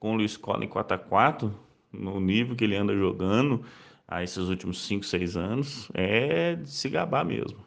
com 0.00 0.12
o 0.12 0.16
Luiz 0.16 0.36
Cola 0.36 0.64
em 0.64 0.68
4x4, 0.68 1.52
no 1.92 2.18
nível 2.18 2.56
que 2.56 2.64
ele 2.64 2.76
anda 2.76 2.94
jogando 2.96 3.64
há 4.08 4.22
esses 4.22 4.48
últimos 4.48 4.80
5, 4.86 5.04
6 5.04 5.36
anos, 5.36 5.90
é 5.92 6.56
de 6.56 6.70
se 6.70 6.88
gabar 6.88 7.24
mesmo. 7.24 7.58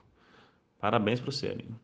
Parabéns 0.79 1.19
para 1.19 1.31
você, 1.31 1.47
Elin. 1.47 1.75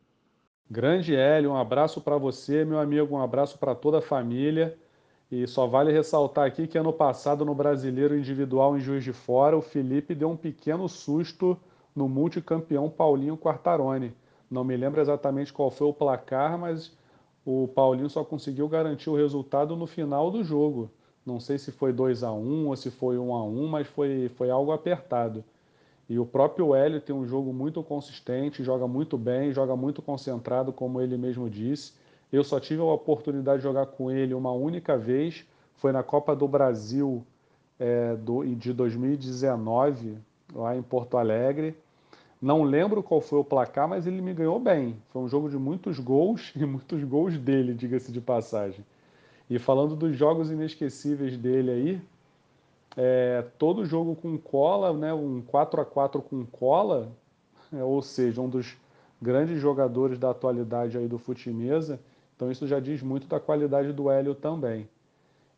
Grande 0.69 1.15
Hélio, 1.15 1.51
um 1.51 1.55
abraço 1.55 2.01
para 2.01 2.17
você, 2.17 2.65
meu 2.65 2.79
amigo, 2.79 3.15
um 3.15 3.21
abraço 3.21 3.57
para 3.57 3.75
toda 3.75 3.99
a 3.99 4.01
família. 4.01 4.77
E 5.31 5.45
só 5.45 5.67
vale 5.67 5.91
ressaltar 5.91 6.45
aqui 6.45 6.67
que 6.67 6.77
ano 6.77 6.91
passado 6.91 7.45
no 7.45 7.53
Brasileiro 7.53 8.17
Individual 8.17 8.75
em 8.75 8.79
Juiz 8.79 9.03
de 9.03 9.13
Fora, 9.13 9.57
o 9.57 9.61
Felipe 9.61 10.15
deu 10.15 10.29
um 10.29 10.37
pequeno 10.37 10.89
susto 10.89 11.57
no 11.95 12.07
multicampeão 12.09 12.89
Paulinho 12.89 13.37
Quartarone. 13.37 14.13
Não 14.49 14.63
me 14.63 14.75
lembro 14.75 15.01
exatamente 15.01 15.53
qual 15.53 15.69
foi 15.69 15.87
o 15.87 15.93
placar, 15.93 16.57
mas 16.57 16.97
o 17.45 17.67
Paulinho 17.67 18.09
só 18.09 18.23
conseguiu 18.23 18.67
garantir 18.67 19.09
o 19.09 19.15
resultado 19.15 19.75
no 19.75 19.85
final 19.85 20.31
do 20.31 20.43
jogo. 20.43 20.89
Não 21.27 21.41
sei 21.41 21.57
se 21.57 21.73
foi 21.73 21.91
2 21.91 22.23
a 22.23 22.31
1 22.31 22.67
ou 22.67 22.75
se 22.77 22.89
foi 22.89 23.17
1 23.17 23.35
a 23.35 23.43
1 23.43 23.67
mas 23.67 23.85
foi, 23.85 24.31
foi 24.37 24.49
algo 24.49 24.71
apertado. 24.71 25.43
E 26.09 26.17
o 26.17 26.25
próprio 26.25 26.73
Hélio 26.73 27.01
tem 27.01 27.13
um 27.13 27.27
jogo 27.27 27.51
muito 27.51 27.83
consistente, 27.83 28.63
joga 28.63 28.87
muito 28.87 29.17
bem, 29.17 29.51
joga 29.51 29.75
muito 29.75 30.01
concentrado, 30.01 30.71
como 30.71 31.01
ele 31.01 31.17
mesmo 31.17 31.49
disse. 31.49 31.91
Eu 32.31 32.45
só 32.45 32.61
tive 32.61 32.81
a 32.81 32.85
oportunidade 32.85 33.57
de 33.57 33.63
jogar 33.63 33.87
com 33.87 34.09
ele 34.09 34.33
uma 34.33 34.53
única 34.53 34.97
vez, 34.97 35.45
foi 35.75 35.91
na 35.91 36.01
Copa 36.01 36.33
do 36.33 36.47
Brasil 36.47 37.21
é, 37.77 38.15
do, 38.15 38.45
de 38.55 38.71
2019, 38.71 40.17
lá 40.55 40.77
em 40.77 40.81
Porto 40.81 41.17
Alegre. 41.17 41.75
Não 42.41 42.63
lembro 42.63 43.03
qual 43.03 43.19
foi 43.19 43.39
o 43.39 43.43
placar, 43.43 43.85
mas 43.85 44.07
ele 44.07 44.21
me 44.21 44.33
ganhou 44.33 44.61
bem. 44.61 44.95
Foi 45.09 45.21
um 45.21 45.27
jogo 45.27 45.49
de 45.49 45.57
muitos 45.57 45.99
gols 45.99 46.53
e 46.55 46.65
muitos 46.65 47.03
gols 47.03 47.37
dele, 47.37 47.73
diga-se 47.73 48.13
de 48.13 48.21
passagem. 48.21 48.85
E 49.49 49.57
falando 49.57 49.95
dos 49.95 50.15
jogos 50.15 50.51
inesquecíveis 50.51 51.37
dele 51.37 51.71
aí, 51.71 52.01
é, 52.97 53.45
todo 53.57 53.85
jogo 53.85 54.15
com 54.15 54.37
cola, 54.37 54.91
né, 54.93 55.13
um 55.13 55.41
4 55.41 55.81
a 55.81 55.85
4 55.85 56.21
com 56.21 56.45
cola, 56.45 57.11
é, 57.71 57.83
ou 57.83 58.01
seja, 58.01 58.41
um 58.41 58.49
dos 58.49 58.75
grandes 59.21 59.59
jogadores 59.59 60.17
da 60.17 60.31
atualidade 60.31 60.97
aí 60.97 61.07
do 61.07 61.17
fute 61.17 61.49
mesa, 61.49 61.99
então 62.35 62.51
isso 62.51 62.67
já 62.67 62.79
diz 62.79 63.01
muito 63.01 63.27
da 63.27 63.39
qualidade 63.39 63.93
do 63.93 64.09
Hélio 64.09 64.35
também. 64.35 64.87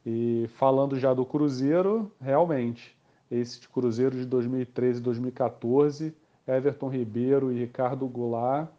E 0.05 0.49
falando 0.55 0.97
já 0.97 1.13
do 1.13 1.25
Cruzeiro, 1.25 2.11
realmente, 2.21 2.97
esse 3.29 3.67
Cruzeiro 3.67 4.15
de 4.15 4.25
2013 4.25 4.99
e 4.99 5.03
2014, 5.03 6.15
Everton 6.47 6.89
Ribeiro 6.89 7.51
e 7.51 7.59
Ricardo 7.59 8.07
Goulart 8.07 8.69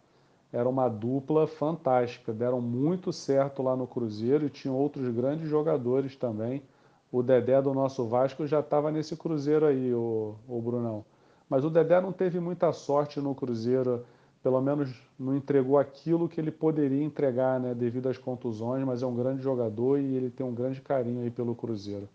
era 0.53 0.69
uma 0.69 0.89
dupla 0.89 1.47
fantástica, 1.47 2.33
deram 2.33 2.61
muito 2.61 3.13
certo 3.13 3.63
lá 3.63 3.77
no 3.77 3.87
Cruzeiro 3.87 4.47
e 4.47 4.51
tinham 4.51 4.77
outros 4.77 5.09
grandes 5.15 5.49
jogadores 5.49 6.17
também, 6.17 6.63
o 7.13 7.23
Dedé 7.23 7.61
do 7.61 7.75
nosso 7.75 8.07
Vasco 8.07 8.47
já 8.47 8.61
estava 8.61 8.91
nesse 8.91 9.17
Cruzeiro 9.17 9.67
aí, 9.67 9.93
o, 9.93 10.35
o 10.49 10.61
Brunão. 10.61 11.05
Mas 11.49 11.65
o 11.65 11.71
Dedé 11.71 12.01
não 12.01 12.13
teve 12.13 12.39
muita 12.39 12.73
sorte 12.73 13.21
no 13.21 13.35
Cruzeiro, 13.35 14.05
pelo 14.43 14.61
menos 14.61 14.91
não 15.19 15.37
entregou 15.37 15.79
aquilo 15.79 16.29
que 16.29 16.41
ele 16.41 16.51
poderia 16.51 17.03
entregar, 17.03 17.59
né, 17.59 17.75
devido 17.75 18.09
às 18.09 18.17
contusões, 18.17 18.85
mas 18.85 19.03
é 19.03 19.07
um 19.07 19.15
grande 19.15 19.43
jogador 19.43 19.99
e 19.99 20.15
ele 20.15 20.31
tem 20.31 20.47
um 20.47 20.55
grande 20.55 20.81
carinho 20.81 21.23
aí 21.23 21.31
pelo 21.31 21.55
Cruzeiro. 21.55 22.09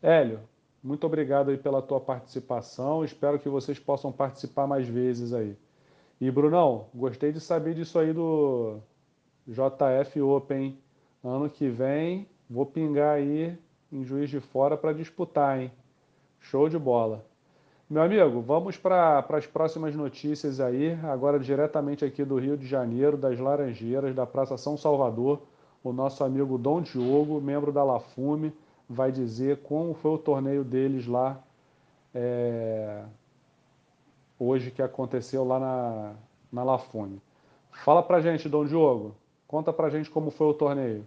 Hélio, 0.00 0.40
muito 0.82 1.06
obrigado 1.06 1.50
aí 1.50 1.56
pela 1.56 1.82
tua 1.82 2.00
participação, 2.00 3.04
espero 3.04 3.38
que 3.38 3.48
vocês 3.48 3.78
possam 3.78 4.12
participar 4.12 4.66
mais 4.66 4.88
vezes 4.88 5.32
aí. 5.32 5.56
E 6.24 6.30
Brunão, 6.30 6.86
gostei 6.94 7.32
de 7.32 7.38
saber 7.38 7.74
disso 7.74 7.98
aí 7.98 8.10
do 8.10 8.78
JF 9.46 10.22
Open. 10.22 10.78
Ano 11.22 11.50
que 11.50 11.68
vem 11.68 12.26
vou 12.48 12.64
pingar 12.64 13.16
aí 13.16 13.58
em 13.92 14.02
Juiz 14.04 14.30
de 14.30 14.40
Fora 14.40 14.74
para 14.74 14.94
disputar, 14.94 15.60
hein? 15.60 15.70
Show 16.40 16.66
de 16.70 16.78
bola. 16.78 17.22
Meu 17.90 18.00
amigo, 18.00 18.40
vamos 18.40 18.78
para 18.78 19.18
as 19.18 19.46
próximas 19.46 19.94
notícias 19.94 20.60
aí, 20.60 20.98
agora 21.02 21.38
diretamente 21.38 22.06
aqui 22.06 22.24
do 22.24 22.38
Rio 22.38 22.56
de 22.56 22.66
Janeiro, 22.66 23.18
das 23.18 23.38
Laranjeiras, 23.38 24.14
da 24.14 24.24
Praça 24.24 24.56
São 24.56 24.78
Salvador. 24.78 25.42
O 25.82 25.92
nosso 25.92 26.24
amigo 26.24 26.56
Dom 26.56 26.80
Diogo, 26.80 27.38
membro 27.38 27.70
da 27.70 27.84
Lafume, 27.84 28.50
vai 28.88 29.12
dizer 29.12 29.58
como 29.58 29.92
foi 29.92 30.12
o 30.12 30.18
torneio 30.18 30.64
deles 30.64 31.06
lá 31.06 31.38
é, 32.14 33.02
hoje 34.38 34.70
que 34.70 34.82
aconteceu 34.82 35.44
lá 35.44 35.58
na, 35.58 36.12
na 36.52 36.64
Lafume. 36.64 37.20
Fala 37.84 38.02
pra 38.02 38.20
gente, 38.20 38.48
Dom 38.48 38.64
Diogo. 38.64 39.14
Conta 39.46 39.72
pra 39.72 39.90
gente 39.90 40.10
como 40.10 40.30
foi 40.30 40.46
o 40.46 40.54
torneio. 40.54 41.06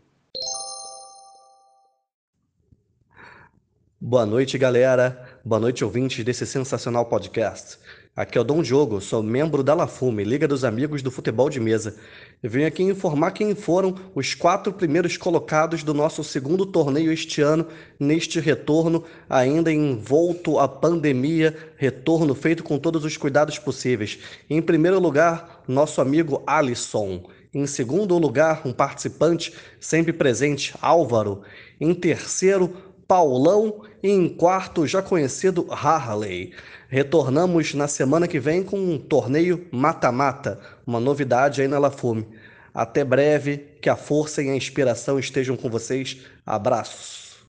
Boa 3.99 4.25
noite, 4.25 4.57
galera. 4.57 5.39
Boa 5.43 5.59
noite, 5.59 5.83
ouvintes 5.83 6.23
desse 6.23 6.45
sensacional 6.45 7.05
podcast. 7.05 7.79
Aqui 8.15 8.37
é 8.37 8.41
o 8.41 8.43
Dom 8.43 8.61
Diogo, 8.61 8.99
sou 8.99 9.21
membro 9.21 9.63
da 9.63 9.73
Lafume, 9.73 10.23
Liga 10.23 10.47
dos 10.47 10.63
Amigos 10.63 11.01
do 11.01 11.11
Futebol 11.11 11.49
de 11.49 11.59
Mesa. 11.59 11.99
Venho 12.41 12.67
aqui 12.67 12.83
informar 12.83 13.31
quem 13.31 13.55
foram 13.55 13.95
os 14.13 14.35
quatro 14.35 14.71
primeiros 14.71 15.17
colocados 15.17 15.81
do 15.81 15.91
nosso 15.91 16.23
segundo 16.23 16.67
torneio 16.67 17.11
este 17.11 17.41
ano, 17.41 17.65
neste 17.99 18.39
retorno, 18.39 19.03
ainda 19.27 19.73
envolto 19.73 20.59
à 20.59 20.67
pandemia, 20.67 21.57
retorno 21.77 22.35
feito 22.35 22.63
com 22.63 22.77
todos 22.77 23.03
os 23.03 23.17
cuidados 23.17 23.57
possíveis. 23.57 24.19
Em 24.47 24.61
primeiro 24.61 24.99
lugar, 24.99 25.63
nosso 25.67 25.99
amigo 25.99 26.43
Alisson. 26.45 27.23
Em 27.51 27.65
segundo 27.65 28.15
lugar, 28.19 28.61
um 28.65 28.71
participante 28.71 29.51
sempre 29.79 30.13
presente, 30.13 30.75
Álvaro. 30.79 31.41
Em 31.81 31.91
terceiro, 31.91 32.71
Paulão 33.07 33.83
e 34.03 34.09
em 34.09 34.27
quarto, 34.27 34.85
já 34.85 35.01
conhecido 35.01 35.65
Harley. 35.71 36.53
Retornamos 36.89 37.73
na 37.73 37.87
semana 37.87 38.27
que 38.27 38.37
vem 38.37 38.61
com 38.61 38.77
um 38.77 38.99
torneio 38.99 39.65
mata-mata, 39.71 40.59
uma 40.85 40.99
novidade 40.99 41.61
aí 41.61 41.69
na 41.69 41.79
Lafume. 41.79 42.27
Até 42.73 43.05
breve, 43.05 43.57
que 43.81 43.89
a 43.89 43.95
força 43.95 44.43
e 44.43 44.49
a 44.49 44.55
inspiração 44.55 45.17
estejam 45.17 45.55
com 45.55 45.69
vocês. 45.69 46.25
Abraços. 46.45 47.47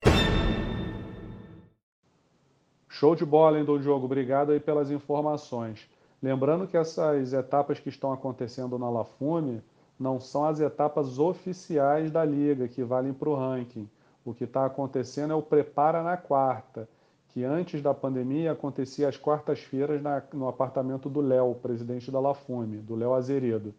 Show 2.89 3.17
de 3.17 3.25
bola, 3.25 3.59
hein, 3.59 3.65
Dom 3.65 3.81
Diogo? 3.81 4.07
Obrigado 4.07 4.53
aí 4.53 4.61
pelas 4.61 4.93
informações. 4.93 5.89
Lembrando 6.23 6.69
que 6.69 6.77
essas 6.77 7.33
etapas 7.33 7.81
que 7.81 7.89
estão 7.89 8.13
acontecendo 8.13 8.79
na 8.79 8.89
Lafume 8.89 9.61
não 9.99 10.21
são 10.21 10.45
as 10.45 10.61
etapas 10.61 11.19
oficiais 11.19 12.13
da 12.13 12.25
liga 12.25 12.69
que 12.69 12.85
valem 12.85 13.13
para 13.13 13.29
o 13.29 13.35
ranking. 13.35 13.89
O 14.29 14.35
que 14.35 14.45
está 14.45 14.67
acontecendo 14.67 15.33
é 15.33 15.35
o 15.35 15.41
Prepara 15.41 16.03
na 16.03 16.15
Quarta, 16.15 16.87
que 17.29 17.45
antes 17.45 17.81
da 17.81 17.95
pandemia 17.95 18.53
acontecia 18.53 19.09
às 19.09 19.17
quartas-feiras 19.17 20.03
no 20.35 20.47
apartamento 20.47 21.09
do 21.09 21.23
Léo, 21.23 21.55
presidente 21.55 22.11
da 22.11 22.21
Lafume, 22.21 22.77
do 22.77 22.95
Léo 22.95 23.15
Azeredo. 23.15 23.75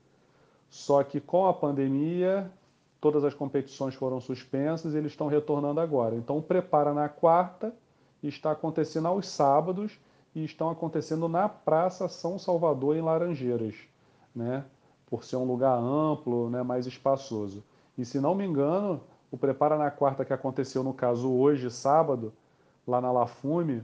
Só 0.68 1.04
que 1.04 1.22
com 1.22 1.46
a 1.46 1.54
pandemia, 1.54 2.50
todas 3.00 3.24
as 3.24 3.36
competições 3.36 3.94
foram 3.94 4.20
suspensas 4.20 4.96
e 4.96 4.98
eles 4.98 5.12
estão 5.12 5.28
retornando 5.28 5.80
agora. 5.80 6.16
Então, 6.16 6.42
Prepara 6.42 6.96
na 6.96 7.08
Quarta 7.08 7.72
está 8.24 8.52
acontecendo 8.52 9.08
aos 9.08 9.28
sábados 9.28 10.00
e 10.34 10.44
estão 10.44 10.72
acontecendo 10.72 11.30
na 11.30 11.48
Praça 11.48 12.10
São 12.10 12.40
Salvador, 12.40 12.96
em 12.96 13.02
Laranjeiras, 13.02 13.76
né? 14.36 14.66
por 15.06 15.24
ser 15.24 15.36
um 15.36 15.46
lugar 15.46 15.78
amplo, 15.78 16.50
né, 16.50 16.64
mais 16.64 16.88
espaçoso. 16.88 17.64
E 17.96 18.04
se 18.04 18.20
não 18.20 18.34
me 18.34 18.46
engano, 18.46 19.00
o 19.32 19.38
Prepara 19.38 19.78
na 19.78 19.92
Quarta, 19.92 20.26
que 20.26 20.34
aconteceu 20.34 20.84
no 20.84 20.94
caso 20.94 21.32
hoje, 21.32 21.70
sábado, 21.70 22.34
lá 22.88 23.00
na 23.00 23.12
Lafume, 23.12 23.84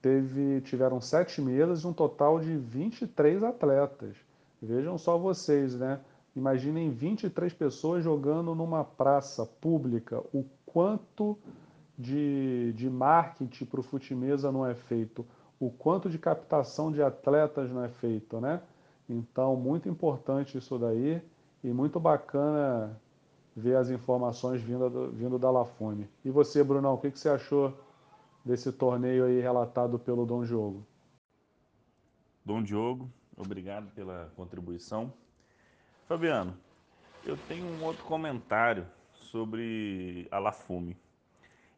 teve, 0.00 0.60
tiveram 0.62 1.00
sete 1.00 1.40
mesas 1.40 1.80
e 1.80 1.86
um 1.86 1.92
total 1.92 2.40
de 2.40 2.56
23 2.56 3.42
atletas. 3.42 4.16
Vejam 4.60 4.98
só 4.98 5.16
vocês, 5.16 5.74
né? 5.74 6.00
Imaginem 6.34 6.90
23 6.90 7.52
pessoas 7.52 8.04
jogando 8.04 8.54
numa 8.54 8.84
praça 8.84 9.44
pública. 9.44 10.22
O 10.32 10.44
quanto 10.64 11.38
de, 11.98 12.72
de 12.74 12.88
marketing 12.88 13.64
para 13.66 13.80
o 13.80 13.82
Futimesa 13.82 14.50
não 14.50 14.66
é 14.66 14.74
feito, 14.74 15.26
o 15.60 15.70
quanto 15.70 16.10
de 16.10 16.18
captação 16.18 16.90
de 16.90 17.02
atletas 17.02 17.70
não 17.70 17.84
é 17.84 17.88
feito, 17.88 18.40
né? 18.40 18.60
Então, 19.08 19.54
muito 19.56 19.88
importante 19.88 20.58
isso 20.58 20.78
daí 20.78 21.22
e 21.62 21.68
muito 21.68 22.00
bacana 22.00 22.98
ver 23.56 23.76
as 23.76 23.90
informações 23.90 24.62
vindo, 24.62 24.88
do, 24.88 25.10
vindo 25.12 25.38
da 25.38 25.50
Lafone. 25.50 26.08
E 26.24 26.30
você, 26.30 26.62
Brunão, 26.64 26.94
o 26.94 26.98
que, 26.98 27.10
que 27.10 27.18
você 27.18 27.28
achou 27.28 27.76
desse 28.44 28.72
torneio 28.72 29.26
aí 29.26 29.40
relatado 29.40 29.98
pelo 29.98 30.26
Dom 30.26 30.44
Diogo? 30.44 30.86
Dom 32.44 32.62
Diogo, 32.62 33.10
obrigado 33.36 33.90
pela 33.92 34.32
contribuição. 34.34 35.12
Fabiano, 36.08 36.56
eu 37.24 37.36
tenho 37.48 37.64
um 37.66 37.84
outro 37.84 38.04
comentário 38.04 38.86
sobre 39.12 40.26
a 40.30 40.38
Lafume. 40.38 40.96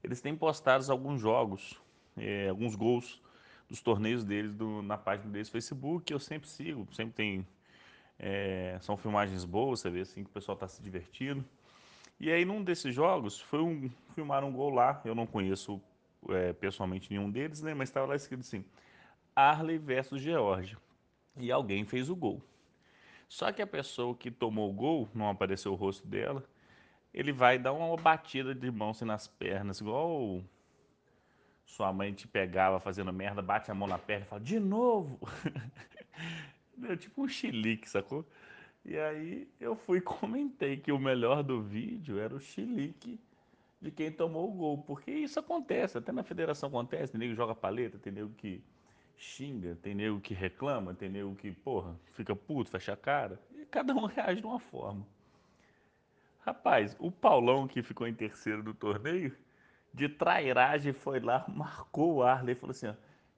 Eles 0.03 0.21
têm 0.21 0.35
postado 0.35 0.91
alguns 0.91 1.21
jogos, 1.21 1.81
é, 2.17 2.49
alguns 2.49 2.75
gols 2.75 3.23
dos 3.69 3.81
torneios 3.81 4.25
deles 4.25 4.55
do, 4.55 4.83
na 4.83 4.97
página 4.97 5.31
deles 5.31 5.49
Facebook, 5.49 6.13
eu 6.13 6.19
sempre 6.19 6.49
sigo, 6.49 6.87
sempre 6.93 7.15
tem. 7.15 7.47
É, 8.19 8.79
são 8.81 8.97
filmagens 8.97 9.45
boas, 9.45 9.81
você 9.81 9.91
vê 9.91 10.01
assim 10.01 10.23
que 10.23 10.31
o 10.31 10.33
pessoal 10.33 10.55
está 10.55 10.69
se 10.69 10.81
divertindo. 10.83 11.45
E 12.19 12.31
aí, 12.31 12.45
num 12.45 12.63
desses 12.63 12.95
jogos, 12.95 13.41
foi 13.41 13.61
um, 13.61 13.91
filmaram 14.15 14.49
um 14.49 14.53
gol 14.53 14.71
lá. 14.71 15.01
Eu 15.05 15.15
não 15.15 15.27
conheço 15.27 15.81
é, 16.29 16.53
pessoalmente 16.53 17.11
nenhum 17.11 17.31
deles, 17.31 17.63
né? 17.63 17.75
Mas 17.75 17.89
estava 17.89 18.07
lá 18.07 18.17
escrito 18.17 18.41
assim: 18.41 18.65
Arley 19.35 19.79
versus 19.79 20.21
Georgia. 20.21 20.79
E 21.37 21.51
alguém 21.51 21.85
fez 21.85 22.09
o 22.09 22.17
gol. 22.17 22.43
Só 23.29 23.51
que 23.53 23.61
a 23.61 23.67
pessoa 23.67 24.15
que 24.15 24.31
tomou 24.31 24.71
o 24.71 24.73
gol, 24.73 25.09
não 25.13 25.29
apareceu 25.29 25.73
o 25.73 25.75
rosto 25.75 26.07
dela, 26.07 26.45
ele 27.13 27.33
vai 27.33 27.59
dar 27.59 27.73
uma 27.73 27.97
batida 27.97 28.55
de 28.55 28.71
mão 28.71 28.91
assim, 28.91 29.05
nas 29.05 29.27
pernas, 29.27 29.81
igual 29.81 30.43
sua 31.65 31.93
mãe 31.93 32.13
te 32.13 32.29
pegava 32.29 32.79
fazendo 32.79 33.13
merda, 33.13 33.43
bate 33.43 33.71
a 33.71 33.75
mão 33.75 33.89
na 33.89 33.99
perna 33.99 34.25
e 34.27 34.29
fala, 34.29 34.41
de 34.41 34.61
novo! 34.61 35.19
Tipo 36.99 37.23
um 37.23 37.29
chilique, 37.29 37.89
sacou? 37.89 38.27
E 38.85 38.99
aí 38.99 39.49
eu 39.59 39.75
fui 39.75 39.99
e 39.99 40.01
comentei 40.03 40.77
que 40.77 40.93
o 40.93 40.99
melhor 40.99 41.43
do 41.43 41.63
vídeo 41.63 42.19
era 42.19 42.35
o 42.35 42.41
chilique 42.41 43.19
de 43.81 43.91
quem 43.91 44.11
tomou 44.11 44.49
o 44.49 44.53
gol. 44.53 44.79
Porque 44.79 45.11
isso 45.11 45.39
acontece, 45.39 45.99
até 45.99 46.13
na 46.13 46.23
federação 46.23 46.69
acontece, 46.69 47.13
tem 47.13 47.19
nego 47.19 47.33
que 47.33 47.37
joga 47.37 47.55
paleta, 47.55 47.99
tem 47.99 48.13
nego 48.13 48.31
que 48.37 48.63
xinga, 49.17 49.77
tem 49.83 49.95
nego 49.95 50.21
que 50.21 50.35
reclama, 50.35 50.95
tem 50.95 51.09
nego 51.09 51.35
que, 51.35 51.51
porra, 51.51 51.99
fica 52.13 52.37
puto, 52.37 52.71
fecha 52.71 52.93
a 52.93 52.97
cara. 52.97 53.41
E 53.55 53.65
cada 53.65 53.95
um 53.95 54.05
reage 54.07 54.41
de 54.41 54.47
uma 54.47 54.61
forma. 54.61 55.07
Rapaz, 56.41 56.95
o 56.99 57.11
Paulão 57.11 57.67
que 57.67 57.83
ficou 57.83 58.07
em 58.07 58.15
terceiro 58.15 58.63
do 58.63 58.75
torneio, 58.75 59.35
de 59.95 60.09
trairagem 60.09 60.93
foi 60.93 61.21
lá, 61.21 61.45
marcou 61.49 62.17
o 62.17 62.23
Arley 62.23 62.55
e 62.55 62.59
falou 62.59 62.73
assim, 62.73 62.89
ó, 62.89 62.95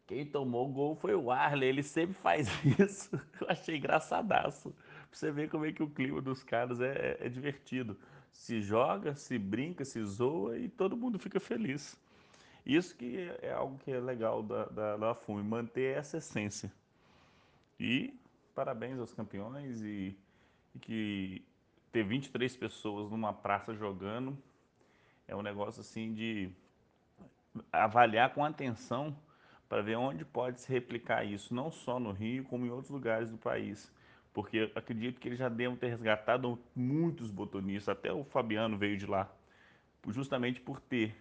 quem 0.06 0.24
tomou 0.24 0.68
o 0.68 0.72
gol 0.72 0.96
foi 0.96 1.14
o 1.14 1.30
Arley, 1.30 1.68
ele 1.68 1.82
sempre 1.82 2.14
faz 2.14 2.48
isso. 2.78 3.20
Eu 3.40 3.48
achei 3.48 3.76
engraçadaço 3.76 4.74
você 5.16 5.30
ver 5.30 5.48
como 5.48 5.64
é 5.64 5.72
que 5.72 5.82
o 5.82 5.88
clima 5.88 6.20
dos 6.20 6.42
caras 6.42 6.80
é, 6.80 7.16
é, 7.20 7.26
é 7.26 7.28
divertido. 7.28 7.96
Se 8.30 8.60
joga, 8.60 9.14
se 9.14 9.38
brinca, 9.38 9.84
se 9.84 10.02
zoa 10.04 10.58
e 10.58 10.68
todo 10.68 10.96
mundo 10.96 11.18
fica 11.18 11.40
feliz. 11.40 11.98
Isso 12.66 12.94
que 12.94 13.30
é, 13.40 13.52
algo 13.52 13.78
que 13.78 13.90
é 13.90 13.98
legal 13.98 14.42
da, 14.42 14.66
da, 14.66 14.96
da 14.96 15.14
FUME, 15.14 15.42
manter 15.42 15.96
essa 15.96 16.18
essência. 16.18 16.70
E 17.80 18.14
parabéns 18.54 18.98
aos 18.98 19.14
campeões 19.14 19.80
e, 19.80 20.14
e 20.74 20.78
que 20.78 21.42
ter 21.90 22.04
23 22.04 22.54
pessoas 22.56 23.10
numa 23.10 23.32
praça 23.32 23.74
jogando 23.74 24.36
é 25.26 25.34
um 25.34 25.42
negócio 25.42 25.80
assim 25.80 26.12
de 26.12 26.50
avaliar 27.72 28.34
com 28.34 28.44
atenção 28.44 29.16
para 29.66 29.80
ver 29.80 29.96
onde 29.96 30.26
pode 30.26 30.60
se 30.60 30.70
replicar 30.70 31.24
isso, 31.24 31.54
não 31.54 31.70
só 31.70 31.98
no 31.98 32.12
Rio, 32.12 32.44
como 32.44 32.66
em 32.66 32.70
outros 32.70 32.90
lugares 32.90 33.30
do 33.30 33.38
país 33.38 33.90
porque 34.36 34.70
acredito 34.74 35.18
que 35.18 35.28
eles 35.28 35.38
já 35.38 35.48
devem 35.48 35.74
ter 35.76 35.88
resgatado 35.88 36.58
muitos 36.74 37.30
botonistas, 37.30 37.88
até 37.88 38.12
o 38.12 38.22
Fabiano 38.22 38.76
veio 38.76 38.98
de 38.98 39.06
lá, 39.06 39.30
justamente 40.08 40.60
por 40.60 40.78
ter 40.78 41.16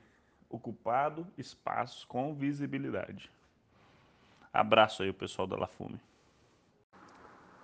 ocupado 0.49 1.25
espaços 1.38 2.04
com 2.04 2.36
visibilidade. 2.36 3.32
Abraço 4.51 5.01
aí 5.01 5.10
o 5.10 5.13
pessoal 5.13 5.47
da 5.47 5.56
La 5.56 5.65
Fume. 5.65 5.97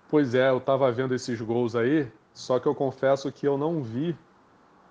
Pois 0.08 0.34
é, 0.34 0.48
eu 0.48 0.56
estava 0.56 0.90
vendo 0.90 1.14
esses 1.14 1.38
gols 1.38 1.76
aí, 1.76 2.10
só 2.32 2.58
que 2.58 2.66
eu 2.66 2.74
confesso 2.74 3.30
que 3.30 3.46
eu 3.46 3.58
não 3.58 3.82
vi 3.82 4.16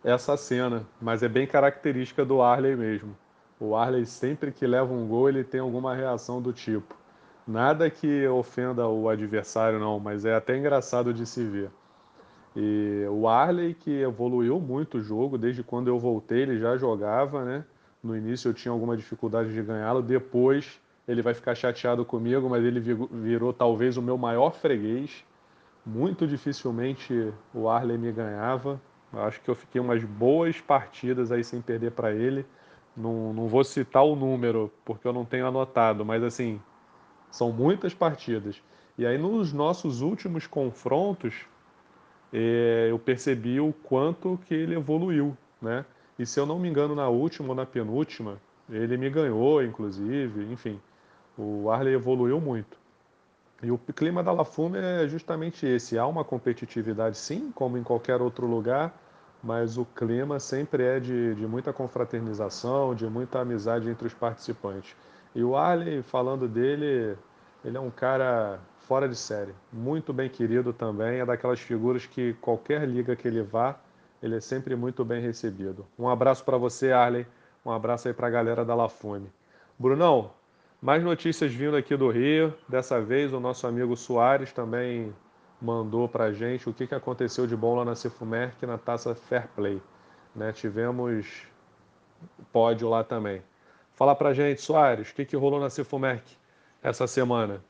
essa 0.04 0.38
cena, 0.38 0.88
mas 1.02 1.24
é 1.24 1.28
bem 1.28 1.48
característica 1.48 2.24
do 2.24 2.40
Arley 2.40 2.76
mesmo. 2.76 3.18
O 3.60 3.76
Arley 3.76 4.06
sempre 4.06 4.52
que 4.52 4.68
leva 4.68 4.94
um 4.94 5.08
gol, 5.08 5.28
ele 5.28 5.44
tem 5.44 5.60
alguma 5.60 5.96
reação 5.96 6.40
do 6.40 6.54
tipo. 6.54 7.01
Nada 7.48 7.90
que 7.90 8.28
ofenda 8.28 8.88
o 8.88 9.10
adversário 9.10 9.80
não, 9.80 10.00
mas 10.00 10.26
é 10.26 10.36
até 10.36 10.58
engraçado 10.58 11.14
de 11.14 11.26
se 11.26 11.44
ver. 11.44 11.72
E 12.56 13.06
o 13.10 13.28
Arley 13.28 13.74
que 13.74 14.02
evoluiu 14.02 14.60
muito 14.60 14.98
o 14.98 15.02
jogo, 15.02 15.38
desde 15.38 15.64
quando 15.64 15.88
eu 15.88 15.98
voltei 15.98 16.42
ele 16.42 16.60
já 16.60 16.78
jogava, 16.78 17.44
né? 17.44 17.66
No 18.04 18.16
início 18.16 18.50
eu 18.50 18.54
tinha 18.54 18.72
alguma 18.72 18.98
dificuldade 18.98 19.54
de 19.54 19.62
ganhá-lo, 19.62 20.02
depois 20.02 20.80
ele 21.08 21.22
vai 21.22 21.34
ficar 21.34 21.56
chateado 21.56 22.06
comigo, 22.06 22.50
mas 22.50 22.64
ele 22.64 22.80
virou 22.80 23.54
talvez 23.54 23.98
o 23.98 24.02
meu 24.02 24.18
maior 24.18 24.52
freguês. 24.52 25.26
Muito 25.86 26.28
dificilmente 26.28 27.34
o 27.54 27.68
Arley 27.68 27.98
me 27.98 28.12
ganhava. 28.12 28.80
Acho 29.14 29.42
que 29.42 29.50
eu 29.50 29.56
fiquei 29.56 29.82
umas 29.82 30.04
boas 30.04 30.62
partidas 30.62 31.32
aí 31.32 31.44
sem 31.44 31.62
perder 31.62 31.92
para 31.92 32.12
ele. 32.12 32.46
Não, 32.96 33.34
não 33.34 33.48
vou 33.48 33.64
citar 33.64 34.04
o 34.04 34.16
número, 34.16 34.72
porque 34.86 35.08
eu 35.08 35.14
não 35.14 35.26
tenho 35.26 35.48
anotado, 35.48 36.06
mas 36.06 36.24
assim, 36.24 36.62
são 37.32 37.52
muitas 37.52 37.94
partidas. 37.94 38.62
E 38.98 39.06
aí 39.06 39.18
nos 39.18 39.52
nossos 39.54 40.02
últimos 40.02 40.46
confrontos, 40.46 41.34
é, 42.32 42.88
eu 42.90 43.00
percebi 43.00 43.60
o 43.60 43.74
quanto 43.74 44.40
que 44.46 44.54
ele 44.54 44.76
evoluiu, 44.76 45.36
né? 45.62 45.86
E 46.20 46.26
se 46.26 46.40
eu 46.40 46.46
não 46.46 46.60
me 46.60 46.70
engano, 46.70 46.94
na 46.94 47.08
última 47.08 47.50
ou 47.50 47.56
na 47.56 47.66
penúltima, 47.66 48.40
ele 48.70 48.96
me 48.98 49.10
ganhou, 49.10 49.64
inclusive, 49.64 50.52
enfim. 50.52 50.80
O 51.38 51.70
Arley 51.72 51.94
evoluiu 51.94 52.40
muito. 52.40 52.78
E 53.64 53.72
o 53.72 53.78
clima 53.78 54.24
da 54.24 54.32
La 54.32 54.46
Fume 54.46 54.78
é 54.78 55.08
justamente 55.08 55.66
esse. 55.66 55.98
Há 55.98 56.06
uma 56.06 56.24
competitividade, 56.24 57.18
sim, 57.18 57.52
como 57.54 57.78
em 57.78 57.84
qualquer 57.84 58.22
outro 58.22 58.48
lugar, 58.48 58.96
mas 59.44 59.78
o 59.78 59.86
clima 59.86 60.40
sempre 60.40 60.84
é 60.84 61.00
de, 61.00 61.36
de 61.36 61.48
muita 61.48 61.72
confraternização, 61.72 62.96
de 62.96 63.06
muita 63.08 63.40
amizade 63.40 63.90
entre 63.90 64.08
os 64.08 64.14
participantes. 64.14 64.96
E 65.34 65.44
o 65.44 65.56
Arley, 65.56 66.02
falando 66.04 66.48
dele, 66.48 67.18
ele 67.64 67.78
é 67.78 67.80
um 67.80 67.90
cara 67.92 68.60
fora 68.80 69.08
de 69.08 69.16
série, 69.16 69.54
muito 69.72 70.12
bem 70.12 70.30
querido 70.30 70.74
também, 70.74 71.20
é 71.20 71.26
daquelas 71.26 71.60
figuras 71.60 72.06
que 72.06 72.34
qualquer 72.42 72.88
liga 72.88 73.16
que 73.16 73.28
ele 73.28 73.42
vá, 73.42 73.80
ele 74.22 74.36
é 74.36 74.42
sempre 74.42 74.76
muito 74.76 75.06
bem 75.06 75.22
recebido. 75.22 75.86
Um 75.98 76.10
abraço 76.10 76.44
para 76.44 76.58
você, 76.58 76.92
Arley, 76.92 77.26
um 77.66 77.72
abraço 77.72 78.08
aí 78.08 78.14
para 78.14 78.28
a 78.28 78.30
galera 78.30 78.66
da 78.66 78.76
La 78.76 78.90
Fume. 78.90 79.32
Brunão, 79.80 80.32
mais 80.82 81.04
notícias 81.04 81.54
vindo 81.54 81.76
aqui 81.76 81.96
do 81.96 82.10
Rio. 82.10 82.54
Dessa 82.68 83.00
vez 83.00 83.32
o 83.32 83.40
nosso 83.40 83.68
amigo 83.68 83.96
Soares 83.96 84.52
também 84.52 85.14
mandou 85.62 86.10
para 86.10 86.26
a 86.26 86.34
gente 86.34 86.68
o 86.68 86.74
que, 86.74 86.88
que 86.88 86.96
aconteceu 86.96 87.46
de 87.46 87.56
bom 87.56 87.76
lá 87.76 87.86
na 87.86 87.96
Cefumerc 87.96 88.66
na 88.66 88.78
taça 88.78 89.14
Fair 89.14 89.48
Play. 89.56 89.82
Né? 90.36 90.52
Tivemos 90.52 91.44
pódio 92.52 92.90
lá 92.90 93.04
também. 93.04 93.44
Fala 93.96 94.16
para 94.16 94.30
a 94.30 94.34
gente, 94.34 94.62
Soares, 94.62 95.10
o 95.10 95.16
que, 95.16 95.26
que 95.26 95.36
rolou 95.36 95.60
na 95.60 95.70
Cefumerc 95.70 96.24
essa 96.82 97.06
semana? 97.06 97.64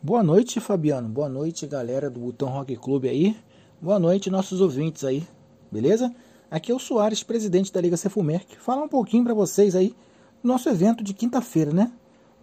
Boa 0.00 0.22
noite, 0.22 0.60
Fabiano. 0.60 1.08
Boa 1.08 1.28
noite, 1.28 1.66
galera 1.66 2.08
do 2.08 2.20
Botão 2.20 2.48
Rock 2.48 2.76
Club 2.76 3.06
aí. 3.06 3.36
Boa 3.80 3.98
noite, 3.98 4.30
nossos 4.30 4.60
ouvintes 4.60 5.02
aí. 5.02 5.26
Beleza? 5.72 6.14
Aqui 6.50 6.70
é 6.70 6.74
o 6.74 6.78
Soares, 6.78 7.22
presidente 7.22 7.72
da 7.72 7.80
Liga 7.80 7.96
Cefumerc. 7.96 8.56
Falar 8.58 8.82
um 8.82 8.88
pouquinho 8.88 9.24
para 9.24 9.34
vocês 9.34 9.74
aí 9.74 9.94
do 10.42 10.48
nosso 10.48 10.68
evento 10.68 11.02
de 11.02 11.12
quinta-feira, 11.12 11.72
né? 11.72 11.90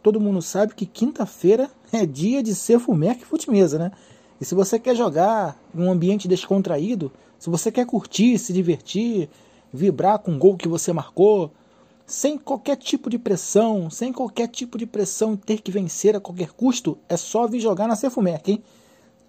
Todo 0.03 0.19
mundo 0.19 0.41
sabe 0.41 0.75
que 0.75 0.85
quinta-feira 0.85 1.69
é 1.91 2.05
dia 2.05 2.43
de 2.43 2.53
Cefumerc 2.53 3.25
Futimesa, 3.25 3.79
né? 3.79 3.91
E 4.39 4.45
se 4.45 4.53
você 4.53 4.77
quer 4.77 4.95
jogar 4.95 5.57
em 5.73 5.81
um 5.81 5.89
ambiente 5.89 6.27
descontraído, 6.27 7.11
se 7.39 7.49
você 7.49 7.71
quer 7.71 7.85
curtir, 7.85 8.37
se 8.37 8.51
divertir, 8.51 9.29
vibrar 9.75 10.19
com 10.19 10.33
o 10.33 10.37
gol 10.37 10.57
que 10.57 10.67
você 10.67 10.91
marcou, 10.93 11.51
sem 12.05 12.37
qualquer 12.37 12.77
tipo 12.77 13.09
de 13.09 13.17
pressão, 13.17 13.89
sem 13.89 14.13
qualquer 14.13 14.47
tipo 14.47 14.77
de 14.77 14.85
pressão 14.85 15.35
ter 15.35 15.61
que 15.61 15.71
vencer 15.71 16.15
a 16.15 16.19
qualquer 16.19 16.51
custo, 16.51 16.97
é 17.09 17.17
só 17.17 17.47
vir 17.47 17.59
jogar 17.59 17.87
na 17.87 17.95
Cefumerc, 17.95 18.51
hein? 18.51 18.63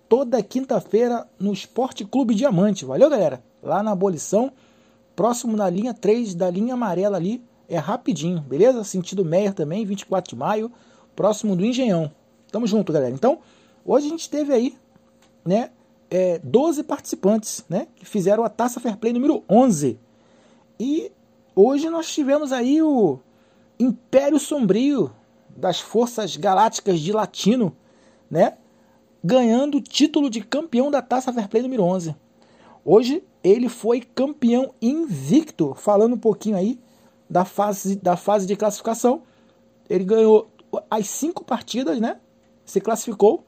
Toda 0.08 0.42
quinta-feira 0.42 1.26
no 1.38 1.52
Esporte 1.52 2.04
Clube 2.04 2.34
Diamante. 2.34 2.84
Valeu, 2.84 3.10
galera? 3.10 3.42
Lá 3.62 3.82
na 3.82 3.90
abolição 3.90 4.52
Próximo 5.16 5.56
na 5.56 5.70
linha 5.70 5.94
3 5.94 6.34
da 6.34 6.50
linha 6.50 6.74
amarela 6.74 7.16
ali, 7.16 7.42
é 7.66 7.78
rapidinho, 7.78 8.40
beleza? 8.40 8.84
Sentido 8.84 9.24
Meyer 9.24 9.54
também, 9.54 9.86
24 9.86 10.28
de 10.28 10.36
maio, 10.36 10.70
próximo 11.16 11.56
do 11.56 11.64
Engenhão. 11.64 12.12
Tamo 12.52 12.66
junto, 12.66 12.92
galera. 12.92 13.14
Então, 13.14 13.38
hoje 13.82 14.06
a 14.06 14.10
gente 14.10 14.28
teve 14.28 14.52
aí, 14.52 14.76
né, 15.42 15.70
é, 16.10 16.38
12 16.44 16.82
participantes, 16.82 17.64
né, 17.66 17.88
que 17.96 18.04
fizeram 18.04 18.44
a 18.44 18.50
Taça 18.50 18.78
Fair 18.78 18.98
Play 18.98 19.14
número 19.14 19.42
11. 19.48 19.98
E 20.78 21.10
hoje 21.54 21.88
nós 21.88 22.12
tivemos 22.12 22.52
aí 22.52 22.82
o 22.82 23.18
Império 23.78 24.38
Sombrio 24.38 25.10
das 25.48 25.80
Forças 25.80 26.36
Galácticas 26.36 27.00
de 27.00 27.12
Latino, 27.12 27.74
né, 28.30 28.58
ganhando 29.24 29.78
o 29.78 29.80
título 29.80 30.28
de 30.28 30.42
campeão 30.42 30.90
da 30.90 31.00
Taça 31.00 31.32
Fair 31.32 31.48
Play 31.48 31.62
número 31.62 31.82
11. 31.82 32.14
Hoje 32.84 33.24
ele 33.42 33.68
foi 33.68 34.00
campeão 34.00 34.74
invicto. 34.80 35.74
Falando 35.74 36.14
um 36.14 36.18
pouquinho 36.18 36.56
aí 36.56 36.78
da 37.28 37.44
fase, 37.44 37.96
da 37.96 38.16
fase 38.16 38.46
de 38.46 38.54
classificação, 38.54 39.22
ele 39.88 40.04
ganhou 40.04 40.48
as 40.90 41.08
cinco 41.08 41.44
partidas, 41.44 41.98
né? 42.00 42.18
Se 42.64 42.80
classificou 42.80 43.44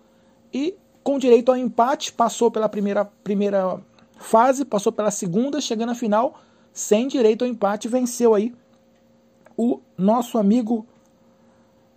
e 0.52 0.74
com 1.02 1.18
direito 1.18 1.50
ao 1.50 1.56
empate 1.56 2.12
passou 2.12 2.50
pela 2.50 2.68
primeira, 2.68 3.04
primeira 3.04 3.80
fase, 4.16 4.64
passou 4.64 4.92
pela 4.92 5.10
segunda, 5.10 5.60
chegando 5.60 5.90
à 5.90 5.94
final 5.94 6.40
sem 6.78 7.08
direito 7.08 7.44
ao 7.44 7.50
empate, 7.50 7.88
venceu 7.88 8.34
aí 8.34 8.54
o 9.56 9.80
nosso 9.96 10.38
amigo 10.38 10.86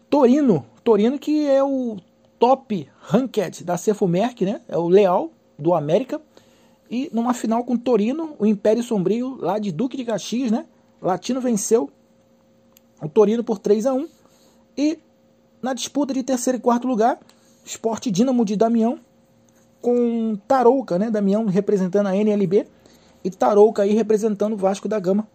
Torino. 0.09 0.65
Torino 0.83 1.19
que 1.19 1.47
é 1.47 1.63
o 1.63 1.97
top 2.39 2.89
ranked 2.99 3.63
da 3.63 3.77
Cefumerc, 3.77 4.43
né? 4.43 4.59
É 4.67 4.75
o 4.79 4.89
Leal 4.89 5.29
do 5.57 5.75
América 5.75 6.19
e 6.89 7.11
numa 7.13 7.31
final 7.35 7.63
com 7.63 7.77
Torino, 7.77 8.35
o 8.39 8.45
Império 8.47 8.81
Sombrio, 8.81 9.37
lá 9.39 9.59
de 9.59 9.71
Duque 9.71 9.95
de 9.95 10.03
Caxias, 10.03 10.49
né? 10.49 10.65
Latino 10.99 11.39
venceu 11.39 11.91
o 12.99 13.07
Torino 13.07 13.43
por 13.43 13.59
3 13.59 13.85
a 13.85 13.93
1 13.93 14.07
E 14.75 14.97
na 15.61 15.75
disputa 15.75 16.11
de 16.11 16.23
terceiro 16.23 16.57
e 16.57 16.61
quarto 16.61 16.87
lugar, 16.87 17.19
Esporte 17.63 18.09
Dínamo 18.09 18.43
de 18.43 18.55
Damião, 18.55 18.99
com 19.79 20.35
Tarouca, 20.47 20.97
né? 20.97 21.11
Damião 21.11 21.45
representando 21.45 22.07
a 22.07 22.15
NLB 22.15 22.65
e 23.23 23.29
Tarouca 23.29 23.83
aí 23.83 23.93
representando 23.93 24.53
o 24.53 24.57
Vasco 24.57 24.87
da 24.87 24.99
Gama. 24.99 25.27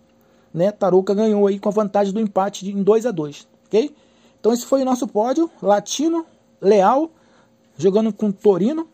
Né? 0.53 0.73
Tarouca 0.73 1.15
ganhou 1.15 1.47
aí 1.47 1.59
com 1.59 1.69
a 1.69 1.73
vantagem 1.73 2.13
do 2.13 2.21
empate 2.21 2.71
em 2.71 2.83
2 2.83 3.07
a 3.07 3.11
2 3.11 3.47
ok? 3.67 3.95
Então 4.41 4.53
esse 4.53 4.65
foi 4.65 4.83
o 4.83 4.85
nosso 4.85 5.07
pódio, 5.07 5.51
Latino, 5.61 6.25
Leal, 6.61 7.11
jogando 7.77 8.13
com 8.13 8.31
Torino, 8.31 8.89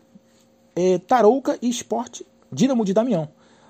é, 0.75 0.97
Tarouca 0.97 1.57
e 1.61 1.69
Esporte 1.69 2.25
Dínamo 2.51 2.85
de 2.85 2.93
Damião. 2.93 3.29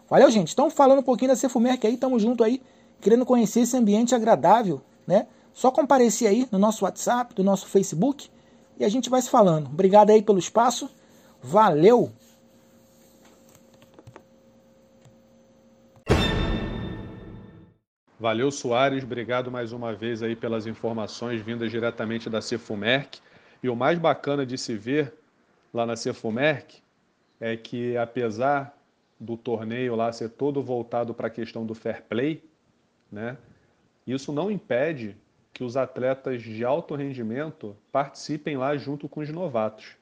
Valeu, 0.10 0.30
gente. 0.30 0.52
Então, 0.52 0.70
falando 0.70 1.00
um 1.00 1.04
pouquinho 1.04 1.32
da 1.32 1.36
Cefumerc 1.36 1.86
aí, 1.88 1.96
tamo 1.96 2.20
junto 2.20 2.44
aí, 2.44 2.62
querendo 3.00 3.26
conhecer 3.26 3.62
esse 3.62 3.76
ambiente 3.78 4.14
agradável, 4.14 4.82
né? 5.08 5.28
Só 5.54 5.72
comparecer 5.72 6.28
aí 6.28 6.48
no 6.52 6.60
nosso 6.60 6.84
WhatsApp, 6.84 7.34
do 7.34 7.44
nosso 7.44 7.68
Facebook, 7.68 8.30
e 8.78 8.84
a 8.84 8.90
gente 8.90 9.10
vai 9.10 9.22
se 9.22 9.30
falando. 9.30 9.68
Obrigado 9.68 10.10
aí 10.10 10.22
pelo 10.22 10.40
espaço. 10.40 10.90
Valeu! 11.42 12.12
Valeu, 18.24 18.50
Soares. 18.52 19.04
Obrigado 19.04 19.52
mais 19.52 19.74
uma 19.74 19.94
vez 19.94 20.24
aí 20.24 20.34
pelas 20.34 20.66
informações 20.66 21.42
vindas 21.42 21.70
diretamente 21.70 22.30
da 22.30 22.40
Cefumerc. 22.40 23.20
E 23.62 23.68
o 23.68 23.76
mais 23.76 24.00
bacana 24.00 24.46
de 24.46 24.58
se 24.58 24.78
ver 24.78 25.14
lá 25.74 25.86
na 25.86 25.98
Cefumerc 25.98 26.82
é 27.38 27.58
que, 27.58 27.98
apesar 27.98 28.78
do 29.20 29.36
torneio 29.36 29.94
lá 29.94 30.10
ser 30.14 30.30
todo 30.30 30.64
voltado 30.64 31.14
para 31.14 31.28
a 31.28 31.30
questão 31.30 31.66
do 31.66 31.76
fair 31.76 32.02
play, 32.04 32.42
né, 33.12 33.36
isso 34.08 34.32
não 34.32 34.50
impede 34.50 35.18
que 35.54 35.62
os 35.62 35.76
atletas 35.76 36.42
de 36.42 36.64
alto 36.64 36.96
rendimento 36.96 37.76
participem 37.92 38.56
lá 38.56 38.78
junto 38.78 39.10
com 39.10 39.20
os 39.20 39.28
novatos. 39.28 39.98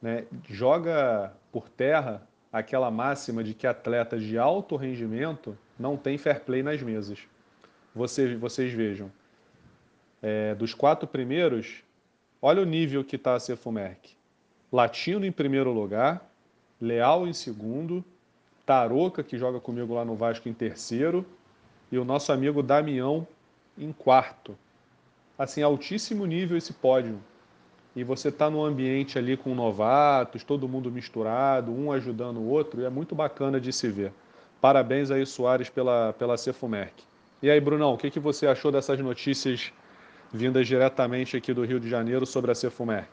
Né? 0.00 0.24
Joga 0.48 1.32
por 1.50 1.68
terra 1.68 2.22
aquela 2.52 2.92
máxima 2.92 3.42
de 3.42 3.54
que 3.54 3.66
atletas 3.66 4.22
de 4.22 4.38
alto 4.38 4.76
rendimento 4.76 5.58
não 5.76 5.96
têm 5.96 6.16
fair 6.16 6.44
play 6.44 6.62
nas 6.62 6.80
mesas. 6.80 7.26
Vocês, 7.94 8.38
vocês 8.38 8.72
vejam, 8.72 9.10
é, 10.22 10.54
dos 10.54 10.74
quatro 10.74 11.08
primeiros, 11.08 11.82
olha 12.40 12.62
o 12.62 12.66
nível 12.66 13.02
que 13.02 13.16
está 13.16 13.34
a 13.34 13.40
Cefumerc. 13.40 14.10
Latino 14.72 15.26
em 15.26 15.32
primeiro 15.32 15.72
lugar, 15.72 16.24
Leal 16.80 17.26
em 17.26 17.32
segundo, 17.32 18.04
Taroca, 18.64 19.22
que 19.24 19.36
joga 19.36 19.58
comigo 19.58 19.94
lá 19.94 20.04
no 20.04 20.14
Vasco 20.14 20.48
em 20.48 20.54
terceiro, 20.54 21.26
e 21.90 21.98
o 21.98 22.04
nosso 22.04 22.32
amigo 22.32 22.62
Damião 22.62 23.26
em 23.76 23.92
quarto. 23.92 24.56
Assim, 25.36 25.62
altíssimo 25.62 26.24
nível 26.26 26.56
esse 26.56 26.72
pódio. 26.72 27.18
E 27.96 28.04
você 28.04 28.28
está 28.28 28.48
num 28.48 28.64
ambiente 28.64 29.18
ali 29.18 29.36
com 29.36 29.54
novatos, 29.54 30.44
todo 30.44 30.68
mundo 30.68 30.92
misturado, 30.92 31.72
um 31.72 31.90
ajudando 31.90 32.36
o 32.36 32.48
outro, 32.48 32.80
e 32.80 32.84
é 32.84 32.90
muito 32.90 33.14
bacana 33.16 33.60
de 33.60 33.72
se 33.72 33.88
ver. 33.88 34.12
Parabéns 34.60 35.10
aí, 35.10 35.26
Soares, 35.26 35.68
pela, 35.68 36.12
pela 36.12 36.36
Cefumerc. 36.36 37.09
E 37.42 37.50
aí, 37.50 37.60
Brunão, 37.60 37.92
o 37.92 37.98
que, 37.98 38.10
que 38.10 38.18
você 38.20 38.46
achou 38.46 38.72
dessas 38.72 38.98
notícias 39.00 39.72
vindas 40.32 40.66
diretamente 40.66 41.36
aqui 41.36 41.52
do 41.54 41.64
Rio 41.64 41.80
de 41.80 41.88
Janeiro 41.88 42.26
sobre 42.26 42.50
a 42.50 42.54
Cefumerc? 42.54 43.10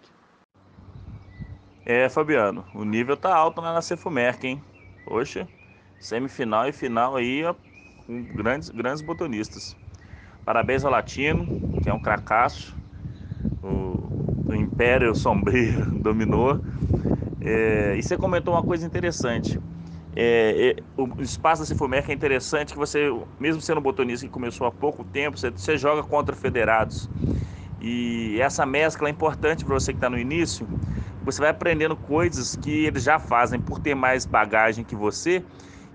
É, 1.85 2.09
Fabiano, 2.09 2.65
o 2.73 2.83
nível 2.83 3.15
tá 3.15 3.33
alto 3.33 3.61
lá 3.61 3.73
na 3.73 3.81
Cefumerc, 3.81 4.45
hein? 4.45 4.61
Poxa, 5.05 5.47
semifinal 5.97 6.67
e 6.67 6.73
final 6.73 7.15
aí, 7.15 7.43
ó, 7.45 7.55
com 7.95 8.23
grandes, 8.23 8.69
grandes 8.69 9.01
botonistas. 9.01 9.75
Parabéns 10.45 10.85
ao 10.85 10.91
Latino, 10.91 11.51
que 11.81 11.89
é 11.89 11.93
um 11.93 11.99
cracaço. 11.99 12.77
O, 13.61 14.11
o 14.47 14.55
Império 14.55 15.15
Sombrio 15.15 15.87
dominou. 16.01 16.59
É, 17.41 17.95
e 17.97 18.03
você 18.03 18.17
comentou 18.17 18.53
uma 18.55 18.63
coisa 18.63 18.85
interessante. 18.85 19.59
É, 20.19 20.75
é, 20.75 20.83
o 20.99 21.21
espaço 21.21 21.61
da 21.61 21.67
Cifumerc 21.67 22.09
é 22.09 22.13
interessante 22.13 22.73
que 22.73 22.79
você, 22.79 23.07
mesmo 23.39 23.61
sendo 23.61 23.79
botonista 23.79 24.25
que 24.25 24.31
começou 24.33 24.65
há 24.65 24.71
pouco 24.71 25.03
tempo, 25.03 25.37
você, 25.37 25.51
você 25.51 25.77
joga 25.77 26.01
contra 26.01 26.35
federados. 26.35 27.07
E 27.79 28.35
essa 28.41 28.65
mescla 28.65 29.09
é 29.09 29.11
importante 29.11 29.63
para 29.63 29.75
você 29.75 29.93
que 29.93 29.97
está 29.97 30.09
no 30.09 30.17
início. 30.17 30.67
Você 31.23 31.39
vai 31.39 31.51
aprendendo 31.51 31.95
coisas 31.95 32.55
que 32.55 32.87
eles 32.87 33.03
já 33.03 33.19
fazem 33.19 33.59
por 33.59 33.77
ter 33.77 33.93
mais 33.93 34.25
bagagem 34.25 34.83
que 34.83 34.95
você 34.95 35.43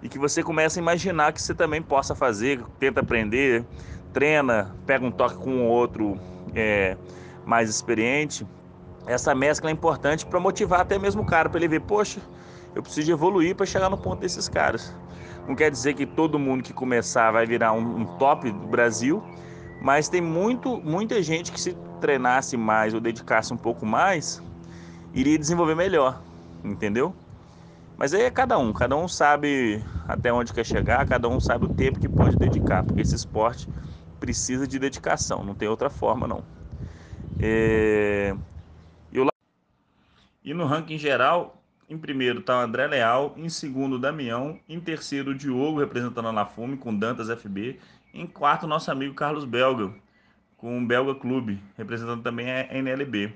e 0.01 0.09
que 0.09 0.21
você 0.21 0.41
começa 0.41 0.79
a 0.79 0.81
imaginar 0.81 1.33
que 1.33 1.43
você 1.43 1.53
também 1.53 1.83
possa 1.83 2.15
fazer, 2.15 2.63
tenta 2.79 3.01
aprender, 3.01 3.65
treina, 4.13 4.77
pega 4.87 5.05
um 5.05 5.11
toque 5.11 5.35
com 5.35 5.51
um 5.51 5.67
outro 5.67 6.17
é, 6.55 6.97
mais 7.45 7.69
experiente. 7.69 8.47
Essa 9.05 9.35
mescla 9.35 9.69
é 9.69 9.73
importante 9.73 10.25
para 10.25 10.39
motivar 10.39 10.79
até 10.79 10.97
mesmo 10.97 11.23
o 11.23 11.27
cara, 11.27 11.49
para 11.49 11.59
ele 11.59 11.67
ver, 11.67 11.81
poxa, 11.81 12.21
eu 12.75 12.83
preciso 12.83 13.13
evoluir 13.13 13.55
para 13.55 13.67
chegar 13.67 13.91
no 13.91 13.99
ponto 13.99 14.21
desses 14.21 14.49
caras. 14.49 14.95
Não 15.47 15.55
quer 15.55 15.71
dizer 15.71 15.95
que 15.95 16.07
todo 16.07 16.39
mundo 16.39 16.63
que 16.63 16.73
começar 16.73 17.31
vai 17.31 17.47
virar 17.47 17.73
um, 17.73 18.01
um 18.01 18.19
top 18.19 18.51
do 18.51 18.67
Brasil, 18.67 19.23
mas 19.81 20.09
tem 20.09 20.21
muito, 20.21 20.79
muita 20.79 21.23
gente 21.23 21.51
que 21.51 21.61
se 21.61 21.77
treinasse 22.01 22.57
mais 22.57 22.95
ou 22.95 23.01
dedicasse 23.01 23.53
um 23.53 23.57
pouco 23.57 23.85
mais, 23.85 24.43
iria 25.13 25.39
desenvolver 25.39 25.75
melhor, 25.75 26.21
entendeu? 26.65 27.15
Mas 27.99 28.15
aí 28.15 28.23
é 28.23 28.31
cada 28.31 28.59
um, 28.59 28.73
cada 28.73 28.97
um 28.97 29.07
sabe 29.07 29.83
até 30.09 30.33
onde 30.33 30.53
quer 30.53 30.65
chegar, 30.65 31.05
cada 31.07 31.29
um 31.29 31.39
sabe 31.39 31.67
o 31.67 31.69
tempo 31.69 31.99
que 32.01 32.09
pode 32.09 32.37
dedicar, 32.37 32.83
porque 32.85 33.01
esse 33.01 33.15
esporte 33.15 33.69
precisa 34.19 34.67
de 34.67 34.79
dedicação, 34.79 35.45
não 35.45 35.55
tem 35.55 35.69
outra 35.69 35.91
forma 35.91 36.27
não. 36.27 36.45
É... 37.39 38.35
E 40.45 40.53
no 40.53 40.67
ranking 40.67 40.99
geral, 40.99 41.62
em 41.93 41.99
primeiro 41.99 42.41
está 42.41 42.59
o 42.59 42.61
André 42.63 42.87
Leal, 42.87 43.35
em 43.37 43.49
segundo 43.49 43.99
Damião, 43.99 44.59
em 44.69 44.81
terceiro 44.81 45.33
o 45.33 45.35
Diogo, 45.35 45.79
representando 45.79 46.29
a 46.29 46.33
Lafume, 46.33 46.77
com 46.77 46.97
Dantas 46.97 47.29
FB, 47.29 47.79
em 48.15 48.27
quarto 48.27 48.67
nosso 48.67 48.91
amigo 48.91 49.15
Carlos 49.15 49.45
Belga, 49.45 49.93
com 50.57 50.79
o 50.79 50.87
Belga 50.87 51.15
Clube, 51.15 51.63
representando 51.77 52.23
também 52.23 52.51
a 52.51 52.75
NLB. 52.75 53.35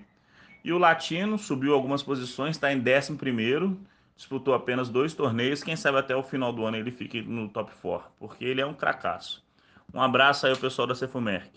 E 0.64 0.72
o 0.72 0.78
Latino 0.78 1.38
subiu 1.38 1.74
algumas 1.74 2.02
posições, 2.02 2.56
está 2.56 2.72
em 2.72 2.80
décimo 2.80 3.18
primeiro, 3.18 3.78
disputou 4.16 4.54
apenas 4.54 4.88
dois 4.88 5.12
torneios, 5.12 5.62
quem 5.62 5.76
sabe 5.76 5.98
até 5.98 6.16
o 6.16 6.22
final 6.22 6.52
do 6.52 6.64
ano 6.64 6.78
ele 6.78 6.90
fique 6.90 7.20
no 7.20 7.48
top 7.48 7.70
4, 7.82 8.08
porque 8.18 8.44
ele 8.44 8.62
é 8.62 8.66
um 8.66 8.74
cracaço. 8.74 9.44
Um 9.92 10.00
abraço 10.00 10.46
aí 10.46 10.52
ao 10.52 10.58
pessoal 10.58 10.88
da 10.88 10.94
Cefumerc. 10.94 11.50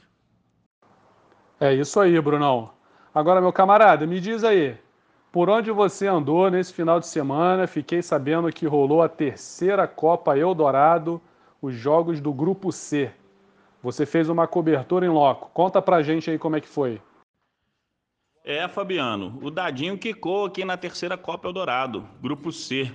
É 1.60 1.74
isso 1.74 2.00
aí, 2.00 2.20
Brunão. 2.22 2.72
Agora, 3.16 3.41
meu 3.41 3.52
camarada, 3.52 4.06
me 4.06 4.20
diz 4.20 4.43
aí, 4.43 4.78
por 5.32 5.50
onde 5.50 5.72
você 5.72 6.08
andou 6.08 6.50
nesse 6.50 6.74
final 6.74 7.00
de 7.00 7.08
semana? 7.08 7.68
Fiquei 7.68 8.02
sabendo 8.02 8.52
que 8.52 8.66
rolou 8.66 9.02
a 9.02 9.10
terceira 9.10 9.88
Copa 9.88 10.38
Eldorado, 10.38 11.22
os 11.62 11.76
jogos 11.76 12.20
do 12.20 12.34
Grupo 12.34 12.72
C. 12.72 13.12
Você 13.82 14.06
fez 14.06 14.28
uma 14.28 14.48
cobertura 14.48 15.06
em 15.06 15.10
loco. 15.10 15.52
Conta 15.54 15.82
pra 15.82 16.02
gente 16.02 16.30
aí 16.30 16.38
como 16.38 16.56
é 16.56 16.62
que 16.62 16.68
foi. 16.68 17.02
É, 18.44 18.68
Fabiano, 18.68 19.38
o 19.42 19.52
Dadinho 19.52 19.98
quicou 19.98 20.46
aqui 20.46 20.66
na 20.66 20.76
terceira 20.76 21.18
Copa 21.18 21.48
Eldorado, 21.48 22.08
Grupo 22.22 22.52
C. 22.52 22.92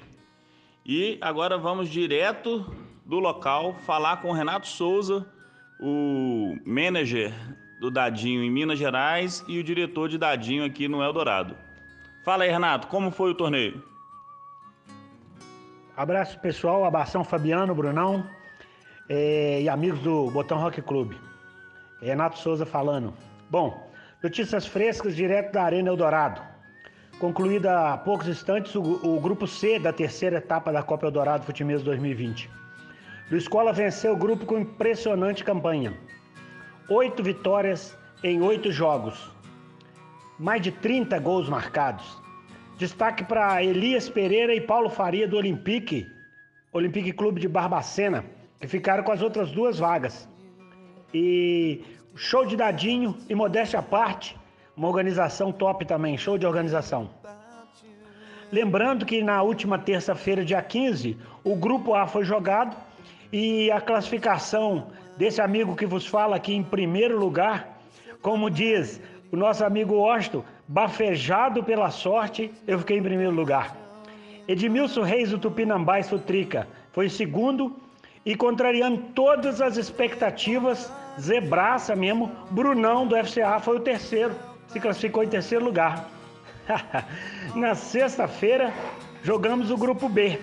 E 0.85 1.17
agora 1.21 1.57
vamos 1.57 1.89
direto 1.89 2.75
do 3.05 3.19
local 3.19 3.75
falar 3.87 4.17
com 4.21 4.31
o 4.31 4.33
Renato 4.33 4.67
Souza, 4.67 5.27
o 5.81 6.57
manager 6.67 7.33
do 7.81 7.91
Dadinho 7.91 8.43
em 8.43 8.51
Minas 8.51 8.79
Gerais 8.79 9.45
e 9.47 9.59
o 9.59 9.65
diretor 9.65 10.09
de 10.09 10.19
Dadinho 10.19 10.65
aqui 10.65 10.89
no 10.89 11.03
Eldorado. 11.03 11.57
Fala 12.25 12.45
aí, 12.45 12.51
Renato, 12.51 12.87
como 12.87 13.11
foi 13.11 13.33
o 13.33 13.35
torneio? 13.35 13.83
Abraço 15.95 16.41
pessoal, 16.41 16.83
abração 16.87 17.23
Fabiano, 17.23 17.75
Brunão 17.75 18.27
é, 19.11 19.61
e 19.61 19.69
amigos 19.69 20.01
do 20.01 20.31
Botão 20.31 20.57
Rock 20.57 20.81
Clube. 20.81 21.21
Renato 22.01 22.39
Souza 22.39 22.65
falando. 22.65 23.13
Bom, 23.51 23.79
notícias 24.23 24.67
frescas 24.67 25.15
direto 25.15 25.53
da 25.53 25.65
Arena 25.65 25.91
Eldorado. 25.91 26.41
Concluída 27.19 27.93
há 27.93 27.99
poucos 27.99 28.27
instantes 28.27 28.75
o, 28.75 28.81
o 28.81 29.21
grupo 29.21 29.47
C 29.47 29.79
da 29.79 29.93
terceira 29.93 30.39
etapa 30.39 30.73
da 30.73 30.83
Copa 30.83 31.05
Eldorado 31.05 31.45
Futimês 31.45 31.83
2020. 31.83 32.51
O 33.31 33.37
Escola 33.37 33.71
venceu 33.71 34.15
o 34.15 34.17
grupo 34.17 34.47
com 34.47 34.59
impressionante 34.59 35.45
campanha. 35.45 35.93
Oito 36.89 37.23
vitórias 37.23 37.95
em 38.23 38.41
oito 38.41 38.73
jogos 38.73 39.34
mais 40.39 40.63
de 40.63 40.71
30 40.71 41.19
gols 41.19 41.49
marcados. 41.49 42.23
Destaque 42.77 43.25
para 43.25 43.63
Elias 43.63 44.09
Pereira 44.09 44.55
e 44.55 44.61
Paulo 44.61 44.89
Faria 44.89 45.29
do 45.29 45.37
Olympique, 45.37 46.07
Olympique 46.73 47.13
Clube 47.13 47.41
de 47.41 47.49
Barbacena, 47.49 48.25
que 48.61 48.67
ficaram 48.67 49.05
com 49.05 49.13
as 49.13 49.23
outras 49.23 49.51
duas 49.53 49.79
vagas. 49.79 50.29
E 51.13 51.83
show 52.17 52.45
de 52.45 52.57
dadinho 52.57 53.17
e 53.29 53.35
modéstia 53.35 53.79
à 53.79 53.83
parte, 53.83 54.37
uma 54.77 54.89
organização 54.89 55.53
top 55.53 55.85
também, 55.85 56.19
show 56.19 56.37
de 56.37 56.47
organização. 56.47 57.11
Lembrando 58.51 59.07
que 59.07 59.23
na 59.23 59.43
última 59.43 59.79
terça-feira, 59.79 60.45
dia 60.45 60.63
15, 60.63 61.17
o 61.45 61.57
grupo 61.57 61.95
A 61.95 62.07
foi 62.07 62.25
jogado 62.25 62.77
e 63.33 63.71
a 63.71 63.81
classificação 63.81 64.89
desse 65.17 65.41
amigo 65.41 65.77
que 65.77 65.87
vos 65.87 66.07
fala 66.07 66.37
aqui 66.37 66.55
em 66.55 66.63
primeiro 66.63 67.19
lugar, 67.19 67.79
como 68.21 68.51
diz 68.51 69.01
o 69.35 69.37
nosso 69.37 69.65
amigo 69.65 69.97
Washington, 69.97 70.45
bafejado 70.69 71.63
pela 71.65 71.91
sorte, 71.91 72.53
eu 72.69 72.79
fiquei 72.79 72.99
em 72.99 73.03
primeiro 73.03 73.33
lugar. 73.33 73.77
Edmilson 74.47 75.03
Reis 75.03 75.31
do 75.31 75.39
Tupinambá 75.39 76.01
Sutrica 76.05 76.69
foi 76.93 77.09
segundo 77.09 77.75
e 78.25 78.37
contrariando 78.37 78.99
todas 79.13 79.61
as 79.61 79.77
expectativas, 79.77 80.91
zebraça 81.21 81.97
mesmo, 81.97 82.31
Brunão 82.51 83.09
do 83.09 83.17
FCA 83.17 83.59
foi 83.59 83.77
o 83.77 83.81
terceiro, 83.81 84.33
se 84.69 84.79
classificou 84.79 85.25
em 85.25 85.29
terceiro 85.29 85.65
lugar. 85.65 86.09
Na 87.57 87.75
sexta-feira, 87.75 88.73
jogamos 89.25 89.69
o 89.69 89.77
grupo 89.77 90.09
B. 90.09 90.39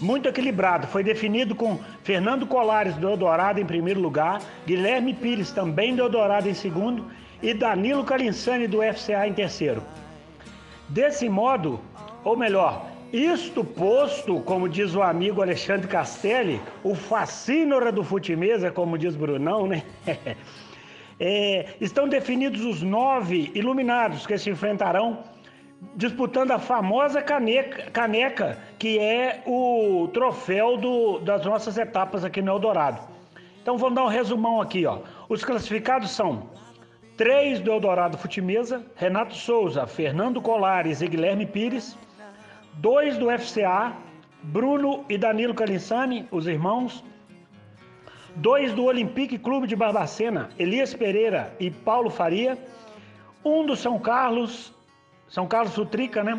Muito 0.00 0.28
equilibrado, 0.28 0.86
foi 0.86 1.02
definido 1.02 1.56
com 1.56 1.80
Fernando 2.04 2.46
Colares 2.46 2.94
do 2.96 3.08
Eldorado 3.08 3.60
em 3.60 3.66
primeiro 3.66 4.00
lugar, 4.00 4.40
Guilherme 4.64 5.12
Pires 5.12 5.50
também 5.50 5.96
do 5.96 6.02
Eldorado 6.02 6.48
em 6.48 6.54
segundo 6.54 7.04
e 7.42 7.54
Danilo 7.54 8.04
Calinsani 8.04 8.66
do 8.66 8.78
FCA 8.82 9.26
em 9.26 9.32
terceiro. 9.32 9.82
Desse 10.88 11.28
modo, 11.28 11.80
ou 12.22 12.36
melhor, 12.36 12.86
isto 13.12 13.64
posto, 13.64 14.40
como 14.40 14.68
diz 14.68 14.94
o 14.94 15.02
amigo 15.02 15.40
Alexandre 15.40 15.86
Castelli, 15.86 16.60
o 16.82 16.94
fascínora 16.94 17.92
do 17.92 18.02
futimesa, 18.02 18.70
como 18.70 18.98
diz 18.98 19.14
Brunão, 19.14 19.66
né? 19.66 19.82
é, 21.20 21.74
estão 21.80 22.08
definidos 22.08 22.64
os 22.64 22.82
nove 22.82 23.50
iluminados 23.54 24.26
que 24.26 24.36
se 24.36 24.50
enfrentarão 24.50 25.22
disputando 25.96 26.50
a 26.52 26.58
famosa 26.58 27.20
caneca, 27.22 27.90
caneca 27.90 28.58
que 28.78 28.98
é 28.98 29.42
o 29.46 30.08
troféu 30.12 30.76
do, 30.76 31.18
das 31.18 31.44
nossas 31.44 31.76
etapas 31.76 32.24
aqui 32.24 32.40
no 32.40 32.52
Eldorado. 32.52 33.00
Então 33.62 33.78
vamos 33.78 33.94
dar 33.94 34.04
um 34.04 34.08
resumão 34.08 34.60
aqui, 34.60 34.84
ó. 34.86 34.98
Os 35.28 35.44
classificados 35.44 36.10
são 36.10 36.48
Três 37.16 37.60
do 37.60 37.70
Eldorado 37.70 38.18
Futimesa, 38.18 38.84
Renato 38.96 39.36
Souza, 39.36 39.86
Fernando 39.86 40.42
Colares 40.42 41.00
e 41.00 41.06
Guilherme 41.06 41.46
Pires. 41.46 41.96
Dois 42.74 43.16
do 43.16 43.26
FCA, 43.30 43.92
Bruno 44.42 45.04
e 45.08 45.16
Danilo 45.16 45.54
Calinsani, 45.54 46.26
os 46.32 46.48
irmãos. 46.48 47.04
Dois 48.34 48.72
do 48.72 48.82
Olympique 48.86 49.38
Clube 49.38 49.68
de 49.68 49.76
Barbacena, 49.76 50.50
Elias 50.58 50.92
Pereira 50.92 51.54
e 51.60 51.70
Paulo 51.70 52.10
Faria. 52.10 52.58
Um 53.44 53.64
do 53.64 53.76
São 53.76 53.96
Carlos, 53.96 54.72
São 55.28 55.46
Carlos 55.46 55.72
Sutrica, 55.72 56.24
né? 56.24 56.36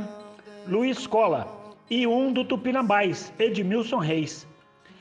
Luiz 0.68 1.08
Cola. 1.08 1.48
e 1.90 2.06
um 2.06 2.34
do 2.34 2.44
Tupinambás, 2.44 3.32
Edmilson 3.40 4.00
Reis. 4.00 4.46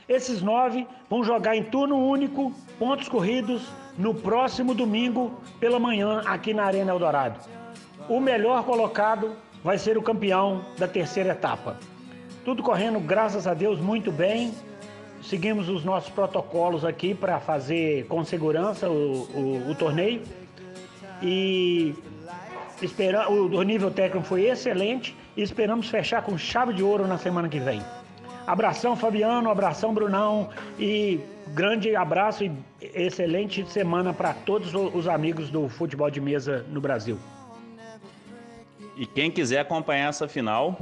Esses 0.09 0.41
nove 0.41 0.87
vão 1.11 1.25
jogar 1.25 1.57
em 1.57 1.65
turno 1.65 1.97
único, 1.97 2.53
pontos 2.79 3.09
corridos, 3.09 3.73
no 3.97 4.15
próximo 4.15 4.75
domingo 4.75 5.33
pela 5.61 5.79
manhã 5.79 6.23
aqui 6.27 6.53
na 6.53 6.65
Arena 6.65 6.93
Eldorado. 6.93 7.39
O 8.09 8.21
melhor 8.21 8.65
colocado 8.65 9.33
vai 9.63 9.79
ser 9.79 9.97
o 9.97 10.03
campeão 10.03 10.65
da 10.79 10.87
terceira 10.87 11.31
etapa. 11.31 11.79
Tudo 12.45 12.63
correndo, 12.63 13.01
graças 13.01 13.47
a 13.47 13.55
Deus, 13.55 13.81
muito 13.81 14.13
bem. 14.13 14.53
Seguimos 15.23 15.71
os 15.71 15.85
nossos 15.85 16.11
protocolos 16.11 16.85
aqui 16.85 17.15
para 17.15 17.41
fazer 17.41 18.07
com 18.07 18.23
segurança 18.25 18.91
o, 18.91 19.23
o, 19.35 19.71
o 19.71 19.75
torneio. 19.75 20.23
E 21.23 21.95
espera, 22.83 23.31
o, 23.31 23.47
o 23.57 23.63
nível 23.63 23.91
técnico 23.91 24.27
foi 24.27 24.43
excelente 24.45 25.17
e 25.35 25.41
esperamos 25.41 25.89
fechar 25.89 26.23
com 26.23 26.37
chave 26.37 26.75
de 26.75 26.83
ouro 26.83 27.07
na 27.07 27.17
semana 27.17 27.49
que 27.49 27.59
vem. 27.59 27.81
Abração, 28.47 28.95
Fabiano, 28.95 29.51
abração, 29.51 29.95
Brunão 29.95 30.51
e 30.79 31.19
grande 31.49 31.95
abraço 31.95 32.45
e 32.45 32.53
excelente 32.81 33.65
semana 33.71 34.13
para 34.13 34.33
todos 34.33 34.73
os 34.75 35.09
amigos 35.09 35.51
do 35.51 35.69
futebol 35.69 36.11
de 36.11 36.21
mesa 36.21 36.65
no 36.71 36.81
Brasil. 36.81 37.19
E 38.97 39.07
quem 39.07 39.31
quiser 39.31 39.61
acompanhar 39.61 40.09
essa 40.09 40.29
final, 40.29 40.79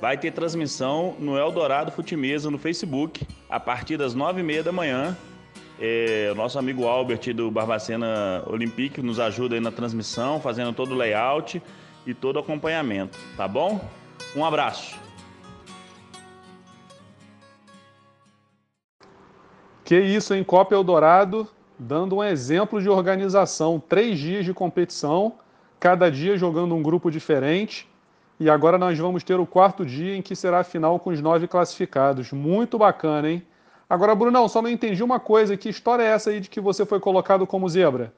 vai 0.00 0.18
ter 0.18 0.32
transmissão 0.32 1.14
no 1.20 1.38
Eldorado 1.38 1.92
Futimesa 1.92 2.50
no 2.50 2.58
Facebook, 2.58 3.24
a 3.48 3.60
partir 3.60 3.96
das 3.96 4.14
nove 4.14 4.40
e 4.40 4.42
meia 4.42 4.62
da 4.62 4.72
manhã. 4.72 5.16
É, 5.80 6.28
o 6.32 6.34
nosso 6.34 6.58
amigo 6.58 6.86
Albert 6.86 7.32
do 7.34 7.50
Barbacena 7.50 8.42
Olympique 8.46 9.00
nos 9.00 9.18
ajuda 9.20 9.54
aí 9.54 9.60
na 9.60 9.70
transmissão, 9.70 10.40
fazendo 10.40 10.72
todo 10.72 10.92
o 10.92 10.96
layout 10.96 11.62
e 12.06 12.12
todo 12.12 12.36
o 12.36 12.38
acompanhamento, 12.40 13.16
tá 13.36 13.46
bom? 13.46 13.80
Um 14.34 14.44
abraço. 14.44 15.01
Que 19.92 20.00
isso, 20.00 20.34
em 20.34 20.42
Copa 20.42 20.74
Eldorado, 20.74 21.46
dando 21.78 22.16
um 22.16 22.24
exemplo 22.24 22.80
de 22.80 22.88
organização. 22.88 23.78
Três 23.78 24.18
dias 24.18 24.42
de 24.42 24.54
competição, 24.54 25.34
cada 25.78 26.10
dia 26.10 26.34
jogando 26.34 26.74
um 26.74 26.82
grupo 26.82 27.10
diferente 27.10 27.86
e 28.40 28.48
agora 28.48 28.78
nós 28.78 28.98
vamos 28.98 29.22
ter 29.22 29.38
o 29.38 29.44
quarto 29.44 29.84
dia 29.84 30.16
em 30.16 30.22
que 30.22 30.34
será 30.34 30.60
a 30.60 30.64
final 30.64 30.98
com 30.98 31.10
os 31.10 31.20
nove 31.20 31.46
classificados. 31.46 32.32
Muito 32.32 32.78
bacana, 32.78 33.30
hein? 33.30 33.42
Agora, 33.86 34.14
Brunão, 34.14 34.48
só 34.48 34.62
não 34.62 34.70
entendi 34.70 35.04
uma 35.04 35.20
coisa. 35.20 35.58
Que 35.58 35.68
história 35.68 36.04
é 36.04 36.06
essa 36.06 36.30
aí 36.30 36.40
de 36.40 36.48
que 36.48 36.58
você 36.58 36.86
foi 36.86 36.98
colocado 36.98 37.46
como 37.46 37.68
zebra? 37.68 38.14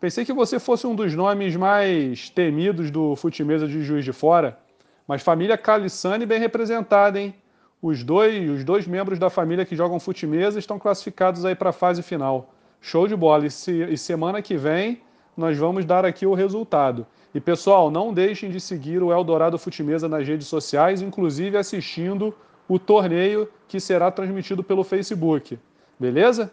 Pensei 0.00 0.24
que 0.24 0.32
você 0.32 0.58
fosse 0.58 0.86
um 0.86 0.94
dos 0.94 1.14
nomes 1.14 1.54
mais 1.56 2.30
temidos 2.30 2.90
do 2.90 3.14
futimesa 3.16 3.68
de 3.68 3.82
Juiz 3.84 4.02
de 4.02 4.14
Fora. 4.14 4.58
Mas 5.06 5.20
família 5.20 5.58
Calissani 5.58 6.24
bem 6.24 6.40
representada, 6.40 7.20
hein? 7.20 7.34
Os 7.82 8.04
dois, 8.04 8.48
os 8.48 8.62
dois 8.62 8.86
membros 8.86 9.18
da 9.18 9.28
família 9.28 9.66
que 9.66 9.74
jogam 9.74 9.98
futimesa 9.98 10.56
estão 10.56 10.78
classificados 10.78 11.44
aí 11.44 11.56
para 11.56 11.70
a 11.70 11.72
fase 11.72 12.00
final. 12.00 12.54
Show 12.80 13.08
de 13.08 13.16
bola. 13.16 13.44
E, 13.44 13.50
se, 13.50 13.72
e 13.72 13.98
semana 13.98 14.40
que 14.40 14.56
vem 14.56 15.02
nós 15.36 15.58
vamos 15.58 15.84
dar 15.84 16.04
aqui 16.04 16.24
o 16.24 16.34
resultado. 16.34 17.06
E 17.34 17.40
pessoal, 17.40 17.90
não 17.90 18.12
deixem 18.12 18.50
de 18.50 18.60
seguir 18.60 19.02
o 19.02 19.10
Eldorado 19.10 19.58
Futimesa 19.58 20.08
nas 20.08 20.28
redes 20.28 20.46
sociais, 20.46 21.02
inclusive 21.02 21.56
assistindo 21.56 22.34
o 22.68 22.78
torneio 22.78 23.48
que 23.66 23.80
será 23.80 24.10
transmitido 24.10 24.62
pelo 24.62 24.84
Facebook. 24.84 25.58
Beleza? 25.98 26.52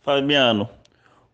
Fabiano, 0.00 0.68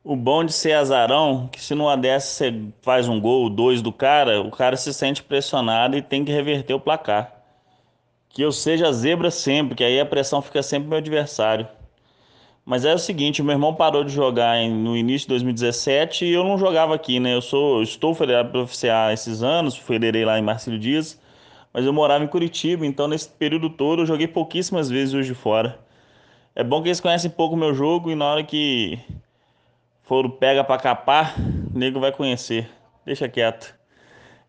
o 0.03 0.17
bom 0.17 0.45
de 0.45 0.53
ser 0.53 0.73
azarão, 0.73 1.49
que 1.51 1.61
se 1.61 1.75
numa 1.75 1.97
dessa 1.97 2.29
você 2.29 2.65
faz 2.81 3.09
um 3.09 3.21
gol, 3.21 3.51
dois 3.51 3.83
do 3.83 3.93
cara, 3.93 4.41
o 4.41 4.51
cara 4.51 4.77
se 4.77 4.95
sente 4.95 5.23
pressionado 5.23 5.97
e 5.97 6.03
tem 6.03 6.25
que 6.25 6.33
reverter 6.33 6.75
o 6.75 6.81
placar. 6.81 7.34
Que 8.35 8.43
eu 8.43 8.53
seja 8.53 8.93
zebra 8.93 9.31
sempre, 9.31 9.77
que 9.77 9.85
aí 9.85 9.99
a 10.01 10.05
pressão 10.05 10.43
fica 10.43 10.63
sempre 10.63 10.89
meu 10.89 10.99
adversário. 10.99 11.69
Mas 12.65 12.85
é 12.85 12.95
o 12.95 12.99
seguinte, 12.99 13.43
meu 13.43 13.53
irmão 13.53 13.75
parou 13.75 14.03
de 14.03 14.13
jogar 14.13 14.59
no 14.69 14.97
início 14.97 15.27
de 15.27 15.35
2017 15.35 16.25
e 16.25 16.33
eu 16.33 16.43
não 16.43 16.59
jogava 16.59 16.95
aqui, 16.95 17.21
né? 17.21 17.35
Eu 17.35 17.43
sou, 17.43 17.83
estou 17.83 18.15
federado 18.15 18.51
para 18.51 18.61
oficiar 18.61 19.13
esses 19.13 19.43
anos, 19.43 19.77
federei 19.77 20.25
lá 20.25 20.39
em 20.39 20.43
Marcelo 20.43 20.79
Dias, 20.79 21.21
mas 21.73 21.85
eu 21.85 21.93
morava 21.93 22.25
em 22.25 22.27
Curitiba, 22.29 22.87
então 22.87 23.07
nesse 23.07 23.29
período 23.29 23.71
todo 23.71 24.03
eu 24.03 24.07
joguei 24.07 24.27
pouquíssimas 24.27 24.91
vezes 24.91 25.15
hoje 25.15 25.35
fora. 25.35 25.79
É 26.55 26.65
bom 26.65 26.83
que 26.83 26.89
eles 26.89 27.01
conhecem 27.01 27.31
pouco 27.31 27.55
o 27.55 27.59
meu 27.59 27.75
jogo 27.75 28.11
e 28.11 28.15
na 28.15 28.25
hora 28.25 28.43
que 28.43 28.99
for 30.03 30.29
pega 30.39 30.65
para 30.65 30.81
capar, 30.81 31.35
o 31.75 31.79
nego 31.79 32.01
vai 32.01 32.13
conhecer. 32.13 32.69
Deixa 33.05 33.29
quieto. 33.29 33.75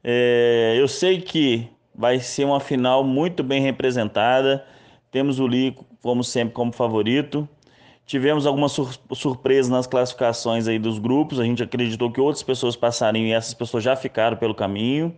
É, 0.04 0.76
eu 0.78 0.88
sei 0.88 1.20
que 1.20 1.68
vai 1.98 2.20
ser 2.20 2.46
uma 2.46 2.60
final 2.60 3.04
muito 3.04 3.44
bem 3.44 3.62
representada. 3.62 4.66
Temos 5.12 5.40
o 5.40 5.48
Lico, 5.48 5.86
como 6.02 6.24
sempre, 6.24 6.54
como 6.54 6.72
favorito. 6.72 7.48
Tivemos 8.06 8.46
algumas 8.46 8.72
sur 8.72 8.94
surpresas 9.14 9.70
nas 9.72 9.88
classificações 9.88 10.68
aí 10.68 10.78
dos 10.78 11.00
grupos. 11.00 11.40
A 11.40 11.44
gente 11.44 11.64
acreditou 11.64 12.12
que 12.12 12.22
outras 12.22 12.44
pessoas 12.44 12.76
passariam 12.76 13.26
e 13.26 13.32
essas 13.32 13.54
pessoas 13.54 13.84
já 13.84 13.96
ficaram 13.96 14.38
pelo 14.38 14.54
caminho. 14.54 15.16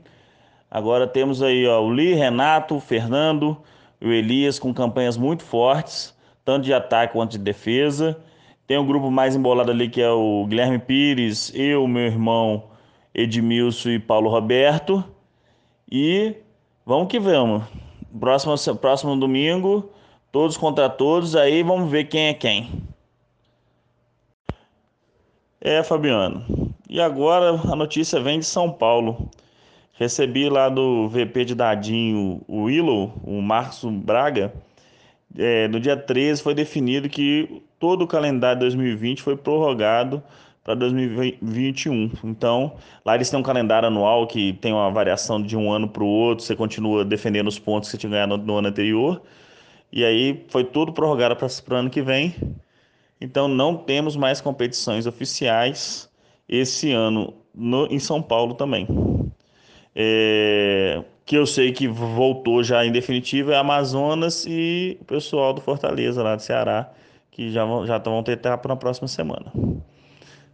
Agora 0.69 1.07
temos 1.07 1.41
aí 1.41 1.67
ó, 1.67 1.82
o 1.82 1.93
Li, 1.93 2.13
Renato, 2.13 2.75
o 2.75 2.80
Fernando 2.80 3.57
e 3.99 4.07
o 4.07 4.13
Elias 4.13 4.59
com 4.59 4.73
campanhas 4.73 5.17
muito 5.17 5.43
fortes, 5.43 6.15
tanto 6.45 6.65
de 6.65 6.73
ataque 6.73 7.13
quanto 7.13 7.32
de 7.32 7.39
defesa. 7.39 8.17
Tem 8.65 8.78
um 8.78 8.86
grupo 8.86 9.09
mais 9.09 9.36
embolado 9.36 9.71
ali 9.71 9.89
que 9.89 10.01
é 10.01 10.09
o 10.09 10.45
Guilherme 10.45 10.80
Pires, 10.80 11.51
eu, 11.55 11.88
meu 11.88 12.03
irmão 12.03 12.65
Edmilson 13.13 13.89
e 13.89 13.99
Paulo 13.99 14.30
Roberto. 14.30 15.03
E 15.89 16.36
vamos 16.88 17.10
que 17.10 17.20
vamos. 17.20 17.64
Próximo, 18.18 18.76
próximo 18.78 19.16
domingo 19.16 19.92
Todos 20.32 20.58
contra 20.58 20.90
todos, 20.90 21.36
aí 21.36 21.64
vamos 21.64 21.90
ver 21.90 22.06
quem 22.06 22.28
é 22.28 22.34
quem. 22.34 22.70
É, 25.60 25.82
Fabiano. 25.82 26.46
E 26.90 27.02
agora 27.02 27.52
a 27.52 27.76
notícia 27.76 28.20
vem 28.20 28.40
de 28.40 28.46
São 28.46 28.72
Paulo. 28.72 29.30
Recebi 29.94 30.48
lá 30.50 30.70
do 30.70 31.08
VP 31.08 31.46
de 31.46 31.56
Dadinho, 31.56 32.42
o 32.48 32.64
Willow, 32.64 33.14
o 33.24 33.42
Marcos 33.42 33.84
Braga. 33.86 34.54
É, 35.36 35.68
no 35.68 35.80
dia 35.80 35.98
13 35.98 36.44
foi 36.44 36.54
definido 36.54 37.10
que 37.10 37.64
todo 37.80 38.04
o 38.04 38.08
calendário 38.08 38.60
de 38.60 38.66
2020 38.66 39.22
foi 39.22 39.36
prorrogado 39.36 40.22
para 40.68 40.76
2021. 40.76 42.11
Então, 42.26 42.74
lá 43.05 43.15
eles 43.15 43.30
têm 43.30 43.39
um 43.39 43.43
calendário 43.43 43.88
anual 43.88 44.28
que 44.28 44.51
tem 44.51 44.74
uma 44.74 44.91
variação 44.91 45.41
de 45.41 45.55
um 45.55 45.72
ano 45.72 45.88
para 45.88 46.03
o 46.03 46.07
outro, 46.07 46.43
você 46.43 46.57
continua 46.57 47.05
defendendo 47.05 47.47
os 47.47 47.57
pontos 47.57 47.88
que 47.88 47.91
você 47.91 47.97
tinha 47.97 48.09
ganhado 48.09 48.38
no 48.38 48.57
ano 48.57 48.68
anterior. 48.68 49.22
E 49.89 50.03
aí 50.03 50.45
foi 50.49 50.65
tudo 50.65 50.91
prorrogado 50.91 51.38
para 51.38 51.47
o 51.47 51.78
ano 51.78 51.89
que 51.89 52.01
vem. 52.01 52.36
Então 53.22 53.47
não 53.47 53.78
temos 53.78 54.18
mais 54.18 54.41
competições 54.41 55.07
oficiais 55.07 56.09
esse 56.49 56.91
ano 56.91 57.34
no, 57.55 57.88
em 57.88 57.97
São 57.97 58.22
Paulo 58.22 58.53
também. 58.53 58.86
É, 59.95 61.01
que 61.26 61.38
eu 61.38 61.45
sei 61.47 61.72
que 61.72 61.88
voltou 61.88 62.61
já 62.61 62.86
em 62.86 62.91
definitivo 62.91 63.51
é 63.51 63.57
Amazonas 63.57 64.45
e 64.45 64.97
o 64.99 65.05
pessoal 65.05 65.53
do 65.53 65.61
Fortaleza 65.61 66.22
lá 66.22 66.36
do 66.36 66.41
Ceará, 66.41 66.91
que 67.32 67.51
já 67.51 67.63
vão, 67.63 67.88
já 67.88 67.97
vão 67.99 68.22
ter 68.22 68.34
etapa 68.34 68.68
na 68.68 68.76
próxima 68.76 69.07
semana. 69.07 69.49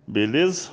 Beleza? 0.08 0.72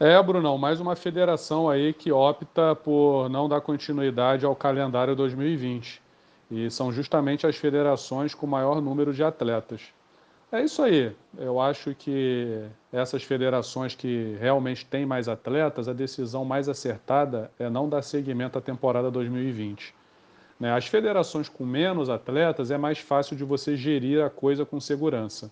É, 0.00 0.20
Brunão, 0.22 0.58
mais 0.58 0.80
uma 0.80 0.96
federação 0.96 1.68
aí 1.68 1.92
que 1.92 2.10
opta 2.10 2.74
por 2.74 3.28
não 3.28 3.48
dar 3.48 3.60
continuidade 3.60 4.44
ao 4.44 4.56
calendário 4.56 5.14
2020. 5.14 6.02
E 6.50 6.70
são 6.70 6.92
justamente 6.92 7.46
as 7.46 7.56
federações 7.56 8.34
com 8.34 8.46
maior 8.46 8.80
número 8.80 9.12
de 9.14 9.22
atletas. 9.22 9.82
É 10.50 10.62
isso 10.62 10.82
aí. 10.82 11.14
Eu 11.38 11.60
acho 11.60 11.94
que 11.94 12.62
essas 12.92 13.22
federações 13.22 13.94
que 13.94 14.36
realmente 14.38 14.84
têm 14.84 15.06
mais 15.06 15.28
atletas, 15.28 15.88
a 15.88 15.94
decisão 15.94 16.44
mais 16.44 16.68
acertada 16.68 17.50
é 17.58 17.70
não 17.70 17.88
dar 17.88 18.02
seguimento 18.02 18.58
à 18.58 18.60
temporada 18.60 19.10
2020. 19.10 19.94
Né? 20.60 20.72
As 20.72 20.86
federações 20.86 21.48
com 21.48 21.64
menos 21.64 22.10
atletas 22.10 22.70
é 22.70 22.76
mais 22.76 22.98
fácil 22.98 23.34
de 23.36 23.44
você 23.44 23.76
gerir 23.76 24.22
a 24.22 24.28
coisa 24.28 24.66
com 24.66 24.78
segurança. 24.78 25.50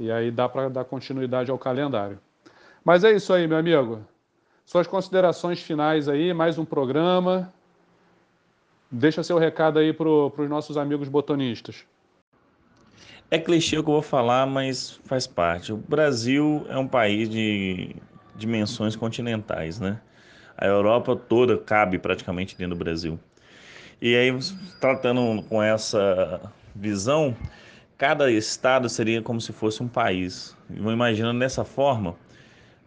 E 0.00 0.10
aí 0.10 0.30
dá 0.30 0.48
para 0.48 0.70
dar 0.70 0.84
continuidade 0.86 1.50
ao 1.50 1.58
calendário. 1.58 2.18
Mas 2.82 3.04
é 3.04 3.12
isso 3.12 3.34
aí, 3.34 3.46
meu 3.46 3.58
amigo. 3.58 4.00
Suas 4.64 4.86
considerações 4.86 5.60
finais 5.60 6.08
aí, 6.08 6.32
mais 6.32 6.58
um 6.58 6.64
programa. 6.64 7.52
Deixa 8.90 9.22
seu 9.22 9.36
recado 9.36 9.78
aí 9.78 9.92
para 9.92 10.08
os 10.08 10.48
nossos 10.48 10.78
amigos 10.78 11.06
botonistas. 11.06 11.84
É 13.30 13.38
clichê 13.38 13.76
o 13.76 13.84
que 13.84 13.90
eu 13.90 13.92
vou 13.92 14.02
falar, 14.02 14.46
mas 14.46 14.98
faz 15.04 15.26
parte. 15.26 15.70
O 15.70 15.76
Brasil 15.76 16.64
é 16.70 16.78
um 16.78 16.88
país 16.88 17.28
de 17.28 17.94
dimensões 18.34 18.96
continentais, 18.96 19.78
né? 19.78 20.00
A 20.56 20.66
Europa 20.66 21.14
toda 21.14 21.58
cabe 21.58 21.98
praticamente 21.98 22.56
dentro 22.56 22.74
do 22.74 22.82
Brasil. 22.82 23.20
E 24.00 24.16
aí, 24.16 24.34
tratando 24.80 25.42
com 25.42 25.62
essa 25.62 26.40
visão, 26.74 27.36
cada 28.00 28.30
estado 28.32 28.88
seria 28.88 29.20
como 29.20 29.42
se 29.42 29.52
fosse 29.52 29.82
um 29.82 29.86
país. 29.86 30.56
Vou 30.70 30.90
imaginando 30.90 31.38
dessa 31.38 31.66
forma, 31.66 32.16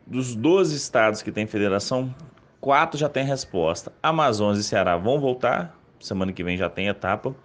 dos 0.07 0.35
12 0.35 0.75
estados 0.75 1.21
que 1.21 1.31
tem 1.31 1.45
federação, 1.45 2.11
quatro 2.59 2.97
já 2.97 3.07
têm 3.07 3.23
resposta. 3.23 3.93
Amazonas 4.01 4.57
e 4.57 4.63
Ceará 4.63 4.97
vão 4.97 5.19
voltar, 5.19 5.77
semana 5.99 6.33
que 6.33 6.43
vem 6.43 6.57
já 6.57 6.67
tem 6.67 6.87
etapa. 6.87 7.35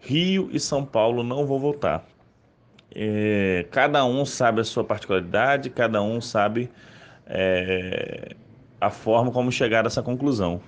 Rio 0.00 0.50
e 0.52 0.58
São 0.58 0.84
Paulo 0.84 1.22
não 1.22 1.46
vão 1.46 1.60
voltar. 1.60 2.04
É, 2.92 3.64
cada 3.70 4.04
um 4.04 4.26
sabe 4.26 4.60
a 4.60 4.64
sua 4.64 4.82
particularidade, 4.82 5.70
cada 5.70 6.02
um 6.02 6.20
sabe 6.20 6.68
é, 7.24 8.34
a 8.80 8.90
forma 8.90 9.30
como 9.30 9.52
chegar 9.52 9.84
a 9.84 9.86
essa 9.86 10.02
conclusão. 10.02 10.60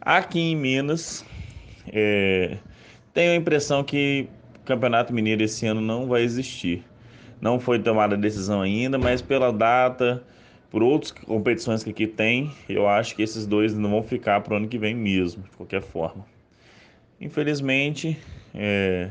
Aqui 0.00 0.38
em 0.38 0.54
Minas, 0.54 1.24
é, 1.88 2.56
tenho 3.12 3.32
a 3.32 3.34
impressão 3.34 3.82
que 3.82 4.30
Campeonato 4.64 5.12
Mineiro 5.12 5.42
esse 5.42 5.66
ano 5.66 5.80
não 5.80 6.06
vai 6.06 6.22
existir. 6.22 6.84
Não 7.40 7.58
foi 7.58 7.78
tomada 7.78 8.14
a 8.14 8.18
decisão 8.18 8.62
ainda, 8.62 8.98
mas 8.98 9.20
pela 9.20 9.52
data, 9.52 10.22
por 10.70 10.82
outras 10.82 11.10
competições 11.10 11.82
que 11.82 11.90
aqui 11.90 12.06
tem, 12.06 12.52
eu 12.68 12.88
acho 12.88 13.16
que 13.16 13.22
esses 13.22 13.46
dois 13.46 13.74
não 13.74 13.90
vão 13.90 14.02
ficar 14.02 14.40
para 14.40 14.54
o 14.54 14.56
ano 14.56 14.68
que 14.68 14.78
vem 14.78 14.94
mesmo, 14.94 15.42
de 15.42 15.56
qualquer 15.56 15.82
forma. 15.82 16.24
Infelizmente, 17.20 18.16
é, 18.54 19.10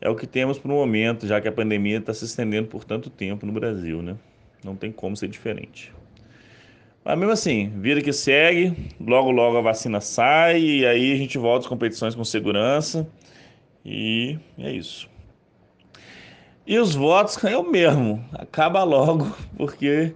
é 0.00 0.08
o 0.10 0.14
que 0.14 0.26
temos 0.26 0.58
para 0.58 0.70
o 0.70 0.74
momento, 0.74 1.26
já 1.26 1.40
que 1.40 1.48
a 1.48 1.52
pandemia 1.52 1.98
está 1.98 2.12
se 2.12 2.24
estendendo 2.24 2.68
por 2.68 2.84
tanto 2.84 3.10
tempo 3.10 3.46
no 3.46 3.52
Brasil, 3.52 4.02
né? 4.02 4.16
Não 4.62 4.76
tem 4.76 4.92
como 4.92 5.16
ser 5.16 5.28
diferente. 5.28 5.92
Mas 7.04 7.18
mesmo 7.18 7.32
assim, 7.32 7.72
vida 7.80 8.02
que 8.02 8.12
segue, 8.12 8.74
logo 9.00 9.30
logo 9.30 9.56
a 9.56 9.60
vacina 9.60 10.00
sai 10.00 10.60
e 10.60 10.86
aí 10.86 11.12
a 11.12 11.16
gente 11.16 11.38
volta 11.38 11.60
às 11.60 11.68
competições 11.68 12.14
com 12.14 12.24
segurança. 12.24 13.08
E 13.88 14.36
é 14.58 14.72
isso. 14.72 15.08
E 16.66 16.76
os 16.76 16.96
votos 16.96 17.42
é 17.44 17.56
o 17.56 17.62
mesmo, 17.62 18.24
acaba 18.32 18.82
logo, 18.82 19.30
porque 19.56 20.12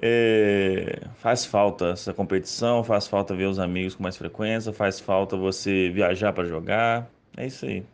é, 0.00 1.02
faz 1.16 1.44
falta 1.44 1.90
essa 1.90 2.14
competição, 2.14 2.82
faz 2.82 3.06
falta 3.06 3.34
ver 3.34 3.44
os 3.44 3.58
amigos 3.58 3.94
com 3.94 4.02
mais 4.02 4.16
frequência, 4.16 4.72
faz 4.72 4.98
falta 4.98 5.36
você 5.36 5.90
viajar 5.90 6.32
para 6.32 6.44
jogar. 6.44 7.06
É 7.36 7.46
isso 7.46 7.66
aí. 7.66 7.84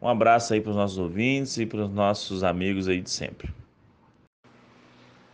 Um 0.00 0.08
abraço 0.08 0.54
aí 0.54 0.60
para 0.60 0.70
os 0.70 0.76
nossos 0.76 0.96
ouvintes 0.96 1.58
e 1.58 1.66
para 1.66 1.80
os 1.80 1.90
nossos 1.90 2.42
amigos 2.42 2.88
aí 2.88 3.02
de 3.02 3.10
sempre. 3.10 3.50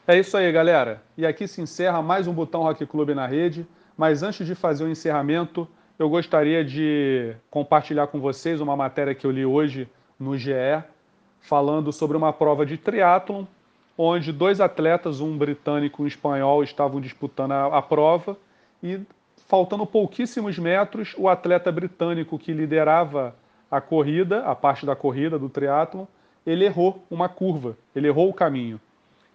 É 0.04 0.18
isso 0.18 0.36
aí, 0.36 0.50
galera. 0.50 1.00
E 1.16 1.24
aqui 1.24 1.46
se 1.46 1.60
encerra 1.60 2.02
mais 2.02 2.26
um 2.26 2.34
Botão 2.34 2.62
Rock 2.62 2.84
Clube 2.86 3.14
na 3.14 3.28
rede. 3.28 3.64
Mas 3.96 4.24
antes 4.24 4.44
de 4.44 4.56
fazer 4.56 4.82
o 4.82 4.88
encerramento, 4.88 5.68
eu 6.00 6.08
gostaria 6.08 6.64
de 6.64 7.36
compartilhar 7.50 8.06
com 8.06 8.18
vocês 8.18 8.58
uma 8.58 8.74
matéria 8.74 9.14
que 9.14 9.26
eu 9.26 9.30
li 9.30 9.44
hoje 9.44 9.86
no 10.18 10.34
GE, 10.34 10.82
falando 11.42 11.92
sobre 11.92 12.16
uma 12.16 12.32
prova 12.32 12.64
de 12.64 12.78
triatlon, 12.78 13.44
onde 13.98 14.32
dois 14.32 14.62
atletas, 14.62 15.20
um 15.20 15.36
britânico 15.36 16.00
e 16.00 16.04
um 16.04 16.06
espanhol, 16.06 16.64
estavam 16.64 17.02
disputando 17.02 17.52
a, 17.52 17.66
a 17.76 17.82
prova 17.82 18.38
e 18.82 18.98
faltando 19.46 19.84
pouquíssimos 19.84 20.58
metros, 20.58 21.14
o 21.18 21.28
atleta 21.28 21.70
britânico 21.70 22.38
que 22.38 22.54
liderava 22.54 23.36
a 23.70 23.78
corrida, 23.78 24.42
a 24.46 24.54
parte 24.54 24.86
da 24.86 24.96
corrida 24.96 25.38
do 25.38 25.50
triatlon, 25.50 26.06
ele 26.46 26.64
errou 26.64 27.04
uma 27.10 27.28
curva, 27.28 27.76
ele 27.94 28.08
errou 28.08 28.30
o 28.30 28.34
caminho. 28.34 28.80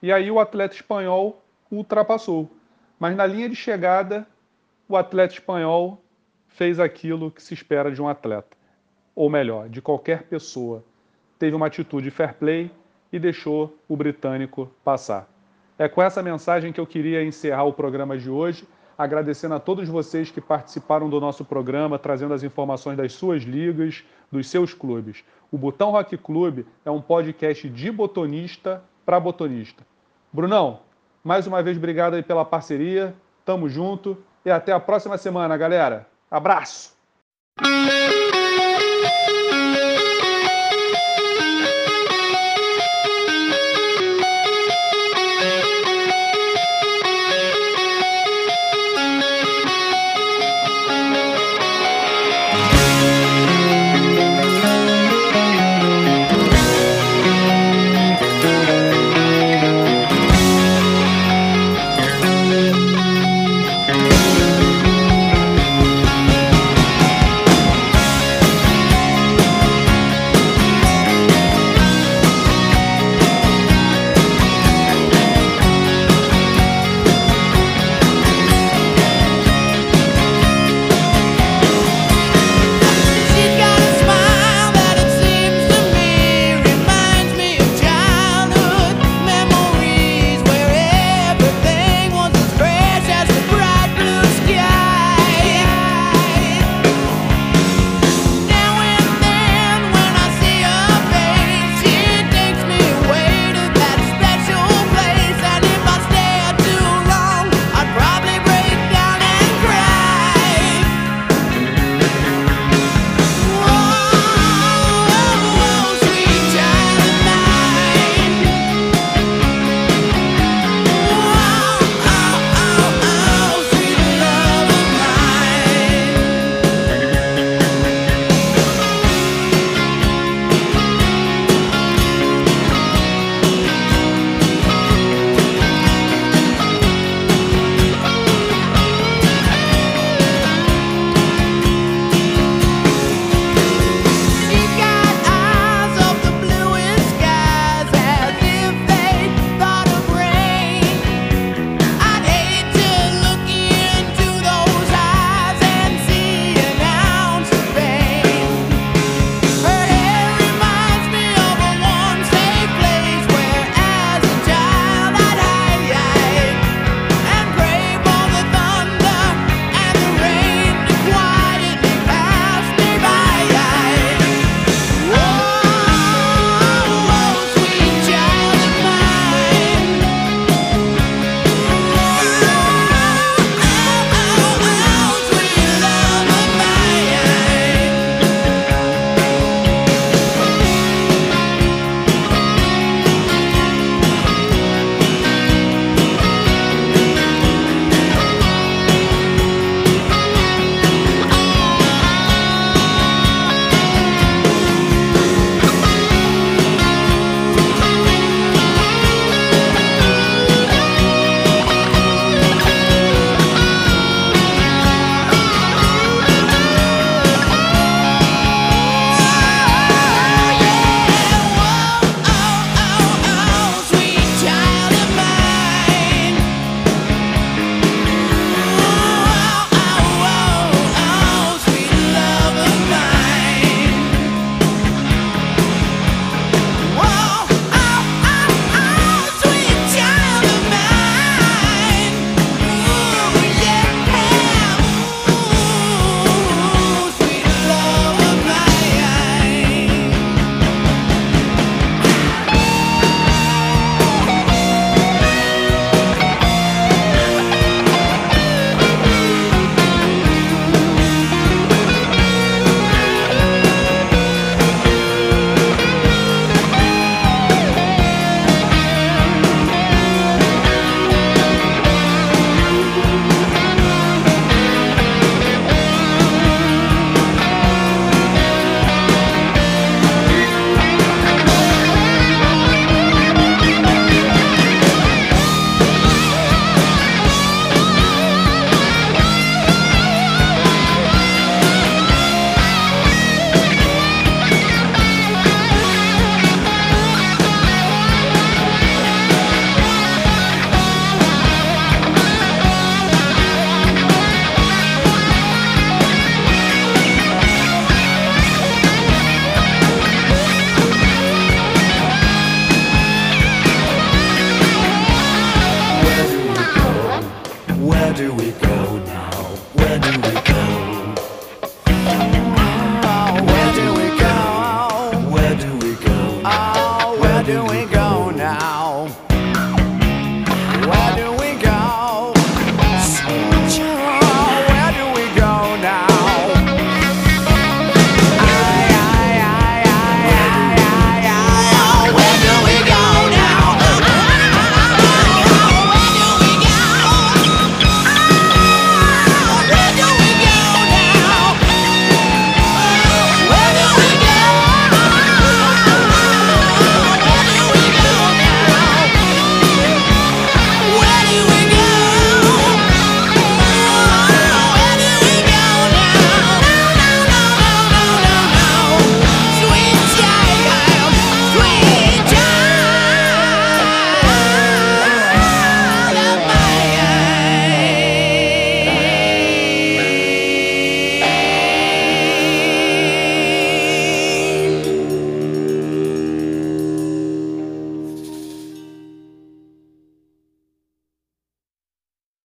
E 0.01 0.11
aí 0.11 0.32
o 0.32 0.39
atleta 0.39 0.74
espanhol 0.74 1.43
ultrapassou. 1.72 2.49
Mas 2.99 3.16
na 3.16 3.28
linha 3.28 3.47
de 3.47 3.55
chegada, 3.55 4.26
o 4.89 4.97
atleta 4.97 5.36
espanhol 5.36 6.01
fez 6.56 6.80
aquilo 6.80 7.30
que 7.30 7.43
se 7.43 7.53
espera 7.53 7.91
de 7.91 8.01
um 8.01 8.08
atleta, 8.08 8.56
ou 9.14 9.30
melhor, 9.30 9.68
de 9.68 9.82
qualquer 9.82 10.24
pessoa. 10.24 10.84
Teve 11.38 11.53
uma 11.56 11.68
atitude 11.68 12.10
fair 12.10 12.34
play 12.34 12.72
e 13.12 13.20
deixou 13.20 13.78
o 13.89 13.95
britânico 13.95 14.72
passar. 14.84 15.28
É 15.78 15.89
com 15.89 16.01
essa 16.01 16.24
mensagem 16.24 16.72
que 16.72 16.80
eu 16.80 16.88
queria 16.88 17.24
encerrar 17.24 17.66
o 17.66 17.74
programa 17.74 18.18
de 18.18 18.30
hoje, 18.30 18.66
agradecendo 18.97 19.53
a 19.53 19.60
todos 19.60 19.89
vocês 19.89 20.32
que 20.32 20.39
participaram 20.39 21.10
do 21.10 21.20
nosso 21.20 21.43
programa, 21.43 21.99
trazendo 21.99 22.34
as 22.34 22.41
informações 22.41 22.95
das 22.95 23.12
suas 23.12 23.43
ligas, 23.43 24.06
dos 24.32 24.47
seus 24.47 24.74
clubes. 24.74 25.26
O 25.51 25.58
Botão 25.58 25.91
Rock 25.91 26.18
Clube 26.18 26.66
é 26.86 26.89
um 26.89 27.01
podcast 27.01 27.70
de 27.70 27.91
botonista 27.91 28.82
para 29.06 29.20
botonista. 29.20 29.86
Brunão, 30.32 30.80
mais 31.22 31.45
uma 31.45 31.62
vez 31.62 31.76
obrigado 31.76 32.14
aí 32.14 32.24
pela 32.24 32.45
parceria. 32.45 33.14
Tamo 33.43 33.68
junto 33.68 34.18
e 34.45 34.49
até 34.49 34.72
a 34.72 34.80
próxima 34.80 35.18
semana, 35.18 35.58
galera. 35.58 36.14
Abraço! 36.36 36.93